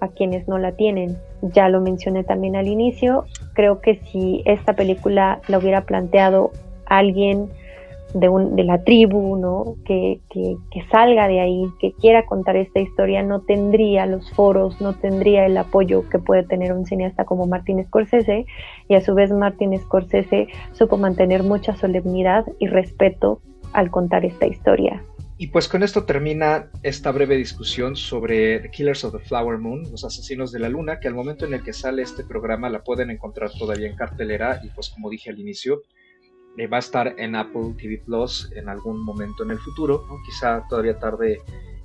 a 0.00 0.08
quienes 0.08 0.46
no 0.46 0.58
la 0.58 0.72
tienen. 0.72 1.16
Ya 1.42 1.68
lo 1.68 1.80
mencioné 1.80 2.22
también 2.22 2.54
al 2.54 2.68
inicio, 2.68 3.24
creo 3.54 3.80
que 3.80 3.96
si 3.96 4.42
esta 4.44 4.74
película 4.74 5.40
la 5.48 5.58
hubiera 5.58 5.82
planteado 5.82 6.50
alguien 6.84 7.48
de, 8.14 8.28
un, 8.28 8.56
de 8.56 8.64
la 8.64 8.82
tribu, 8.84 9.36
¿no? 9.36 9.76
Que, 9.84 10.20
que, 10.30 10.56
salga 10.90 11.28
de 11.28 11.40
ahí, 11.40 11.64
que 11.80 11.92
quiera 11.92 12.26
contar 12.26 12.56
esta 12.56 12.80
historia, 12.80 13.22
no 13.22 13.42
tendría 13.42 14.06
los 14.06 14.30
foros, 14.32 14.80
no 14.80 14.94
tendría 14.94 15.46
el 15.46 15.56
apoyo 15.56 16.08
que 16.08 16.18
puede 16.18 16.42
tener 16.44 16.72
un 16.72 16.86
cineasta 16.86 17.24
como 17.24 17.46
Martin 17.46 17.84
Scorsese, 17.84 18.46
y 18.88 18.94
a 18.94 19.00
su 19.00 19.14
vez 19.14 19.30
Martin 19.30 19.78
Scorsese 19.78 20.48
supo 20.72 20.96
mantener 20.96 21.42
mucha 21.42 21.76
solemnidad 21.76 22.44
y 22.58 22.66
respeto 22.66 23.40
al 23.72 23.90
contar 23.90 24.24
esta 24.24 24.46
historia. 24.46 25.02
Y 25.42 25.46
pues 25.46 25.68
con 25.68 25.82
esto 25.82 26.04
termina 26.04 26.70
esta 26.82 27.12
breve 27.12 27.34
discusión 27.34 27.96
sobre 27.96 28.60
The 28.60 28.70
Killers 28.70 29.04
of 29.04 29.14
the 29.14 29.20
Flower 29.20 29.56
Moon, 29.56 29.90
los 29.90 30.04
asesinos 30.04 30.52
de 30.52 30.58
la 30.58 30.68
luna, 30.68 31.00
que 31.00 31.08
al 31.08 31.14
momento 31.14 31.46
en 31.46 31.54
el 31.54 31.62
que 31.62 31.72
sale 31.72 32.02
este 32.02 32.24
programa 32.24 32.68
la 32.68 32.84
pueden 32.84 33.08
encontrar 33.08 33.50
todavía 33.58 33.88
en 33.88 33.96
cartelera 33.96 34.60
y 34.62 34.68
pues 34.68 34.90
como 34.90 35.08
dije 35.08 35.30
al 35.30 35.38
inicio, 35.38 35.80
eh, 36.56 36.66
va 36.66 36.78
a 36.78 36.80
estar 36.80 37.14
en 37.18 37.34
Apple 37.36 37.74
TV 37.78 38.02
Plus 38.04 38.50
en 38.54 38.68
algún 38.68 39.02
momento 39.02 39.44
en 39.44 39.50
el 39.52 39.58
futuro, 39.58 40.04
quizá 40.26 40.64
todavía 40.68 40.98
tarde 40.98 41.40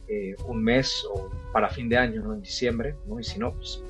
eh, 0.07 0.35
un 0.47 0.63
mes 0.63 1.05
o 1.11 1.29
para 1.51 1.69
fin 1.69 1.89
de 1.89 1.97
año, 1.97 2.21
¿no? 2.21 2.33
en 2.33 2.41
diciembre, 2.41 2.95
¿no? 3.07 3.19
y 3.19 3.23
si 3.23 3.39
no, 3.39 3.51
pues 3.53 3.83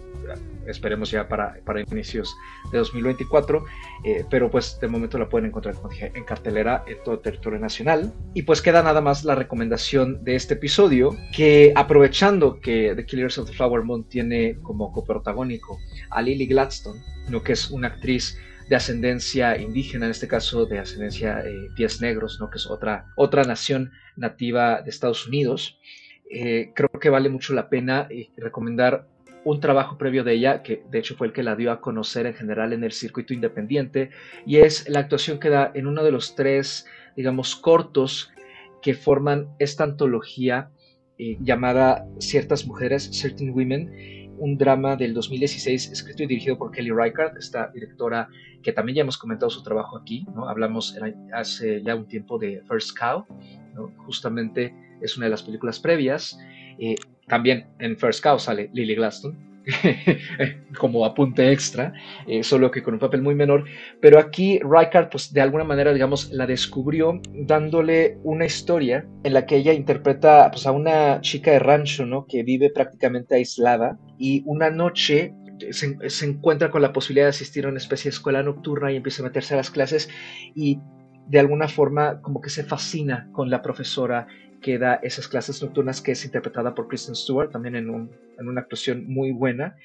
esperemos 0.66 1.12
ya 1.12 1.28
para, 1.28 1.60
para 1.66 1.82
inicios 1.82 2.36
de 2.72 2.80
2024, 2.80 3.66
eh, 4.04 4.26
pero 4.30 4.50
pues 4.50 4.80
de 4.80 4.88
momento 4.88 5.18
la 5.18 5.30
pueden 5.30 5.48
encontrar 5.48 5.76
en 6.00 6.24
cartelera 6.24 6.84
en 6.88 6.98
todo 7.04 7.20
territorio 7.20 7.60
nacional. 7.60 8.14
Y 8.34 8.44
pues 8.44 8.62
queda 8.62 8.82
nada 8.82 9.02
más 9.02 9.24
la 9.24 9.36
recomendación 9.36 10.24
de 10.24 10.36
este 10.36 10.56
episodio, 10.56 11.16
que 11.36 11.74
aprovechando 11.76 12.60
que 12.60 12.94
The 12.96 13.06
Killers 13.06 13.38
of 13.38 13.50
the 13.50 13.56
Flower 13.56 13.84
Moon 13.84 14.04
tiene 14.06 14.58
como 14.62 14.92
coprotagónico 14.92 15.80
a 16.10 16.22
Lily 16.22 16.48
Gladstone, 16.48 17.02
¿no? 17.30 17.44
que 17.44 17.54
es 17.54 17.70
una 17.70 17.90
actriz 17.90 18.38
de 18.70 18.76
ascendencia 18.76 19.58
indígena, 19.58 20.06
en 20.06 20.12
este 20.12 20.28
caso 20.28 20.66
de 20.66 20.80
ascendencia 20.80 21.42
eh, 21.46 21.70
pies 21.76 22.02
negros, 22.02 22.40
¿no? 22.40 22.50
que 22.50 22.58
es 22.58 22.68
otra, 22.68 23.08
otra 23.16 23.44
nación 23.44 23.92
nativa 24.16 24.82
de 24.82 24.90
Estados 24.90 25.28
Unidos. 25.28 25.80
Eh, 26.30 26.72
creo 26.74 26.90
que 26.90 27.10
vale 27.10 27.30
mucho 27.30 27.54
la 27.54 27.70
pena 27.70 28.08
eh, 28.10 28.30
recomendar 28.38 29.08
un 29.44 29.60
trabajo 29.60 30.00
previo 30.00 30.24
de 30.24 30.34
ella, 30.34 30.64
que 30.64 30.84
de 30.90 30.98
hecho 30.98 31.16
fue 31.16 31.28
el 31.28 31.34
que 31.34 31.44
la 31.44 31.56
dio 31.56 31.72
a 31.72 31.80
conocer 31.80 32.26
en 32.26 32.34
general 32.34 32.74
en 32.74 32.84
el 32.84 32.92
circuito 32.92 33.34
independiente, 33.34 34.10
y 34.48 34.58
es 34.58 34.90
la 34.90 35.02
actuación 35.02 35.40
que 35.40 35.50
da 35.50 35.72
en 35.76 35.86
uno 35.86 36.04
de 36.04 36.12
los 36.12 36.34
tres, 36.34 36.88
digamos, 37.16 37.56
cortos 37.56 38.32
que 38.82 38.96
forman 38.96 39.50
esta 39.60 39.84
antología 39.84 40.72
llamada 41.18 42.08
Ciertas 42.20 42.66
Mujeres, 42.66 43.10
Certain 43.14 43.52
Women, 43.52 44.25
un 44.38 44.58
drama 44.58 44.96
del 44.96 45.14
2016 45.14 45.92
escrito 45.92 46.24
y 46.24 46.28
dirigido 46.28 46.58
por 46.58 46.72
Kelly 46.72 46.92
Reichardt, 46.92 47.38
esta 47.38 47.70
directora 47.74 48.28
que 48.64 48.72
también 48.74 48.98
ya 48.98 49.02
hemos 49.02 49.18
comentado 49.18 49.50
su 49.50 49.64
trabajo 49.64 49.98
aquí, 49.98 50.26
¿no? 50.34 50.50
hablamos 50.50 50.98
hace 51.34 51.82
ya 51.84 51.96
un 51.96 52.08
tiempo 52.08 52.38
de 52.38 52.62
First 52.68 52.98
Cow, 52.98 53.26
justamente 54.06 54.74
es 55.02 55.18
una 55.18 55.28
de 55.28 55.32
las 55.32 55.44
películas 55.44 55.80
previas, 55.80 56.38
eh, 56.80 56.96
también 57.28 57.68
en 57.80 57.98
First 57.98 58.24
Cow 58.24 58.40
sale 58.40 58.70
Lily 58.74 58.96
Gladstone, 58.96 59.38
como 60.78 61.06
apunte 61.06 61.52
extra, 61.52 61.94
eh, 62.28 62.44
solo 62.44 62.72
que 62.72 62.84
con 62.84 62.94
un 62.94 63.00
papel 63.00 63.22
muy 63.22 63.36
menor. 63.36 63.66
Pero 64.02 64.20
aquí 64.20 64.60
Reichardt, 64.60 65.12
pues 65.12 65.34
de 65.34 65.42
alguna 65.42 65.64
manera, 65.64 65.94
digamos, 65.94 66.32
la 66.32 66.46
descubrió 66.46 67.22
dándole 67.34 68.18
una 68.24 68.46
historia 68.46 69.08
en 69.24 69.34
la 69.34 69.46
que 69.46 69.58
ella 69.58 69.74
interpreta 69.74 70.50
pues, 70.52 70.66
a 70.66 70.72
una 70.72 71.22
chica 71.22 71.52
de 71.52 71.60
rancho, 71.60 72.06
¿no? 72.06 72.26
Que 72.26 72.44
vive 72.44 72.70
prácticamente 72.70 73.36
aislada 73.36 73.98
y 74.18 74.44
una 74.46 74.70
noche 74.70 75.34
se, 75.72 76.10
se, 76.10 76.26
encuentra 76.26 76.70
con 76.70 76.82
la 76.82 76.92
posibilidad 76.92 77.28
de 77.28 77.30
asistir 77.30 77.66
a 77.66 77.70
una 77.70 77.78
especie 77.78 78.12
de 78.12 78.16
escuela 78.16 78.44
nocturna 78.44 78.92
y 78.92 78.98
empieza 78.98 79.22
a 79.22 79.26
meterse 79.26 79.54
a 79.54 79.58
las 79.58 79.72
clases 79.72 80.10
y 80.54 80.80
de 81.28 81.40
alguna 81.40 81.68
forma 81.68 82.22
como 82.22 82.42
que 82.42 82.50
se 82.50 82.64
fascina 82.64 83.30
con 83.32 83.50
la 83.50 83.62
profesora 83.62 84.28
que 84.66 84.80
da 84.80 84.96
esas 85.04 85.28
clases 85.28 85.62
nocturnas 85.62 86.02
que 86.02 86.14
es 86.14 86.26
interpretada 86.26 86.74
por 86.74 86.88
Kristen 86.88 87.14
Stewart, 87.14 87.52
también 87.52 87.76
en, 87.76 87.88
una 87.88 88.62
actuación 88.62 89.06
muy 89.06 89.30
buena. 89.30 89.76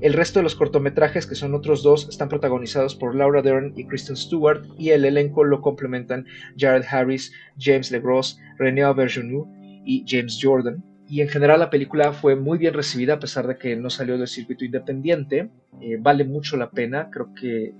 El 0.00 0.14
resto 0.14 0.38
de 0.38 0.42
los 0.42 0.54
cortometrajes, 0.54 1.26
que 1.26 1.34
son 1.34 1.52
otros 1.54 1.82
dos, 1.82 2.08
están 2.08 2.30
protagonizados 2.30 2.94
por 2.94 3.14
Laura 3.14 3.42
Dern 3.42 3.74
y 3.76 3.84
Kristen 3.84 4.16
Stewart 4.16 4.64
y 4.78 4.88
el 4.88 5.04
elenco 5.04 5.44
lo 5.44 5.60
complementan 5.60 6.24
Jared 6.56 6.86
Harris, 6.90 7.30
James 7.58 7.90
LeGros, 7.90 8.40
René 8.56 8.80
Auberjonoux 8.80 9.46
y 9.84 10.02
James 10.08 10.38
Jordan. 10.40 10.82
Y 11.06 11.20
en 11.20 11.28
general 11.28 11.60
la 11.60 11.68
película 11.68 12.14
fue 12.14 12.34
muy 12.34 12.56
bien 12.56 12.72
recibida 12.72 13.12
a 13.12 13.20
pesar 13.20 13.46
de 13.46 13.58
que 13.58 13.76
no 13.76 13.90
salió 13.90 14.16
del 14.16 14.28
circuito 14.28 14.64
independiente. 14.64 15.50
Eh, 15.82 15.98
vale 16.00 16.24
mucho 16.24 16.56
la 16.56 16.70
pena, 16.70 17.10
creo 17.10 17.34
que 17.38 17.64
eh, 17.64 17.74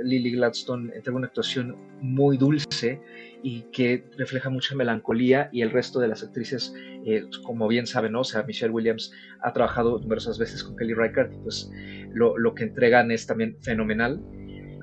Lily 0.00 0.30
Gladstone 0.36 0.92
entrega 0.94 1.16
una 1.16 1.26
actuación 1.26 1.74
muy 2.00 2.36
dulce 2.36 3.00
y 3.42 3.62
que 3.72 4.04
refleja 4.16 4.50
mucha 4.50 4.74
melancolía 4.74 5.48
y 5.52 5.62
el 5.62 5.70
resto 5.70 6.00
de 6.00 6.08
las 6.08 6.22
actrices, 6.22 6.74
eh, 7.06 7.24
como 7.44 7.68
bien 7.68 7.86
saben, 7.86 8.14
o 8.16 8.24
sea, 8.24 8.42
Michelle 8.42 8.72
Williams 8.72 9.12
ha 9.42 9.52
trabajado 9.52 9.98
numerosas 9.98 10.38
veces 10.38 10.64
con 10.64 10.76
Kelly 10.76 10.94
Reichardt 10.94 11.32
y 11.32 11.38
pues 11.38 11.70
lo, 12.12 12.36
lo 12.36 12.54
que 12.54 12.64
entregan 12.64 13.10
es 13.10 13.26
también 13.26 13.56
fenomenal 13.62 14.20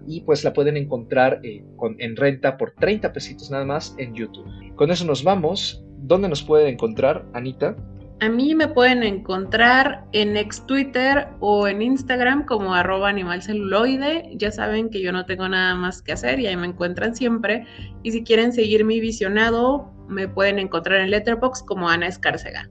y 0.07 0.21
pues 0.21 0.43
la 0.43 0.53
pueden 0.53 0.77
encontrar 0.77 1.39
eh, 1.43 1.63
con, 1.77 1.95
en 1.99 2.15
renta 2.15 2.57
por 2.57 2.71
30 2.71 3.11
pesitos 3.11 3.49
nada 3.51 3.65
más 3.65 3.95
en 3.97 4.13
YouTube. 4.13 4.45
Con 4.75 4.91
eso 4.91 5.05
nos 5.05 5.23
vamos. 5.23 5.81
¿Dónde 5.97 6.29
nos 6.29 6.43
pueden 6.43 6.67
encontrar, 6.67 7.25
Anita? 7.33 7.75
A 8.21 8.29
mí 8.29 8.55
me 8.55 8.69
pueden 8.69 9.03
encontrar 9.03 10.05
en 10.13 10.37
ex 10.37 10.65
Twitter 10.65 11.27
o 11.41 11.67
en 11.67 11.81
Instagram 11.81 12.45
como 12.45 12.73
arroba 12.73 13.09
animalceluloide. 13.09 14.31
Ya 14.37 14.51
saben 14.51 14.89
que 14.89 15.01
yo 15.01 15.11
no 15.11 15.25
tengo 15.25 15.49
nada 15.49 15.75
más 15.75 16.01
que 16.01 16.13
hacer 16.13 16.39
y 16.39 16.47
ahí 16.47 16.55
me 16.55 16.67
encuentran 16.67 17.13
siempre. 17.13 17.65
Y 18.03 18.11
si 18.11 18.23
quieren 18.23 18.53
seguir 18.53 18.85
mi 18.85 19.01
visionado, 19.01 19.91
me 20.07 20.29
pueden 20.29 20.59
encontrar 20.59 21.01
en 21.01 21.11
Letterboxd 21.11 21.65
como 21.65 21.89
Ana 21.89 22.07
Escárcega. 22.07 22.69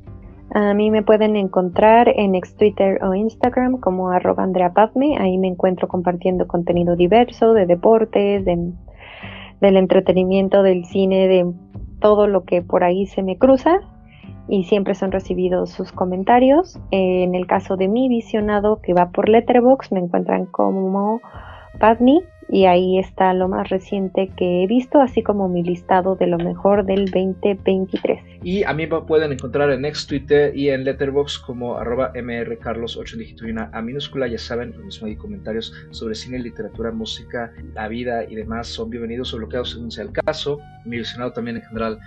A 0.55 0.73
mí 0.73 0.91
me 0.91 1.03
pueden 1.03 1.37
encontrar 1.37 2.09
en 2.09 2.35
ex 2.35 2.57
Twitter 2.57 3.03
o 3.05 3.15
Instagram 3.15 3.81
como 3.81 4.11
arroba 4.11 4.45
Andrea 4.45 4.73
Ahí 5.19 5.37
me 5.37 5.49
encuentro 5.49 5.89
compartiendo 5.89 6.47
contenido 6.47 6.97
diverso 6.97 7.53
de 7.53 7.67
deportes, 7.67 8.47
de, 8.47 8.73
del 9.61 9.77
entretenimiento, 9.77 10.63
del 10.63 10.87
cine, 10.87 11.29
de 11.29 11.53
todo 12.01 12.29
lo 12.29 12.45
que 12.45 12.63
por 12.63 12.83
ahí 12.83 13.07
se 13.07 13.23
me 13.23 13.37
cruza 13.37 13.81
y 14.49 14.65
siempre 14.65 14.95
son 14.95 15.13
recibidos 15.13 15.71
sus 15.71 15.93
comentarios. 15.93 16.79
En 16.91 17.35
el 17.35 17.47
caso 17.47 17.77
de 17.77 17.89
mi 17.89 18.09
visionado 18.09 18.81
que 18.83 18.95
va 18.95 19.11
por 19.11 19.29
Letterbox, 19.29 19.93
me 19.93 20.01
encuentran 20.01 20.47
como 20.47 21.21
Padme 21.79 22.21
y 22.49 22.67
ahí 22.67 22.99
está 22.99 23.33
lo 23.33 23.49
más 23.49 23.69
reciente 23.71 24.31
que 24.37 24.63
he 24.63 24.67
visto, 24.67 25.01
así 25.01 25.23
como 25.23 25.49
mi 25.49 25.63
listado 25.63 26.15
de 26.15 26.27
lo 26.27 26.39
mejor 26.39 26.85
del 26.85 27.07
2023. 27.07 28.21
Y 28.43 28.63
a 28.65 28.73
mí 28.75 28.87
me 28.87 29.01
pueden 29.01 29.33
encontrar 29.33 29.71
en 29.71 29.83
Next 29.83 30.09
Twitter 30.09 30.57
y 30.57 30.69
en 30.69 30.85
Letterbox 30.85 31.39
como 31.39 31.77
arroba 31.77 32.13
mrcarlos8 32.13 33.17
dígito 33.17 33.47
y 33.47 33.51
una 33.51 33.71
a 33.73 33.81
minúscula. 33.81 34.27
Ya 34.27 34.39
saben, 34.39 34.75
lo 34.77 34.85
mismo 34.85 35.07
hay 35.07 35.17
comentarios 35.17 35.73
sobre 35.91 36.15
cine, 36.15 36.39
literatura, 36.39 36.93
música, 36.93 37.51
la 37.75 37.89
vida 37.89 38.25
y 38.25 38.35
demás 38.35 38.69
son 38.69 38.91
bienvenidos 38.91 39.33
o 39.33 39.39
bloqueados 39.39 39.71
según 39.71 39.91
sea 39.91 40.05
el 40.05 40.13
caso. 40.13 40.59
Mi 40.85 40.99
visionado 40.99 41.33
también 41.33 41.57
en 41.57 41.63
general 41.63 41.99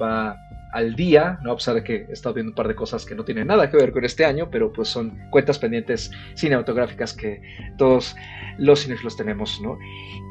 va 0.00 0.36
al 0.76 0.94
día, 0.94 1.38
¿no? 1.42 1.52
a 1.52 1.56
pesar 1.56 1.74
de 1.74 1.82
que 1.82 2.06
he 2.06 2.12
estado 2.12 2.34
viendo 2.34 2.50
un 2.50 2.54
par 2.54 2.68
de 2.68 2.74
cosas 2.74 3.06
que 3.06 3.14
no 3.14 3.24
tienen 3.24 3.46
nada 3.46 3.70
que 3.70 3.78
ver 3.78 3.92
con 3.92 4.04
este 4.04 4.26
año, 4.26 4.50
pero 4.50 4.70
pues 4.70 4.88
son 4.88 5.18
cuentas 5.30 5.58
pendientes 5.58 6.10
cinematográficas 6.34 7.14
que 7.14 7.40
todos 7.78 8.14
los 8.58 8.82
cinéfilos 8.82 9.16
tenemos. 9.16 9.58
¿no? 9.62 9.78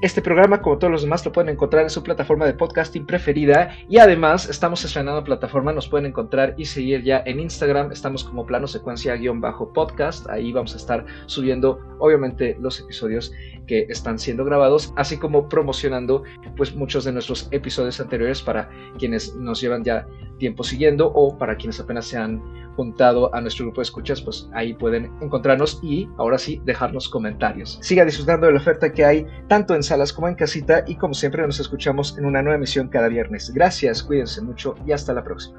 Este 0.04 0.22
programa, 0.22 0.62
como 0.62 0.78
todos 0.78 0.91
los 0.91 1.02
demás, 1.02 1.26
lo 1.26 1.32
pueden 1.32 1.50
encontrar 1.50 1.82
en 1.82 1.89
su 1.89 2.04
plataforma 2.04 2.46
de 2.46 2.54
podcasting 2.54 3.08
preferida 3.08 3.76
y 3.89 3.98
además 3.98 4.48
estamos 4.48 4.86
estrenando 4.86 5.24
plataforma, 5.24 5.74
nos 5.74 5.89
pueden 5.89 6.06
encontrar 6.06 6.54
y 6.58 6.66
seguir 6.66 7.02
ya 7.02 7.24
en 7.26 7.39
Instagram, 7.39 7.91
estamos 7.91 8.24
como 8.24 8.46
plano 8.46 8.68
secuencia-podcast, 8.68 10.30
ahí 10.30 10.52
vamos 10.52 10.76
a 10.76 10.78
estar 10.78 11.06
subiendo 11.26 11.80
obviamente 11.98 12.56
los 12.60 12.80
episodios 12.80 13.32
que 13.66 13.88
están 13.89 14.20
siendo 14.20 14.46
grabados, 14.46 14.93
así 14.96 15.18
como 15.18 15.50
promocionando 15.50 16.24
pues 16.56 16.76
muchos 16.76 17.04
de 17.04 17.12
nuestros 17.12 17.48
episodios 17.52 18.00
anteriores 18.00 18.41
para 18.41 18.70
quienes 19.00 19.36
nos 19.36 19.60
llevan 19.60 19.84
ya 19.84 20.06
tiempo 20.38 20.63
siguiendo 20.63 21.11
o 21.13 21.38
para 21.38 21.55
quienes 21.55 21.79
apenas 21.79 22.05
se 22.05 22.17
han 22.17 22.41
juntado 22.75 23.33
a 23.33 23.41
nuestro 23.41 23.65
grupo 23.65 23.81
de 23.81 23.83
escuchas, 23.83 24.21
pues 24.21 24.49
ahí 24.53 24.73
pueden 24.73 25.11
encontrarnos 25.21 25.79
y 25.81 26.09
ahora 26.17 26.38
sí 26.38 26.61
dejarnos 26.65 27.09
comentarios. 27.09 27.79
Siga 27.81 28.05
disfrutando 28.05 28.47
de 28.47 28.53
la 28.53 28.59
oferta 28.59 28.91
que 28.91 29.05
hay 29.05 29.25
tanto 29.47 29.75
en 29.75 29.83
salas 29.83 30.11
como 30.11 30.27
en 30.27 30.36
casita 30.36 30.83
y 30.86 30.95
como 30.95 31.13
siempre 31.13 31.41
nos 31.45 31.59
escuchamos 31.59 32.17
en 32.17 32.25
una 32.25 32.41
nueva 32.41 32.57
emisión 32.57 32.89
cada 32.89 33.07
viernes. 33.07 33.51
Gracias, 33.53 34.03
cuídense 34.03 34.41
mucho 34.41 34.75
y 34.86 34.91
hasta 34.91 35.13
la 35.13 35.23
próxima. 35.23 35.57